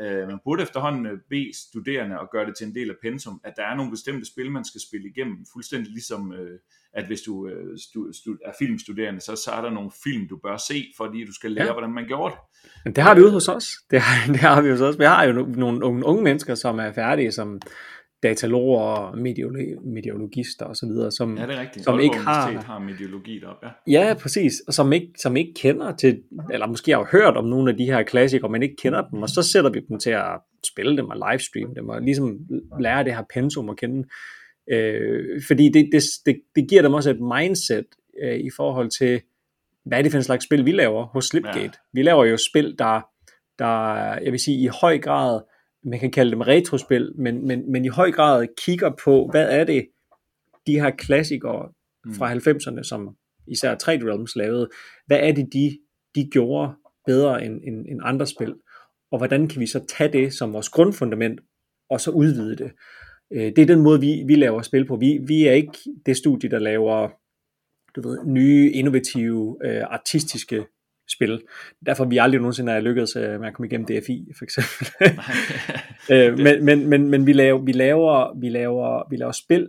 Øh, 0.00 0.28
man 0.28 0.38
burde 0.44 0.62
efterhånden 0.62 1.06
øh, 1.06 1.18
bede 1.30 1.50
studerende 1.68 2.20
og 2.20 2.28
gøre 2.32 2.46
det 2.46 2.56
til 2.56 2.66
en 2.66 2.74
del 2.74 2.90
af 2.90 2.96
pensum, 3.02 3.40
at 3.44 3.52
der 3.56 3.62
er 3.62 3.74
nogle 3.74 3.90
bestemte 3.90 4.26
spil, 4.26 4.50
man 4.50 4.64
skal 4.64 4.80
spille 4.80 5.08
igennem, 5.08 5.36
fuldstændig 5.52 5.92
ligesom, 5.92 6.32
øh, 6.32 6.58
at 6.92 7.06
hvis 7.06 7.20
du 7.20 7.48
øh, 7.48 7.78
stu, 7.78 8.12
stu, 8.12 8.36
er 8.44 8.52
filmstuderende, 8.58 9.20
så, 9.20 9.36
så 9.36 9.50
er 9.50 9.60
der 9.60 9.70
nogle 9.70 9.90
film, 10.04 10.28
du 10.28 10.36
bør 10.36 10.56
se, 10.56 10.92
fordi 10.96 11.24
du 11.24 11.34
skal 11.34 11.50
lære, 11.52 11.66
ja. 11.66 11.72
hvordan 11.72 11.90
man 11.90 12.06
gjorde 12.06 12.34
det. 12.34 12.40
Men 12.84 12.96
det 12.96 13.04
har 13.04 13.14
vi 13.14 13.20
ude 13.20 13.32
hos 13.32 13.48
os. 13.48 13.64
Det 13.90 14.00
har, 14.00 14.26
det 14.32 14.40
har 14.40 14.62
vi 14.62 14.70
hos 14.70 14.80
os. 14.80 14.98
Vi 14.98 15.04
har 15.04 15.24
jo 15.24 15.32
nogle, 15.32 15.78
nogle 15.78 16.06
unge 16.06 16.22
mennesker, 16.22 16.54
som 16.54 16.78
er 16.78 16.92
færdige, 16.92 17.32
som 17.32 17.60
dataloger 18.22 18.80
og 18.80 19.18
mediologister 19.84 20.64
og 20.64 20.76
så 20.76 20.86
videre, 20.86 21.10
som, 21.10 21.36
ja, 21.38 21.46
det 21.46 21.54
er 21.54 21.60
rigtigt. 21.60 21.84
som 21.84 22.00
ikke 22.00 22.16
har, 22.16 22.50
har 22.50 22.78
mediologi 22.78 23.40
deroppe, 23.40 23.66
ja. 23.86 24.00
Ja, 24.00 24.14
præcis, 24.14 24.60
og 24.66 24.74
som 24.74 24.92
ikke, 24.92 25.12
som 25.18 25.36
ikke 25.36 25.54
kender 25.54 25.96
til, 25.96 26.22
eller 26.52 26.66
måske 26.66 26.92
har 26.92 27.08
hørt 27.12 27.36
om 27.36 27.44
nogle 27.44 27.70
af 27.70 27.76
de 27.76 27.84
her 27.84 28.02
klassikere, 28.02 28.50
men 28.50 28.62
ikke 28.62 28.76
kender 28.76 29.08
dem, 29.08 29.22
og 29.22 29.28
så 29.28 29.42
sætter 29.42 29.70
vi 29.70 29.80
dem 29.88 29.98
til 29.98 30.10
at 30.10 30.40
spille 30.66 30.96
dem 30.96 31.08
og 31.08 31.16
livestream 31.30 31.74
dem, 31.74 31.88
og 31.88 32.02
ligesom 32.02 32.38
lære 32.80 33.04
det 33.04 33.14
her 33.14 33.22
pensum 33.34 33.68
at 33.68 33.76
kende, 33.76 34.08
øh, 34.70 35.42
fordi 35.46 35.68
det, 35.68 35.88
det, 35.92 36.02
det, 36.26 36.40
det 36.56 36.68
giver 36.68 36.82
dem 36.82 36.94
også 36.94 37.10
et 37.10 37.20
mindset 37.20 37.86
øh, 38.22 38.38
i 38.38 38.50
forhold 38.56 38.90
til, 38.90 39.20
hvad 39.84 39.98
er 39.98 40.02
det 40.02 40.12
for 40.12 40.18
en 40.18 40.24
slags 40.24 40.44
spil, 40.44 40.66
vi 40.66 40.72
laver 40.72 41.06
hos 41.06 41.24
Slipgate. 41.24 41.58
Ja. 41.58 41.70
Vi 41.92 42.02
laver 42.02 42.24
jo 42.24 42.36
spil, 42.36 42.74
der, 42.78 43.00
der, 43.58 43.94
jeg 44.24 44.32
vil 44.32 44.40
sige, 44.40 44.62
i 44.62 44.66
høj 44.80 44.98
grad 44.98 45.40
man 45.84 46.00
kan 46.00 46.10
kalde 46.10 46.30
dem 46.30 46.40
retrospil, 46.40 47.12
men, 47.14 47.46
men, 47.46 47.72
men 47.72 47.84
i 47.84 47.88
høj 47.88 48.12
grad 48.12 48.46
kigger 48.56 48.90
på, 49.04 49.28
hvad 49.30 49.50
er 49.50 49.64
det, 49.64 49.88
de 50.66 50.80
her 50.80 50.90
klassikere 50.90 51.68
mm. 52.04 52.14
fra 52.14 52.34
90'erne, 52.34 52.82
som 52.82 53.16
især 53.46 53.74
Trade 53.74 54.10
Realms 54.10 54.36
lavede, 54.36 54.68
hvad 55.06 55.18
er 55.20 55.32
det, 55.32 55.48
de, 55.52 55.78
de 56.14 56.30
gjorde 56.30 56.74
bedre 57.06 57.44
end, 57.44 57.60
end, 57.64 57.86
end 57.88 58.00
andre 58.02 58.26
spil, 58.26 58.54
og 59.10 59.18
hvordan 59.18 59.48
kan 59.48 59.60
vi 59.60 59.66
så 59.66 59.84
tage 59.88 60.12
det 60.12 60.34
som 60.34 60.52
vores 60.52 60.68
grundfundament, 60.68 61.40
og 61.90 62.00
så 62.00 62.10
udvide 62.10 62.56
det. 62.56 62.72
Øh, 63.32 63.52
det 63.56 63.58
er 63.58 63.66
den 63.66 63.80
måde, 63.80 64.00
vi, 64.00 64.24
vi 64.26 64.34
laver 64.34 64.62
spil 64.62 64.86
på. 64.86 64.96
Vi, 64.96 65.18
vi 65.26 65.46
er 65.46 65.52
ikke 65.52 65.78
det 66.06 66.16
studie, 66.16 66.50
der 66.50 66.58
laver 66.58 67.10
du 67.96 68.08
ved, 68.08 68.18
nye, 68.26 68.70
innovative, 68.70 69.56
øh, 69.64 69.82
artistiske 69.82 70.66
spil. 71.08 71.42
Derfor 71.86 72.04
vi 72.04 72.18
aldrig 72.18 72.40
nogensinde 72.40 72.72
har 72.72 72.80
lykkedes 72.80 73.16
øh, 73.16 73.40
med 73.40 73.48
at 73.48 73.54
komme 73.54 73.66
igennem 73.66 73.86
DFI, 73.86 74.32
for 74.38 74.44
eksempel. 74.44 74.86
øh, 76.12 76.38
men, 76.38 76.64
men, 76.64 76.88
men, 76.88 77.08
men 77.08 77.26
vi 77.26 77.32
laver, 77.32 77.58
vi 77.58 77.72
laver, 77.72 78.40
vi 78.40 78.48
laver, 78.48 79.10
vi 79.10 79.16
laver 79.16 79.32
spil 79.32 79.68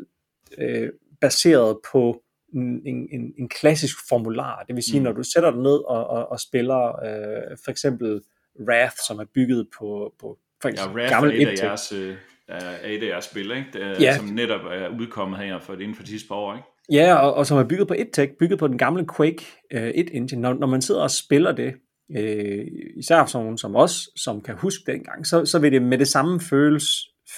øh, 0.58 0.90
baseret 1.22 1.78
på 1.92 2.24
en, 2.54 2.82
en, 2.86 3.34
en 3.38 3.50
klassisk 3.50 3.98
formular. 4.10 4.64
Det 4.68 4.76
vil 4.76 4.84
sige, 4.84 5.00
mm. 5.00 5.04
når 5.04 5.12
du 5.12 5.24
sætter 5.24 5.52
dig 5.52 5.60
ned 5.60 5.88
og, 5.88 6.08
og, 6.08 6.32
og 6.32 6.40
spiller 6.40 6.88
øh, 6.88 7.58
for 7.64 7.72
eksempel 7.72 8.22
Wrath, 8.68 8.96
som 9.08 9.20
er 9.20 9.26
bygget 9.36 9.68
på, 9.80 10.14
på 10.20 10.38
for 10.62 10.70
eksempel, 10.70 11.02
ja, 11.02 11.02
Wrath 11.02 11.14
gammel 11.14 11.32
er 11.32 11.48
et 11.48 11.60
af 11.60 11.64
jeres, 11.64 11.92
øh, 11.92 12.16
er 12.48 12.88
et 12.88 13.04
af 13.04 13.08
jeres 13.08 13.26
spil, 13.26 13.52
ikke? 13.52 13.68
Det 13.74 13.84
er, 13.84 13.96
ja. 14.00 14.18
som 14.18 14.26
netop 14.26 14.62
er 14.66 14.90
udkommet 15.00 15.40
her 15.40 15.60
for, 15.60 15.74
inden 15.74 15.96
for 15.96 16.04
de 16.04 16.10
sidste 16.10 16.28
par 16.28 16.36
år. 16.36 16.54
Ikke? 16.54 16.68
Ja, 16.92 17.16
og, 17.16 17.34
og 17.34 17.46
som 17.46 17.58
er 17.58 17.64
bygget 17.64 17.88
på 17.88 17.94
et 17.98 18.10
tech, 18.14 18.34
bygget 18.40 18.60
på 18.60 18.68
den 18.68 18.78
gamle 18.78 19.06
Quake 19.18 19.46
øh, 19.74 19.92
1 19.96 20.10
engine. 20.14 20.42
Når, 20.42 20.54
når 20.54 20.68
man 20.68 20.82
sidder 20.82 21.02
og 21.02 21.12
spiller 21.12 21.52
det, 21.52 21.74
øh, 22.18 22.66
især 22.98 23.26
for 23.26 23.40
nogen 23.40 23.58
som 23.58 23.76
os, 23.76 24.10
som 24.16 24.42
kan 24.42 24.56
huske 24.56 24.92
dengang, 24.92 25.28
så, 25.28 25.46
så 25.46 25.60
vil 25.60 25.72
det 25.72 25.82
med 25.82 25.98
det 25.98 26.08
samme 26.08 26.40
føles 26.40 26.86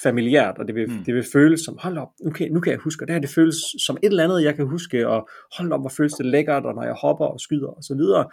familiært, 0.03 0.57
og 0.57 0.67
det 0.67 0.75
vil, 0.75 0.89
mm. 0.89 1.03
det 1.05 1.13
vil 1.13 1.25
føles 1.33 1.61
som, 1.61 1.77
hold 1.79 1.97
op, 1.97 2.07
okay, 2.27 2.49
nu 2.49 2.59
kan 2.59 2.71
jeg 2.71 2.79
huske, 2.79 3.03
og 3.03 3.07
det 3.07 3.13
her 3.13 3.21
det 3.21 3.29
føles 3.29 3.55
som 3.85 3.97
et 4.03 4.07
eller 4.07 4.23
andet, 4.23 4.43
jeg 4.43 4.55
kan 4.55 4.65
huske, 4.65 5.07
og 5.07 5.29
hold 5.57 5.71
op, 5.71 5.81
hvor 5.81 5.89
føles 5.89 6.13
det 6.13 6.25
lækkert, 6.25 6.65
og 6.65 6.75
når 6.75 6.83
jeg 6.83 6.95
hopper 7.01 7.25
og 7.25 7.39
skyder 7.39 7.67
og 7.67 7.83
så 7.83 7.95
videre. 7.95 8.25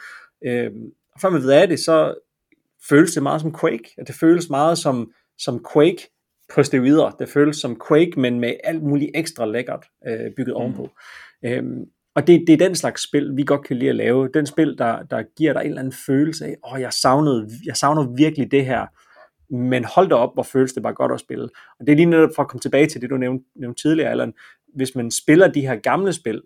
Øh, 0.46 0.70
og 1.14 1.20
før 1.20 1.30
man 1.30 1.42
ved 1.42 1.50
af 1.50 1.68
det, 1.68 1.78
så 1.78 2.14
føles 2.88 3.12
det 3.12 3.22
meget 3.22 3.40
som 3.40 3.58
Quake, 3.60 3.94
at 3.98 4.06
det 4.06 4.14
føles 4.14 4.50
meget 4.50 4.78
som, 4.78 5.10
som 5.38 5.64
Quake 5.72 6.11
på 6.54 6.62
steroider. 6.62 7.10
Det 7.10 7.28
føles 7.28 7.56
som 7.56 7.80
Quake, 7.88 8.20
men 8.20 8.40
med 8.40 8.54
alt 8.64 8.82
muligt 8.82 9.10
ekstra 9.14 9.46
lækkert 9.46 9.86
øh, 10.08 10.30
bygget 10.36 10.54
mm. 10.54 10.60
ovenpå. 10.60 10.90
Øhm, 11.44 11.84
og 12.14 12.26
det, 12.26 12.44
det 12.46 12.52
er 12.52 12.66
den 12.66 12.74
slags 12.74 13.02
spil, 13.02 13.36
vi 13.36 13.42
godt 13.42 13.64
kan 13.64 13.76
lide 13.76 13.90
at 13.90 13.96
lave. 13.96 14.28
Den 14.34 14.46
spil, 14.46 14.78
der, 14.78 15.02
der 15.02 15.22
giver 15.36 15.52
dig 15.52 15.60
en 15.60 15.66
eller 15.66 15.80
anden 15.80 15.94
følelse 16.06 16.46
af, 16.46 16.56
åh, 16.64 16.72
oh, 16.72 16.80
jeg, 16.80 16.92
savnede, 16.92 17.50
jeg 17.66 17.76
savner 17.76 18.14
virkelig 18.16 18.50
det 18.50 18.66
her. 18.66 18.86
Men 19.54 19.84
hold 19.84 20.08
da 20.08 20.14
op, 20.14 20.34
hvor 20.34 20.42
føles 20.42 20.72
det 20.72 20.82
bare 20.82 20.94
godt 20.94 21.12
at 21.12 21.20
spille. 21.20 21.48
Og 21.80 21.86
det 21.86 21.92
er 21.92 21.96
lige 21.96 22.06
netop 22.06 22.30
for 22.34 22.42
at 22.42 22.48
komme 22.48 22.60
tilbage 22.60 22.86
til 22.86 23.00
det, 23.00 23.10
du 23.10 23.16
nævnte, 23.16 23.44
nævnte 23.56 23.82
tidligere, 23.82 24.10
Allan. 24.10 24.32
Hvis 24.74 24.94
man 24.94 25.10
spiller 25.10 25.48
de 25.48 25.60
her 25.60 25.76
gamle 25.76 26.12
spil, 26.12 26.42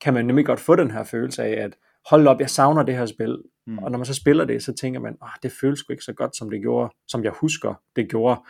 kan 0.00 0.14
man 0.14 0.24
nemlig 0.24 0.46
godt 0.46 0.60
få 0.60 0.76
den 0.76 0.90
her 0.90 1.04
følelse 1.04 1.42
af, 1.42 1.64
at 1.64 1.76
hold 2.10 2.26
op, 2.26 2.40
jeg 2.40 2.50
savner 2.50 2.82
det 2.82 2.96
her 2.96 3.06
spil. 3.06 3.38
Mm. 3.66 3.78
Og 3.78 3.90
når 3.90 3.98
man 3.98 4.04
så 4.04 4.14
spiller 4.14 4.44
det, 4.44 4.62
så 4.62 4.74
tænker 4.74 5.00
man, 5.00 5.16
oh, 5.20 5.28
det 5.42 5.52
føles 5.60 5.78
sgu 5.78 5.92
ikke 5.92 6.04
så 6.04 6.12
godt, 6.12 6.36
som 6.36 6.50
det 6.50 6.60
gjorde, 6.60 6.94
som 7.08 7.24
jeg 7.24 7.32
husker, 7.40 7.74
det 7.96 8.10
gjorde. 8.10 8.40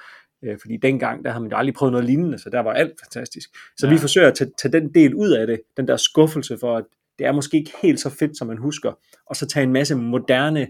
Øh, 0.45 0.59
fordi 0.61 0.77
dengang, 0.77 1.25
der 1.25 1.31
havde 1.31 1.43
man 1.43 1.51
jo 1.51 1.57
aldrig 1.57 1.75
prøvet 1.75 1.93
noget 1.93 2.07
lignende, 2.07 2.39
så 2.39 2.51
der 2.51 2.61
var 2.61 2.73
alt 2.73 3.01
fantastisk. 3.05 3.51
Så 3.77 3.87
ja. 3.87 3.93
vi 3.93 3.99
forsøger 3.99 4.29
at 4.29 4.35
tage, 4.35 4.51
tage 4.63 4.73
den 4.73 4.95
del 4.95 5.15
ud 5.15 5.31
af 5.31 5.47
det, 5.47 5.61
den 5.77 5.89
der 5.89 5.97
skuffelse 5.97 6.59
for, 6.61 6.77
at 6.77 6.85
det 7.19 7.27
er 7.27 7.33
måske 7.33 7.57
ikke 7.57 7.73
helt 7.83 8.01
så 8.01 8.11
fedt, 8.11 8.39
som 8.39 8.47
man 8.47 8.59
husker, 8.59 8.93
og 9.27 9.37
så 9.37 9.47
tage 9.47 9.65
en 9.65 9.73
masse 9.73 9.95
moderne 9.95 10.69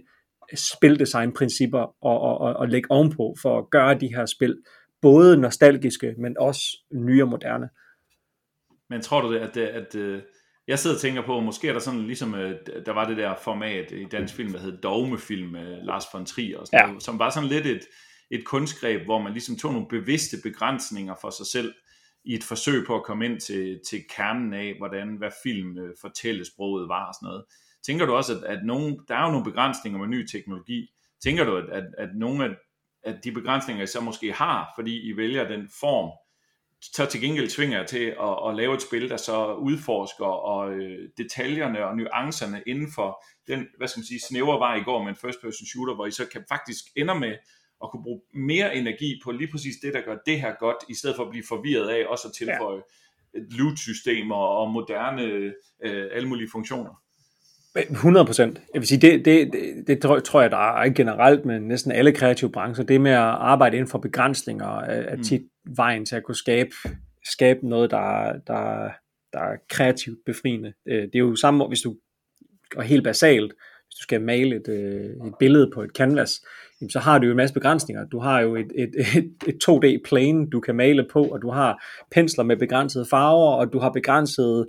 spildesignprincipper 0.55 1.79
og, 1.79 2.21
og, 2.21 2.39
og, 2.39 2.55
og 2.55 2.69
lægge 2.69 2.91
ovenpå 2.91 3.37
for 3.43 3.59
at 3.59 3.71
gøre 3.71 3.95
de 3.95 4.15
her 4.15 4.27
spil 4.27 4.59
både 5.01 5.37
nostalgiske, 5.37 6.15
men 6.19 6.37
også 6.39 6.63
nye 6.93 7.23
og 7.23 7.29
moderne. 7.29 7.69
Men 8.91 9.01
tror 9.01 9.21
du 9.21 9.35
det, 9.35 9.41
at, 9.41 9.55
det, 9.55 9.67
at, 9.67 9.95
at 9.95 10.23
jeg 10.69 10.79
sidder 10.79 10.97
og 10.97 11.01
tænker 11.01 11.23
på, 11.23 11.41
måske 11.41 11.69
er 11.69 11.73
der 11.73 11.81
sådan 11.81 12.07
ligesom, 12.07 12.35
øh, 12.35 12.57
der 12.87 12.93
var 12.93 13.09
det 13.09 13.17
der 13.17 13.35
format 13.45 13.93
i 13.93 14.05
dansk 14.05 14.35
film, 14.35 14.53
der 14.53 14.59
hed 14.59 14.79
Dogmefilm 14.79 15.49
med 15.49 15.83
Lars 15.83 16.05
von 16.15 16.27
Trier, 16.27 16.59
og 16.59 16.67
sådan 16.67 16.81
ja. 16.81 16.87
noget, 16.87 17.03
som 17.03 17.19
var 17.19 17.31
sådan 17.31 17.49
lidt 17.49 17.67
et, 17.67 17.81
et 18.33 18.45
kunstgreb, 18.45 19.05
hvor 19.05 19.23
man 19.23 19.33
ligesom 19.33 19.57
tog 19.57 19.73
nogle 19.73 19.89
bevidste 19.89 20.37
begrænsninger 20.43 21.15
for 21.21 21.31
sig 21.31 21.47
selv, 21.47 21.75
i 22.25 22.35
et 22.35 22.45
forsøg 22.45 22.87
på 22.87 22.97
at 22.97 23.03
komme 23.03 23.25
ind 23.25 23.41
til, 23.41 23.81
til 23.89 24.05
kernen 24.17 24.55
af, 24.55 24.75
hvordan, 24.79 25.17
hvad 25.17 25.31
film 25.43 25.79
øh, 25.79 25.95
fortællesproget 26.01 26.89
var 26.89 27.09
og 27.09 27.15
sådan 27.15 27.27
noget. 27.27 27.45
Tænker 27.87 28.07
du 28.07 28.13
også, 28.13 28.33
at, 28.39 28.45
at 28.45 28.65
nogen, 28.65 29.01
der 29.09 29.15
er 29.15 29.25
jo 29.25 29.31
nogle 29.31 29.45
begrænsninger 29.45 29.99
med 29.99 30.09
ny 30.09 30.27
teknologi. 30.27 30.91
Tænker 31.23 31.45
du, 31.45 31.57
at, 31.57 31.69
at, 31.71 31.85
at 31.99 32.09
nogle 32.15 32.45
af 32.45 32.51
at 33.05 33.25
de 33.25 33.33
begrænsninger, 33.33 33.85
I 33.85 33.87
så 33.87 34.01
måske 34.01 34.33
har, 34.33 34.73
fordi 34.77 35.11
I 35.11 35.17
vælger 35.17 35.49
den 35.49 35.69
form, 35.81 36.11
så 36.83 37.07
til 37.07 37.21
gengæld 37.21 37.49
tvinger 37.49 37.79
jeg 37.79 37.87
til 37.87 38.05
at, 38.05 38.49
at 38.49 38.55
lave 38.57 38.75
et 38.75 38.83
spil, 38.83 39.09
der 39.09 39.17
så 39.17 39.55
udforsker 39.55 40.27
og 40.27 40.73
øh, 40.73 41.09
detaljerne 41.17 41.87
og 41.87 41.97
nuancerne 41.97 42.63
inden 42.67 42.93
for 42.95 43.25
den, 43.47 43.67
hvad 43.77 43.89
skal 43.89 44.01
man 44.01 44.07
sige, 44.07 44.21
snævre 44.21 44.59
vej 44.59 44.75
i 44.75 44.83
går 44.83 45.03
med 45.03 45.09
en 45.09 45.17
first 45.17 45.41
person 45.43 45.67
shooter, 45.67 45.95
hvor 45.95 46.07
I 46.07 46.11
så 46.11 46.27
kan 46.33 46.45
faktisk 46.49 46.85
ender 46.97 47.15
med 47.15 47.37
at 47.83 47.91
kunne 47.91 48.03
bruge 48.03 48.21
mere 48.35 48.77
energi 48.77 49.21
på 49.25 49.31
lige 49.31 49.51
præcis 49.51 49.75
det, 49.83 49.95
der 49.95 50.01
gør 50.01 50.17
det 50.27 50.41
her 50.41 50.55
godt, 50.61 50.77
i 50.89 50.95
stedet 50.95 51.17
for 51.17 51.25
at 51.25 51.31
blive 51.31 51.45
forvirret 51.49 51.89
af 51.89 52.05
også 52.09 52.29
at 52.29 52.35
tilføje 52.35 52.83
ja. 53.35 53.41
loot-systemer 53.51 54.35
og 54.35 54.71
moderne 54.71 55.23
øh, 55.85 56.09
alle 56.13 56.29
mulige 56.29 56.49
funktioner. 56.53 57.03
100 57.77 58.27
procent. 58.27 58.61
Jeg 58.75 58.81
vil 58.81 58.89
sige, 58.89 59.01
det, 59.01 59.25
det, 59.25 59.53
det, 59.53 60.03
det 60.03 60.25
tror 60.25 60.41
jeg, 60.41 60.51
der 60.51 60.77
er 60.77 60.91
generelt 60.91 61.45
med 61.45 61.61
næsten 61.61 61.93
alle 61.93 62.13
kreative 62.13 62.53
brancher. 62.53 62.85
Det 62.85 63.01
med 63.01 63.11
at 63.11 63.19
arbejde 63.19 63.77
inden 63.77 63.91
for 63.91 63.99
begrænsninger 63.99 64.81
er 64.81 65.17
mm. 65.17 65.23
tit 65.23 65.43
vejen 65.77 66.07
til 66.07 66.17
at 66.17 66.23
kunne 66.23 66.35
skabe, 66.35 66.71
skabe 67.25 67.69
noget, 67.69 67.91
der, 67.91 68.33
der, 68.47 68.91
der 69.33 69.39
er 69.39 69.57
kreativt 69.71 70.19
befriende. 70.27 70.73
Øh, 70.89 71.03
det 71.03 71.15
er 71.15 71.19
jo 71.19 71.37
samme, 71.37 71.69
hvis 71.69 71.81
du 71.81 71.97
går 72.71 72.83
helt 72.83 73.05
basalt, 73.05 73.53
hvis 73.87 73.95
du 73.95 74.03
skal 74.03 74.21
male 74.21 74.57
et, 74.57 74.69
øh, 74.69 75.27
et 75.27 75.35
billede 75.39 75.71
på 75.75 75.83
et 75.83 75.91
canvas, 75.91 76.45
jamen, 76.83 76.91
så 76.91 76.99
har 76.99 77.19
du 77.19 77.27
jo 77.27 77.31
en 77.31 77.37
masse 77.37 77.55
begrænsninger. 77.55 78.05
Du 78.05 78.19
har 78.19 78.41
jo 78.41 78.57
et, 78.57 78.73
et, 78.75 78.91
et, 79.17 79.33
et 79.49 79.69
2D 79.69 80.01
plane, 80.05 80.51
du 80.51 80.61
kan 80.61 80.75
male 80.75 81.07
på, 81.13 81.25
og 81.25 81.43
du 81.43 81.51
har 81.51 81.85
pensler 82.11 82.45
med 82.45 82.57
begrænsede 82.57 83.07
farver, 83.11 83.53
og 83.53 83.73
du 83.73 83.79
har 83.79 83.91
begrænset 83.91 84.67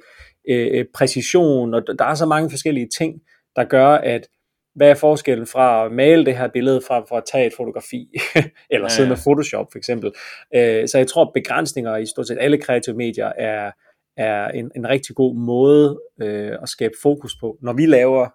øh, 0.49 0.85
præcision, 0.93 1.73
og 1.73 1.81
der 1.99 2.05
er 2.05 2.15
så 2.15 2.25
mange 2.25 2.49
forskellige 2.49 2.87
ting, 2.97 3.21
der 3.55 3.63
gør, 3.63 3.87
at 3.87 4.27
hvad 4.75 4.89
er 4.89 4.95
forskellen 4.95 5.47
fra 5.47 5.85
at 5.85 5.91
male 5.91 6.25
det 6.25 6.37
her 6.37 6.47
billede 6.47 6.81
fra 6.87 6.99
for 7.09 7.17
at 7.17 7.23
tage 7.31 7.47
et 7.47 7.53
fotografi, 7.57 8.07
eller 8.73 8.87
sidde 8.87 9.09
med 9.09 9.17
Photoshop 9.17 9.67
for 9.71 9.77
eksempel. 9.77 10.11
Øh, 10.55 10.87
så 10.87 10.97
jeg 10.97 11.07
tror, 11.07 11.25
at 11.25 11.31
begrænsninger 11.33 11.97
i 11.97 12.05
stort 12.05 12.27
set 12.27 12.37
alle 12.39 12.57
kreative 12.57 12.95
medier 12.95 13.31
er, 13.37 13.71
er 14.17 14.47
en, 14.47 14.71
en 14.75 14.89
rigtig 14.89 15.15
god 15.15 15.35
måde 15.35 15.99
øh, 16.21 16.57
at 16.61 16.69
skabe 16.69 16.93
fokus 17.01 17.35
på. 17.39 17.57
Når 17.61 17.73
vi 17.73 17.85
laver 17.85 18.29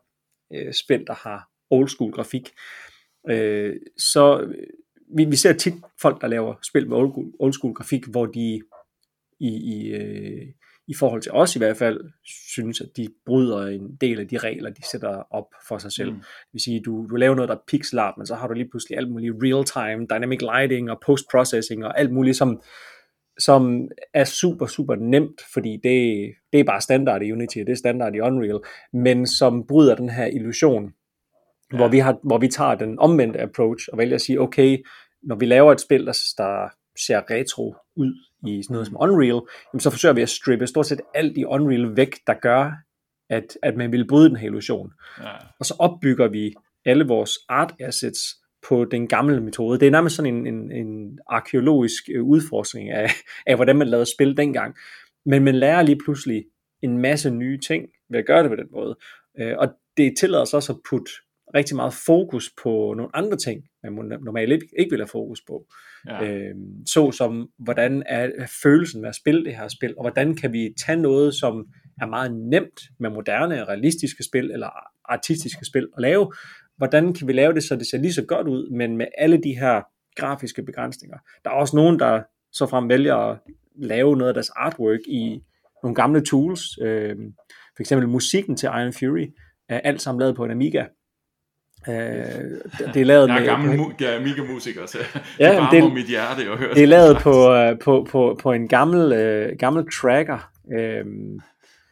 øh, 0.55 0.73
spil, 0.73 1.05
der 1.07 1.15
har 1.15 1.49
old 1.71 1.89
school 1.89 2.13
grafik, 2.13 2.51
øh, 3.31 3.77
så 3.99 4.55
vi, 5.17 5.25
vi 5.25 5.37
ser 5.37 5.53
tit 5.53 5.75
folk, 6.03 6.21
der 6.21 6.27
laver 6.27 6.55
spil 6.63 6.89
med 6.89 6.97
old, 6.97 7.35
old 7.39 7.53
school 7.53 7.75
grafik, 7.75 8.07
hvor 8.07 8.27
de 8.27 8.61
i, 9.41 9.49
i, 9.49 9.91
øh, 9.93 10.47
i 10.89 10.95
forhold 10.95 11.23
til 11.23 11.33
os 11.33 11.57
i 11.57 11.59
hvert 11.59 11.77
fald, 11.77 12.01
synes, 12.55 12.81
at 12.81 12.89
de 12.97 13.09
bryder 13.27 13.67
en 13.67 13.97
del 14.01 14.21
af 14.21 14.29
de 14.29 14.39
regler, 14.39 14.71
de 14.71 14.91
sætter 14.91 15.23
op 15.31 15.47
for 15.69 15.79
sig 15.79 15.93
selv. 15.93 16.11
Mm. 16.11 16.17
Det 16.19 16.53
vil 16.53 16.63
sige, 16.63 16.81
du, 16.81 17.07
du 17.11 17.17
laver 17.17 17.35
noget, 17.35 17.49
der 17.49 17.55
er 17.55 17.65
pixel 17.69 17.99
art, 17.99 18.15
men 18.17 18.27
så 18.27 18.35
har 18.35 18.49
du 18.49 18.55
lige 18.55 18.69
pludselig 18.71 18.99
alt 18.99 19.11
muligt 19.11 19.35
real-time, 19.43 20.07
dynamic 20.07 20.41
lighting 20.41 20.91
og 20.91 21.01
post-processing 21.07 21.85
og 21.85 22.01
alt 22.01 22.13
muligt, 22.13 22.37
som, 22.37 22.63
som 23.39 23.89
er 24.15 24.25
super, 24.25 24.67
super 24.67 24.95
nemt, 24.95 25.41
fordi 25.53 25.73
det, 25.83 26.31
det 26.53 26.61
er 26.61 26.65
bare 26.65 26.81
standard 26.81 27.23
i 27.23 27.33
Unity, 27.33 27.59
det 27.59 27.69
er 27.69 27.75
standard 27.75 28.15
i 28.15 28.21
Unreal, 28.21 28.61
men 28.93 29.27
som 29.27 29.67
bryder 29.67 29.95
den 29.95 30.09
her 30.09 30.27
illusion, 30.27 30.93
ja. 31.73 31.77
hvor, 31.77 31.89
vi 31.89 31.99
har, 31.99 32.19
hvor 32.23 32.39
vi 32.39 32.49
tager 32.49 32.75
den 32.75 32.99
omvendte 32.99 33.41
approach 33.41 33.89
og 33.93 33.99
vælger 33.99 34.15
at 34.15 34.21
sige, 34.21 34.41
okay, 34.41 34.79
når 35.23 35.37
vi 35.37 35.47
laver 35.47 35.73
et 35.73 35.81
spil, 35.81 36.07
der, 36.07 36.19
der 36.39 36.69
ser 37.07 37.23
retro 37.31 37.75
ud 37.97 38.15
i 38.47 38.63
sådan 38.63 38.75
noget 38.75 38.87
som 38.87 38.97
Unreal, 39.01 39.41
jamen 39.73 39.81
så 39.81 39.91
forsøger 39.91 40.15
vi 40.15 40.23
at 40.23 40.29
strippe 40.29 40.67
stort 40.67 40.87
set 40.87 41.01
alt 41.15 41.39
i 41.39 41.45
Unreal 41.45 41.97
væk, 41.97 42.17
der 42.27 42.35
gør, 42.35 42.73
at, 43.31 43.45
at 43.63 43.77
man 43.77 43.93
vil 43.93 44.07
bryde 44.07 44.29
den 44.29 44.37
her 44.37 44.47
illusion. 44.47 44.93
Ja. 45.21 45.31
Og 45.61 45.67
så 45.67 45.75
opbygger 45.79 46.29
vi 46.29 46.55
alle 46.85 47.07
vores 47.07 47.39
art 47.49 47.75
assets 47.81 48.21
på 48.69 48.85
den 48.85 49.09
gamle 49.09 49.41
metode. 49.41 49.81
Det 49.81 49.87
er 49.87 49.91
nærmest 49.91 50.17
sådan 50.17 50.35
en, 50.35 50.47
en, 50.47 50.73
en 50.73 51.19
arkeologisk 51.27 52.03
øh, 52.15 52.25
udforskning 52.25 52.91
af, 52.91 53.11
af, 53.47 53.57
hvordan 53.57 53.77
man 53.77 53.89
lavede 53.89 54.07
spil 54.15 54.37
dengang. 54.37 54.77
Men 55.27 55.45
man 55.45 55.55
lærer 55.55 55.83
lige 55.83 55.99
pludselig 56.05 56.45
en 56.83 56.99
masse 56.99 57.31
nye 57.31 57.59
ting 57.59 57.87
ved 58.11 58.19
at 58.19 58.27
gøre 58.27 58.43
det 58.43 58.51
på 58.51 58.57
den 58.57 58.69
måde. 58.73 58.97
Øh, 59.41 59.55
og 59.59 59.69
det 59.97 60.15
tillader 60.21 60.43
os 60.43 60.55
også 60.55 60.73
at 60.73 60.79
putte 60.91 61.13
rigtig 61.55 61.77
meget 61.77 61.95
fokus 62.07 62.51
på 62.63 62.95
nogle 62.97 63.11
andre 63.15 63.37
ting, 63.37 63.65
man 63.83 64.19
normalt 64.21 64.53
ikke 64.79 64.91
vil 64.91 65.01
have 65.01 65.09
fokus 65.09 65.41
på. 65.47 65.67
Ja. 66.09 66.25
Øhm, 66.25 66.87
så 66.87 67.11
som, 67.11 67.51
hvordan 67.59 68.03
er 68.07 68.47
følelsen 68.63 69.01
med 69.01 69.09
at 69.09 69.15
spille 69.15 69.45
det 69.45 69.57
her 69.57 69.69
spil, 69.69 69.95
og 69.97 70.03
hvordan 70.03 70.37
kan 70.37 70.53
vi 70.53 70.75
tage 70.87 71.01
noget, 71.01 71.35
som 71.35 71.67
er 72.01 72.07
meget 72.07 72.37
nemt 72.37 72.81
med 73.01 73.11
moderne, 73.11 73.65
realistiske 73.65 74.25
spil, 74.25 74.51
eller 74.51 74.71
artistiske 75.05 75.65
spil 75.65 75.89
at 75.97 76.03
lave, 76.03 76.33
hvordan 76.77 77.15
kan 77.15 77.29
vi 77.29 77.33
lave 77.33 77.55
det, 77.55 77.63
så 77.63 77.77
det 77.77 77.87
ser 77.91 77.99
lige 77.99 78.13
så 78.13 78.25
godt 78.25 78.49
ud, 78.49 78.71
men 78.71 78.97
med 78.97 79.07
alle 79.19 79.43
de 79.43 79.59
her 79.59 79.83
grafiske 80.17 80.63
begrænsninger. 80.63 81.19
Der 81.45 81.51
er 81.51 81.55
også 81.55 81.77
nogen, 81.77 81.99
der 81.99 82.23
så 82.53 82.67
frem 82.67 82.89
vælger 82.89 83.15
at 83.15 83.39
lave 83.77 84.17
noget 84.17 84.29
af 84.29 84.35
deres 84.35 84.51
artwork 84.51 85.01
i 85.07 85.41
nogle 85.83 85.95
gamle 85.95 86.21
tools. 86.21 86.79
Øh, 86.83 87.17
for 87.77 87.81
eksempel 87.81 88.09
musikken 88.09 88.57
til 88.57 88.67
Iron 88.67 88.93
Fury 88.93 89.27
er 89.69 89.81
alt 89.81 90.03
sammen 90.03 90.21
lavet 90.21 90.37
på 90.37 90.45
en 90.45 90.51
Amiga. 90.51 90.85
Øh, 91.89 91.95
det 92.95 93.01
er 93.01 93.05
lavet 93.05 93.29
jeg 93.29 93.41
er 93.41 93.45
gammel 93.45 93.79
med, 93.79 93.87
mu- 93.87 94.05
Amiga-musiker, 94.05 94.87
så 94.87 94.99
ja, 95.39 95.51
det 95.51 95.83
varmer 95.83 95.95
mit 95.95 96.07
hjerte 96.07 96.43
at 96.43 96.59
høre 96.59 96.75
det. 96.75 96.83
er 96.83 96.87
lavet 96.87 97.19
på, 97.19 97.55
uh, 97.55 97.79
på, 97.79 98.07
på, 98.11 98.39
på 98.43 98.53
en 98.53 98.69
gammel, 98.69 99.03
uh, 99.53 99.59
gammel 99.59 99.85
tracker. 100.01 100.51
Øh, 100.73 101.05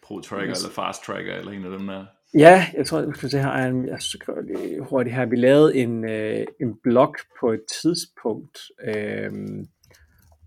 Pro 0.03 0.21
Tracker 0.21 0.45
eller 0.45 0.71
Fast 0.75 1.05
Tracker 1.05 1.35
eller 1.35 1.53
en 1.53 1.65
af 1.65 1.79
dem 1.79 1.87
der. 1.87 2.05
Ja, 2.35 2.67
jeg 2.77 2.87
tror, 2.87 2.99
jeg 2.99 3.15
det 3.23 3.41
her 3.41 3.49
er 3.49 3.69
en, 3.69 3.89
jeg 3.89 3.97
skriver 4.01 4.41
lige 4.43 4.81
hurtigt 4.81 5.17
her, 5.17 5.27
vi 5.27 5.37
lavede 5.37 5.77
en, 5.77 6.05
øh, 6.11 6.47
en 6.61 6.75
blog 6.83 7.15
på 7.41 7.53
et 7.53 7.61
tidspunkt, 7.83 8.59
øh, 8.85 9.33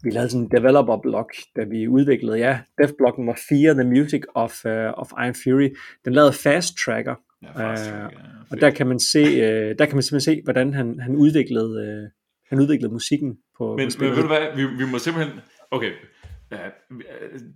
vi 0.04 0.10
lavede 0.10 0.30
sådan 0.30 0.46
en 0.46 0.52
developer 0.52 0.98
blog, 0.98 1.30
da 1.56 1.64
vi 1.64 1.88
udviklede, 1.88 2.38
ja, 2.38 2.60
dev 2.78 2.90
blog 2.98 3.14
nummer 3.18 3.36
4, 3.50 3.74
The 3.74 3.84
Music 3.84 4.22
of, 4.36 4.66
uh, 4.66 4.72
of 4.72 5.12
Iron 5.12 5.36
Fury, 5.44 5.70
den 6.06 6.14
lavede 6.14 6.34
Fast 6.34 6.78
Tracker, 6.86 7.16
ja, 7.44 7.72
fast 7.72 7.90
ja, 7.90 8.08
og 8.52 8.62
der 8.62 8.70
kan 8.70 8.88
man 8.88 9.00
se, 9.00 9.24
uh, 9.24 9.76
der 9.80 9.86
kan 9.86 9.96
man 9.96 10.04
simpelthen 10.04 10.36
se, 10.36 10.42
hvordan 10.44 10.74
han, 10.74 11.00
han 11.00 11.16
udviklede, 11.16 12.04
uh, 12.04 12.10
han 12.50 12.60
udviklede 12.60 12.94
musikken 12.94 13.38
på, 13.58 13.76
men, 13.78 13.90
på 13.98 14.04
men 14.04 14.12
ved 14.12 14.22
du 14.22 14.28
hvad, 14.28 14.56
vi, 14.56 14.86
vi 14.86 14.92
må 14.92 14.98
simpelthen, 15.00 15.40
okay, 15.72 15.92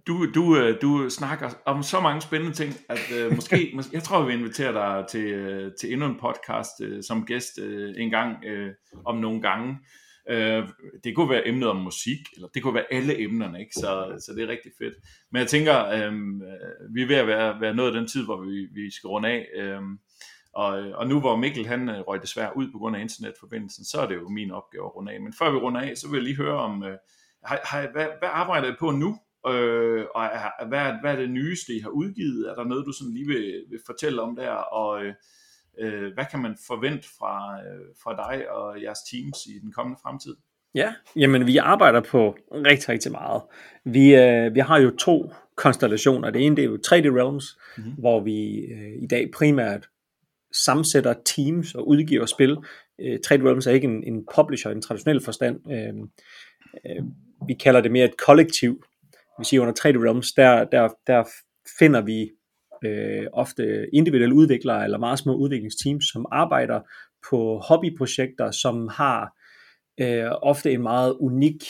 du, 0.07 0.31
du, 0.35 0.57
øh, 0.57 0.81
du 0.81 1.09
snakker 1.09 1.49
om 1.65 1.83
så 1.83 1.99
mange 1.99 2.21
spændende 2.21 2.55
ting, 2.55 2.73
at 2.89 2.99
uh, 3.25 3.35
måske, 3.35 3.79
jeg 3.93 4.03
tror, 4.03 4.21
vi 4.21 4.31
vil 4.31 4.39
invitere 4.39 4.73
dig 4.73 5.05
til, 5.09 5.45
uh, 5.45 5.71
til 5.79 5.93
endnu 5.93 6.05
en 6.05 6.19
podcast 6.21 6.71
uh, 6.81 6.97
som 7.07 7.25
gæst 7.25 7.59
uh, 7.61 7.89
en 7.97 8.09
gang 8.09 8.37
uh, 8.45 8.69
om 9.05 9.17
nogle 9.17 9.41
gange. 9.41 9.77
Øh, 10.29 10.67
det 11.03 11.15
kunne 11.15 11.29
være 11.29 11.47
emnet 11.47 11.69
om 11.69 11.75
musik, 11.75 12.19
eller 12.35 12.47
det 12.47 12.63
kunne 12.63 12.73
være 12.73 12.93
alle 12.93 13.19
emnerne, 13.19 13.59
ikke? 13.59 13.73
Så, 13.73 14.21
så 14.25 14.33
det 14.35 14.43
er 14.43 14.47
rigtig 14.47 14.71
fedt. 14.77 14.93
Men 15.31 15.39
jeg 15.39 15.47
tænker, 15.47 15.85
øhm, 15.85 16.41
øh, 16.41 16.95
vi 16.95 17.01
er 17.01 17.07
ved 17.07 17.15
at 17.15 17.27
være, 17.27 17.61
være 17.61 17.75
nået 17.75 17.87
af 17.87 17.93
den 17.93 18.07
tid, 18.07 18.25
hvor 18.25 18.41
vi, 18.41 18.67
vi 18.73 18.91
skal 18.91 19.07
runde 19.07 19.29
af. 19.29 19.47
Øh, 19.55 19.81
og, 20.53 20.69
og 20.93 21.07
nu 21.07 21.19
hvor 21.19 21.35
Mikkel 21.35 21.67
han 21.67 21.89
øh, 21.89 21.99
røg 21.99 22.21
desværre 22.21 22.57
ud 22.57 22.71
på 22.71 22.77
grund 22.77 22.95
af 22.95 23.01
internetforbindelsen, 23.01 23.85
så 23.85 24.01
er 24.01 24.07
det 24.07 24.15
jo 24.15 24.29
min 24.29 24.51
opgave 24.51 24.85
at 24.85 24.95
runde 24.95 25.11
af. 25.11 25.21
Men 25.21 25.33
før 25.33 25.51
vi 25.51 25.57
runder 25.57 25.81
af, 25.81 25.97
så 25.97 26.09
vil 26.09 26.17
jeg 26.17 26.23
lige 26.23 26.37
høre 26.37 26.57
om, 26.57 26.83
øh, 26.83 26.97
har, 27.43 27.59
har, 27.63 27.91
hvad, 27.91 28.07
hvad 28.19 28.29
arbejder 28.31 28.71
I 28.71 28.75
på 28.79 28.91
nu? 28.91 29.19
Øh, 29.47 30.05
og 30.15 30.23
er, 30.23 30.67
hvad, 30.67 30.93
hvad 31.01 31.11
er 31.11 31.15
det 31.15 31.29
nyeste, 31.29 31.73
I 31.73 31.79
har 31.79 31.89
udgivet? 31.89 32.49
Er 32.49 32.55
der 32.55 32.63
noget, 32.63 32.85
du 32.85 32.91
sådan 32.91 33.13
lige 33.13 33.27
vil, 33.27 33.63
vil 33.69 33.79
fortælle 33.85 34.21
om 34.21 34.35
der? 34.35 34.51
Og 34.51 35.05
øh, 35.05 35.13
øh, 35.79 36.13
hvad 36.13 36.25
kan 36.31 36.39
man 36.39 36.57
forvente 36.67 37.07
fra, 37.19 37.59
øh, 37.61 37.85
fra 38.03 38.15
dig 38.15 38.49
og 38.49 38.81
jeres 38.81 38.99
teams 39.11 39.45
i 39.45 39.59
den 39.59 39.71
kommende 39.71 39.99
fremtid? 40.03 40.35
Ja, 40.75 40.93
jamen 41.15 41.47
vi 41.47 41.57
arbejder 41.57 42.01
på 42.01 42.37
rigtig, 42.51 42.89
rigtig 42.89 43.11
meget. 43.11 43.41
Vi, 43.85 44.15
øh, 44.15 44.55
vi 44.55 44.59
har 44.59 44.77
jo 44.77 44.95
to 44.95 45.31
konstellationer. 45.55 46.29
Det 46.29 46.45
ene 46.45 46.55
det 46.55 46.61
er 46.61 46.69
jo 46.69 46.77
3D 46.87 47.17
Realms, 47.19 47.57
mm-hmm. 47.77 47.93
hvor 47.93 48.19
vi 48.19 48.59
øh, 48.59 49.03
i 49.03 49.07
dag 49.07 49.31
primært 49.33 49.89
sammensætter 50.53 51.13
teams 51.25 51.75
og 51.75 51.87
udgiver 51.87 52.25
spil. 52.25 52.57
Øh, 52.99 53.19
3D 53.27 53.47
Realms 53.47 53.67
er 53.67 53.71
ikke 53.71 53.87
en, 53.87 54.03
en 54.03 54.25
publisher 54.35 54.71
i 54.71 54.73
den 54.73 54.81
traditionelle 54.81 55.21
forstand. 55.21 55.71
Øh, 55.71 55.93
øh, 56.85 57.03
vi 57.47 57.53
kalder 57.53 57.81
det 57.81 57.91
mere 57.91 58.05
et 58.05 58.17
kollektiv. 58.17 58.83
Vi 59.39 59.45
siger 59.45 59.61
under 59.61 59.73
3D 59.73 60.03
Realms, 60.03 60.31
der, 60.31 60.63
der, 60.63 60.89
der 61.07 61.23
finder 61.79 62.01
vi 62.01 62.31
øh, 62.85 63.27
ofte 63.33 63.87
individuelle 63.93 64.35
udviklere 64.35 64.83
eller 64.83 64.97
meget 64.97 65.19
små 65.19 65.35
udviklingsteams, 65.35 66.05
som 66.13 66.25
arbejder 66.31 66.79
på 67.29 67.61
hobbyprojekter, 67.67 68.51
som 68.51 68.87
har 68.87 69.33
øh, 69.99 70.31
ofte 70.41 70.71
en 70.71 70.81
meget 70.81 71.17
unik 71.19 71.63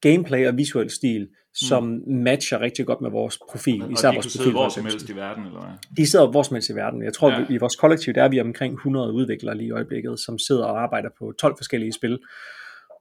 gameplay 0.00 0.46
og 0.48 0.56
visuel 0.56 0.90
stil, 0.90 1.28
som 1.54 1.84
mm. 1.84 2.14
matcher 2.14 2.60
rigtig 2.60 2.86
godt 2.86 3.00
med 3.00 3.10
vores 3.10 3.38
profil. 3.50 3.82
Og 3.82 3.92
især 3.92 4.10
de 4.10 4.14
vores 4.14 4.36
profil, 4.36 4.52
hvor 4.52 4.68
som 4.68 4.84
helst 4.84 5.10
i 5.10 5.16
verden, 5.16 5.46
eller 5.46 5.60
hvad? 5.60 5.96
De 5.96 6.06
sidder 6.06 6.30
hvor 6.30 6.42
som 6.42 6.54
helst 6.54 6.70
i 6.70 6.74
verden. 6.74 7.02
Jeg 7.02 7.12
tror, 7.12 7.30
ja. 7.30 7.44
vi, 7.48 7.54
i 7.54 7.58
vores 7.58 7.76
kollektiv, 7.76 8.14
der 8.14 8.22
er 8.22 8.28
vi 8.28 8.40
omkring 8.40 8.74
100 8.74 9.12
udviklere 9.12 9.56
lige 9.56 9.66
i 9.66 9.70
øjeblikket, 9.70 10.20
som 10.20 10.38
sidder 10.38 10.64
og 10.64 10.82
arbejder 10.82 11.08
på 11.18 11.32
12 11.40 11.54
forskellige 11.56 11.92
spil. 11.92 12.18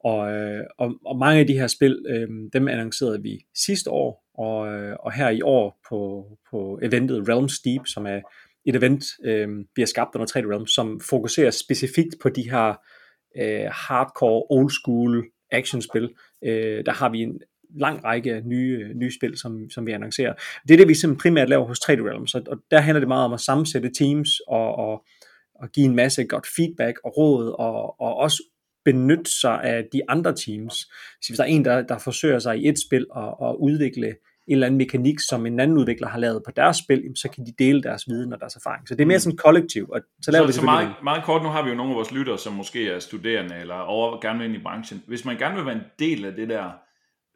Og, 0.03 0.31
øh, 0.31 0.63
og, 0.77 0.93
og 1.05 1.17
mange 1.17 1.39
af 1.39 1.47
de 1.47 1.53
her 1.53 1.67
spil, 1.67 2.05
øh, 2.09 2.27
dem 2.53 2.67
annoncerede 2.67 3.21
vi 3.21 3.39
sidste 3.55 3.89
år, 3.89 4.23
og, 4.37 4.73
øh, 4.73 4.95
og 4.99 5.11
her 5.13 5.29
i 5.29 5.41
år 5.41 5.79
på, 5.89 6.25
på 6.51 6.79
eventet 6.83 7.29
Realm 7.29 7.49
Steep, 7.49 7.81
som 7.85 8.05
er 8.07 8.19
et 8.65 8.75
event, 8.75 9.03
øh, 9.25 9.49
vi 9.75 9.81
har 9.81 9.85
skabt 9.85 10.15
under 10.15 10.27
3D 10.27 10.51
Realms, 10.51 10.73
som 10.73 10.99
fokuserer 11.09 11.51
specifikt 11.51 12.15
på 12.21 12.29
de 12.29 12.51
her 12.51 12.75
øh, 13.37 13.69
hardcore, 13.71 14.43
old 14.49 14.69
school 14.69 15.25
actionspil. 15.51 16.09
Øh, 16.45 16.85
der 16.85 16.91
har 16.91 17.09
vi 17.09 17.19
en 17.19 17.39
lang 17.79 18.03
række 18.03 18.41
nye, 18.45 18.93
nye 18.95 19.11
spil, 19.11 19.37
som, 19.37 19.69
som 19.69 19.85
vi 19.85 19.91
annoncerer. 19.91 20.33
Det 20.67 20.73
er 20.73 20.77
det, 20.77 20.87
vi 20.87 20.93
simpelthen 20.93 21.21
primært 21.21 21.49
laver 21.49 21.65
hos 21.65 21.79
3D 21.79 22.07
Realms, 22.07 22.35
og, 22.35 22.41
og 22.47 22.57
der 22.71 22.79
handler 22.79 22.99
det 22.99 23.07
meget 23.07 23.25
om 23.25 23.33
at 23.33 23.39
sammensætte 23.39 23.91
teams 23.97 24.29
og, 24.47 24.75
og, 24.75 25.05
og 25.55 25.69
give 25.71 25.85
en 25.85 25.95
masse 25.95 26.23
godt 26.23 26.47
feedback 26.55 26.99
og 27.03 27.17
råd, 27.17 27.55
og, 27.59 28.01
og 28.01 28.15
også 28.15 28.43
benytte 28.85 29.31
sig 29.41 29.63
af 29.63 29.85
de 29.93 30.01
andre 30.07 30.35
teams. 30.35 30.73
Så 31.21 31.29
hvis 31.29 31.37
der 31.37 31.43
er 31.43 31.47
en, 31.47 31.65
der, 31.65 31.81
der 31.81 31.97
forsøger 31.97 32.39
sig 32.39 32.57
i 32.57 32.69
et 32.69 32.79
spil 32.87 33.05
og, 33.11 33.41
og 33.41 33.61
udvikle 33.61 34.07
en 34.47 34.53
eller 34.53 34.67
anden 34.67 34.77
mekanik, 34.77 35.19
som 35.19 35.45
en 35.45 35.59
anden 35.59 35.77
udvikler 35.77 36.07
har 36.07 36.19
lavet 36.19 36.41
på 36.45 36.51
deres 36.55 36.77
spil, 36.77 37.03
så 37.15 37.29
kan 37.29 37.45
de 37.45 37.53
dele 37.59 37.83
deres 37.83 38.07
viden 38.07 38.33
og 38.33 38.39
deres 38.39 38.55
erfaring. 38.55 38.87
Så 38.87 38.95
det 38.95 39.01
er 39.01 39.05
mere 39.05 39.17
mm. 39.17 39.19
sådan 39.19 39.37
kollektiv. 39.37 39.89
Og 39.89 40.01
så, 40.21 40.31
laver 40.31 40.45
så, 40.45 40.47
vi 40.47 40.53
så 40.53 40.61
meget, 40.61 40.93
meget 41.03 41.23
kort, 41.23 41.43
nu 41.43 41.49
har 41.49 41.63
vi 41.63 41.69
jo 41.69 41.75
nogle 41.75 41.91
af 41.91 41.95
vores 41.95 42.11
lyttere, 42.11 42.37
som 42.37 42.53
måske 42.53 42.89
er 42.89 42.99
studerende 42.99 43.55
eller 43.55 43.75
over, 43.75 44.19
gerne 44.21 44.39
vil 44.39 44.47
ind 44.47 44.55
i 44.55 44.63
branchen. 44.63 45.03
Hvis 45.07 45.25
man 45.25 45.37
gerne 45.37 45.55
vil 45.55 45.65
være 45.65 45.75
en 45.75 45.83
del 45.99 46.25
af 46.25 46.33
det 46.33 46.49
der, 46.49 46.71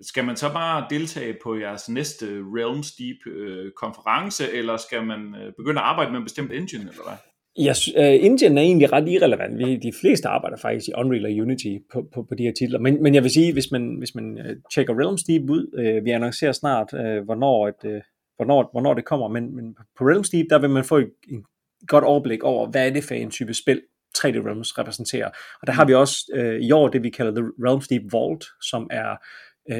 skal 0.01 0.25
man 0.25 0.35
så 0.35 0.53
bare 0.53 0.85
deltage 0.89 1.37
på 1.43 1.55
jeres 1.59 1.89
næste 1.89 2.25
Realms 2.25 2.91
Deep 2.91 3.35
øh, 3.35 3.71
konference, 3.71 4.51
eller 4.51 4.77
skal 4.77 5.05
man 5.05 5.35
øh, 5.35 5.53
begynde 5.57 5.81
at 5.81 5.85
arbejde 5.85 6.11
med 6.11 6.19
en 6.19 6.25
bestemt 6.25 6.51
engine, 6.51 6.89
eller 6.89 7.03
hvad? 7.07 7.17
Ja, 7.57 7.73
uh, 7.97 8.03
øh, 8.03 8.25
Indien 8.25 8.57
er 8.57 8.61
egentlig 8.61 8.91
ret 8.91 9.09
irrelevant. 9.09 9.57
Vi, 9.57 9.75
de 9.75 9.93
fleste 9.99 10.27
arbejder 10.27 10.57
faktisk 10.57 10.87
i 10.87 10.93
Unreal 10.97 11.25
og 11.25 11.31
Unity 11.31 11.77
på, 11.91 12.07
på, 12.13 12.23
på 12.23 12.35
de 12.35 12.43
her 12.43 12.53
titler. 12.59 12.79
Men, 12.79 13.03
men 13.03 13.15
jeg 13.15 13.23
vil 13.23 13.31
sige, 13.31 13.53
hvis 13.53 13.71
man, 13.71 13.95
hvis 13.97 14.15
man 14.15 14.37
uh, 14.39 14.55
tjekker 14.73 14.99
Realms 14.99 15.23
Deep 15.23 15.49
ud, 15.49 15.67
uh, 15.77 16.05
vi 16.05 16.11
annoncerer 16.11 16.51
snart, 16.51 16.93
uh, 16.93 17.25
hvornår, 17.25 17.67
et, 17.67 17.83
uh, 17.83 18.01
hvornår, 18.35 18.69
hvornår 18.71 18.93
det 18.93 19.05
kommer, 19.05 19.27
men, 19.27 19.55
men 19.55 19.75
på 19.97 20.03
Realms 20.03 20.29
Deep, 20.29 20.45
der 20.49 20.59
vil 20.59 20.69
man 20.69 20.83
få 20.83 20.97
et, 20.97 21.11
et 21.31 21.43
godt 21.87 22.03
overblik 22.03 22.43
over, 22.43 22.67
hvad 22.67 22.87
er 22.87 22.93
det 22.93 23.03
for 23.03 23.13
en 23.13 23.31
type 23.31 23.53
spil, 23.53 23.81
3D 24.17 24.47
Realms 24.47 24.77
repræsenterer. 24.77 25.29
Og 25.61 25.67
der 25.67 25.73
har 25.73 25.85
vi 25.85 25.93
også 25.93 26.17
uh, 26.37 26.67
i 26.67 26.71
år 26.71 26.87
det, 26.87 27.03
vi 27.03 27.09
kalder 27.09 27.31
The 27.31 27.51
Realms 27.65 27.87
Deep 27.87 28.13
Vault, 28.13 28.45
som 28.61 28.87
er 28.91 29.15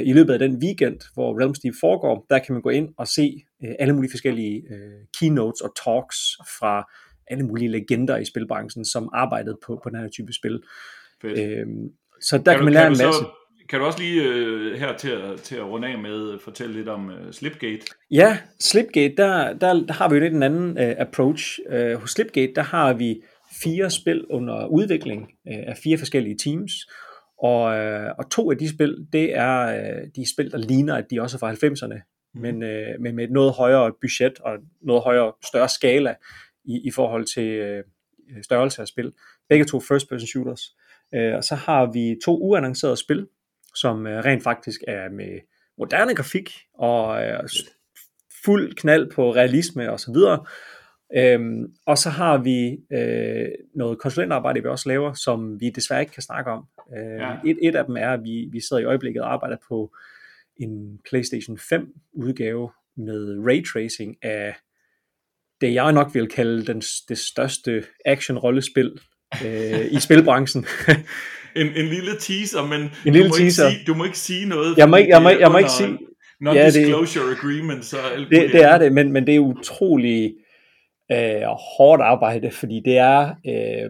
i 0.03 0.13
løbet 0.13 0.33
af 0.33 0.39
den 0.39 0.55
weekend, 0.63 0.99
hvor 1.13 1.39
Realms 1.39 1.59
Deep 1.59 1.73
foregår, 1.81 2.25
der 2.29 2.39
kan 2.39 2.53
man 2.53 2.61
gå 2.61 2.69
ind 2.69 2.89
og 2.97 3.07
se 3.07 3.43
alle 3.79 3.93
mulige 3.93 4.11
forskellige 4.11 4.63
keynotes 5.19 5.61
og 5.61 5.71
talks 5.83 6.17
fra 6.59 6.85
alle 7.27 7.43
mulige 7.43 7.71
legender 7.71 8.17
i 8.17 8.25
spilbranchen, 8.25 8.85
som 8.85 9.09
arbejdede 9.13 9.57
på, 9.65 9.79
på 9.83 9.89
den 9.89 9.99
her 9.99 10.07
type 10.07 10.33
spil. 10.33 10.63
Øhm, 11.23 11.89
så 12.21 12.37
der 12.37 12.43
kan, 12.43 12.55
kan 12.55 12.65
man 12.65 12.73
lære 12.73 12.87
en 12.87 12.89
masse. 12.89 13.19
Så, 13.19 13.25
kan 13.69 13.79
du 13.79 13.85
også 13.85 13.99
lige 13.99 14.23
øh, 14.23 14.79
her 14.79 14.97
til 14.97 15.09
at, 15.09 15.41
til 15.41 15.55
at 15.55 15.63
runde 15.63 15.87
af 15.87 15.97
med 15.97 16.33
at 16.33 16.41
fortælle 16.41 16.75
lidt 16.75 16.87
om 16.87 17.09
øh, 17.09 17.33
Slipgate? 17.33 17.85
Ja, 18.11 18.37
Slipgate, 18.59 19.15
der, 19.17 19.53
der, 19.53 19.73
der 19.73 19.93
har 19.93 20.09
vi 20.09 20.15
jo 20.15 20.21
lidt 20.21 20.33
en 20.33 20.43
anden 20.43 20.77
øh, 20.77 20.95
approach. 20.97 21.59
Øh, 21.69 21.95
hos 21.95 22.11
Slipgate, 22.11 22.53
der 22.55 22.61
har 22.61 22.93
vi 22.93 23.21
fire 23.63 23.89
spil 23.89 24.25
under 24.29 24.67
udvikling 24.67 25.21
øh, 25.21 25.63
af 25.67 25.77
fire 25.83 25.97
forskellige 25.97 26.37
teams, 26.37 26.71
og, 27.39 27.77
øh, 27.77 28.11
og 28.17 28.29
to 28.31 28.51
af 28.51 28.57
de 28.57 28.69
spil, 28.69 29.07
det 29.13 29.35
er 29.35 29.59
øh, 29.61 30.07
de 30.15 30.33
spil, 30.33 30.51
der 30.51 30.57
ligner, 30.57 30.95
at 30.95 31.05
de 31.11 31.21
også 31.21 31.37
er 31.37 31.39
fra 31.39 31.53
90'erne, 31.53 32.29
mm. 32.33 32.41
men, 32.41 32.63
øh, 32.63 32.99
men 32.99 33.15
med 33.15 33.23
et 33.23 33.31
noget 33.31 33.53
højere 33.53 33.91
budget 34.01 34.39
og 34.39 34.53
noget 34.81 35.03
højere, 35.03 35.31
større 35.47 35.69
skala 35.69 36.15
i, 36.65 36.87
i 36.87 36.91
forhold 36.91 37.25
til 37.25 37.47
øh, 37.47 37.83
størrelse 38.43 38.81
af 38.81 38.87
spil. 38.87 39.13
Begge 39.49 39.65
to 39.65 39.79
first-person 39.79 40.27
shooters. 40.27 40.75
Øh, 41.15 41.35
og 41.35 41.43
så 41.43 41.55
har 41.55 41.91
vi 41.91 42.15
to 42.25 42.37
uannoncerede 42.37 42.97
spil, 42.97 43.27
som 43.75 44.07
øh, 44.07 44.25
rent 44.25 44.43
faktisk 44.43 44.81
er 44.87 45.09
med 45.09 45.39
moderne 45.77 46.15
grafik 46.15 46.53
og 46.73 47.23
øh, 47.23 47.49
fuld 48.45 48.75
knald 48.75 49.11
på 49.11 49.35
realisme 49.35 49.91
og 49.91 49.99
så 49.99 50.11
videre. 50.11 50.45
Øhm, 51.17 51.73
og 51.85 51.97
så 51.97 52.09
har 52.09 52.37
vi 52.37 52.77
øh, 52.91 53.47
noget 53.75 53.99
konsulentarbejde, 53.99 54.61
vi 54.61 54.67
også 54.67 54.89
laver, 54.89 55.13
som 55.13 55.59
vi 55.61 55.69
desværre 55.69 56.01
ikke 56.01 56.13
kan 56.13 56.23
snakke 56.23 56.51
om. 56.51 56.65
Øh, 56.97 57.19
ja. 57.19 57.35
et, 57.45 57.57
et 57.61 57.75
af 57.75 57.85
dem 57.85 57.97
er, 57.97 58.09
at 58.09 58.23
vi, 58.23 58.49
vi 58.51 58.59
sidder 58.59 58.81
i 58.81 58.85
øjeblikket 58.85 59.21
og 59.21 59.33
arbejder 59.33 59.57
på 59.69 59.95
en 60.57 60.99
PlayStation 61.09 61.57
5 61.57 61.93
udgave 62.13 62.71
med 62.97 63.47
raytracing 63.47 64.15
af 64.21 64.55
det, 65.65 65.73
jeg 65.73 65.93
nok 65.93 66.13
vil 66.13 66.27
kalde 66.27 66.65
den, 66.65 66.81
det 67.09 67.17
største 67.17 67.83
action-rollespil 68.05 68.91
øh, 69.45 69.85
i 69.91 69.99
spilbranchen. 69.99 70.65
en, 71.55 71.67
en 71.67 71.85
lille 71.85 72.11
teaser, 72.19 72.67
men 72.67 72.81
en 72.81 73.13
lille 73.13 73.23
du, 73.23 73.27
må 73.27 73.35
teaser. 73.37 73.67
Ikke 73.67 73.77
sige, 73.77 73.85
du 73.87 73.93
må 73.93 74.03
ikke 74.03 74.17
sige 74.17 74.45
noget. 74.45 74.77
Jeg 74.77 74.89
må 74.89 74.95
ikke, 74.95 75.09
jeg 75.09 75.21
må, 75.21 75.29
jeg 75.29 75.51
må 75.51 75.57
ikke 75.57 75.71
sige... 75.71 75.97
Non-disclosure 76.39 77.23
ja, 77.23 77.29
det, 77.29 77.37
agreement, 77.37 77.85
så 77.85 77.97
alt 77.97 78.29
det, 78.29 78.51
det 78.51 78.63
er 78.63 78.77
det, 78.77 78.93
men, 78.93 79.11
men 79.11 79.27
det 79.27 79.35
er 79.35 79.39
utrolig 79.39 80.35
øh, 81.11 81.41
hårdt 81.77 82.01
arbejde, 82.01 82.51
fordi 82.51 82.81
det 82.85 82.97
er 82.97 83.29
øh, 83.47 83.89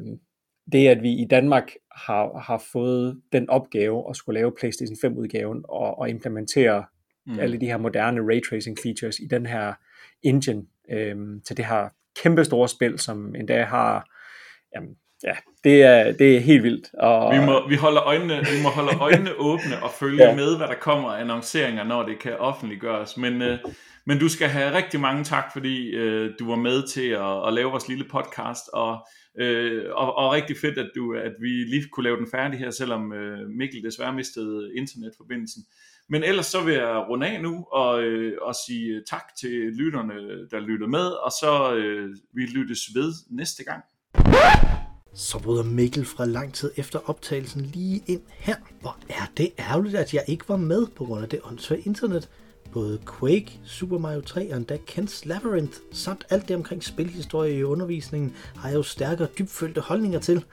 det, 0.72 0.88
at 0.88 1.04
vi 1.04 1.12
i 1.12 1.28
Danmark 1.30 1.72
har, 1.92 2.40
har 2.40 2.64
fået 2.72 3.22
den 3.34 3.50
opgave 3.50 4.04
at 4.10 4.16
skulle 4.16 4.40
lave 4.40 4.52
PlayStation 4.60 4.98
5 5.02 5.18
udgaven 5.18 5.64
og, 5.70 6.00
og 6.00 6.10
implementere 6.10 6.84
mm. 7.28 7.40
alle 7.40 7.62
de 7.62 7.66
her 7.66 7.78
moderne 7.78 8.22
ray 8.22 8.44
tracing 8.50 8.78
features 8.84 9.20
i 9.20 9.28
den 9.32 9.46
her 9.46 9.74
engine 10.24 10.64
øh, 10.92 11.16
til 11.48 11.58
det 11.58 11.66
her 11.66 11.90
kæmpe 12.24 12.46
store 12.46 12.70
spil, 12.70 13.00
som 13.00 13.36
endda 13.36 13.64
har 13.64 14.06
jamen, 14.76 14.96
ja, 15.24 15.36
det 15.64 15.84
er, 15.84 16.12
det 16.12 16.36
er 16.36 16.40
helt 16.40 16.64
vildt. 16.64 16.94
Og... 16.94 17.34
Vi, 17.34 17.46
må, 17.46 17.68
vi, 17.70 17.76
holder 17.76 18.02
øjnene, 18.02 18.34
vi 18.34 18.64
må 18.64 18.70
holde 18.70 18.98
øjnene 19.00 19.32
åbne 19.50 19.84
og 19.84 19.92
følge 20.00 20.24
ja. 20.24 20.36
med, 20.36 20.58
hvad 20.58 20.68
der 20.68 20.76
kommer 20.82 21.10
af 21.12 21.22
annonceringer, 21.22 21.84
når 21.84 22.04
det 22.04 22.20
kan 22.20 22.38
offentliggøres. 22.38 23.18
Men, 23.18 23.42
øh, 23.42 23.60
men 24.06 24.20
du 24.20 24.30
skal 24.30 24.48
have 24.48 24.78
rigtig 24.78 25.00
mange 25.00 25.24
tak, 25.24 25.46
fordi 25.54 25.90
øh, 25.90 26.32
du 26.40 26.50
var 26.50 26.56
med 26.56 26.88
til 26.88 27.10
at, 27.10 27.48
at 27.48 27.54
lave 27.54 27.72
vores 27.72 27.88
lille 27.88 28.06
podcast, 28.12 28.64
og, 28.74 29.08
øh, 29.40 29.84
og, 29.92 30.18
og 30.18 30.32
rigtig 30.32 30.56
fedt, 30.62 30.78
at, 30.78 30.92
du, 30.96 31.14
at 31.14 31.32
vi 31.42 31.48
lige 31.48 31.86
kunne 31.92 32.04
lave 32.04 32.18
den 32.18 32.28
færdig 32.32 32.60
her, 32.60 32.70
selvom 32.70 33.14
øh, 33.14 33.50
Mikkel 33.50 33.84
desværre 33.84 34.14
mistede 34.14 34.72
internetforbindelsen. 34.78 35.64
Men 36.10 36.24
ellers 36.24 36.45
så 36.45 36.64
vil 36.64 36.74
jeg 36.74 37.06
runde 37.10 37.28
af 37.28 37.41
nu 37.41 37.66
og, 37.72 38.03
øh, 38.03 38.38
og 38.41 38.56
sige 38.68 38.95
øh, 38.95 39.01
tak 39.10 39.24
til 39.39 39.49
lytterne, 39.51 40.14
der 40.51 40.60
lytter 40.60 40.88
med, 40.88 41.08
og 41.08 41.32
så 41.32 41.76
øh, 41.76 42.16
vi 42.34 42.41
lyttes 42.41 42.80
ved 42.95 43.14
næste 43.30 43.64
gang. 43.64 43.84
Så 45.14 45.39
bryder 45.39 45.64
Mikkel 45.64 46.06
fra 46.06 46.26
lang 46.26 46.53
tid 46.53 46.72
efter 46.76 47.10
optagelsen 47.10 47.62
lige 47.62 48.03
ind 48.08 48.22
her. 48.30 48.56
Hvor 48.82 48.97
er 49.10 49.32
det 49.38 49.51
ærgerligt, 49.60 49.95
at 49.95 50.14
jeg 50.14 50.24
ikke 50.28 50.49
var 50.49 50.58
med 50.58 50.88
på 50.95 51.06
grund 51.06 51.24
af 51.24 51.30
det 51.30 51.39
åndssvage 51.43 51.82
internet. 51.82 52.30
Både 52.74 52.99
Quake, 53.20 53.60
Super 53.64 53.97
Mario 53.97 54.22
3 54.22 54.51
og 54.51 54.58
endda 54.58 54.78
Kent's 54.91 55.22
Labyrinth, 55.28 55.78
samt 55.91 56.26
alt 56.30 56.47
det 56.47 56.56
omkring 56.56 56.84
spilhistorie 56.84 57.58
i 57.58 57.64
undervisningen, 57.64 58.36
har 58.56 58.70
jeg 58.70 58.78
jo 58.78 58.84
stærkere 58.84 59.28
dybfølte 59.39 59.82
holdninger 59.82 60.20
til. 60.20 60.36
Men 60.36 60.43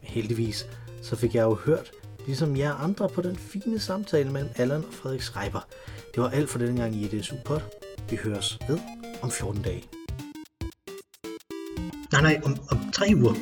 heldigvis, 0.00 0.66
så 1.02 1.16
fik 1.16 1.34
jeg 1.34 1.42
jo 1.42 1.54
hørt, 1.54 1.92
ligesom 2.26 2.56
jer 2.56 2.72
andre 2.74 3.08
på 3.08 3.22
den 3.22 3.36
fine 3.36 3.78
samtale 3.78 4.30
mellem 4.30 4.50
Allan 4.56 4.84
og 4.84 4.94
Frederik 4.94 5.22
Schreiber. 5.22 5.60
Det 6.14 6.22
var 6.22 6.30
alt 6.30 6.48
for 6.50 6.58
denne 6.58 6.80
gang 6.80 6.94
i 6.94 7.16
EDSU 7.16 7.36
Pod. 7.44 7.60
Vi 8.10 8.16
høres 8.16 8.58
ved 8.68 8.78
om 9.22 9.30
14 9.30 9.62
dage. 9.62 9.84
Nej, 12.12 12.22
nej, 12.22 12.40
om, 12.44 12.56
om 12.70 12.78
tre 12.92 13.06
uger. 13.14 13.34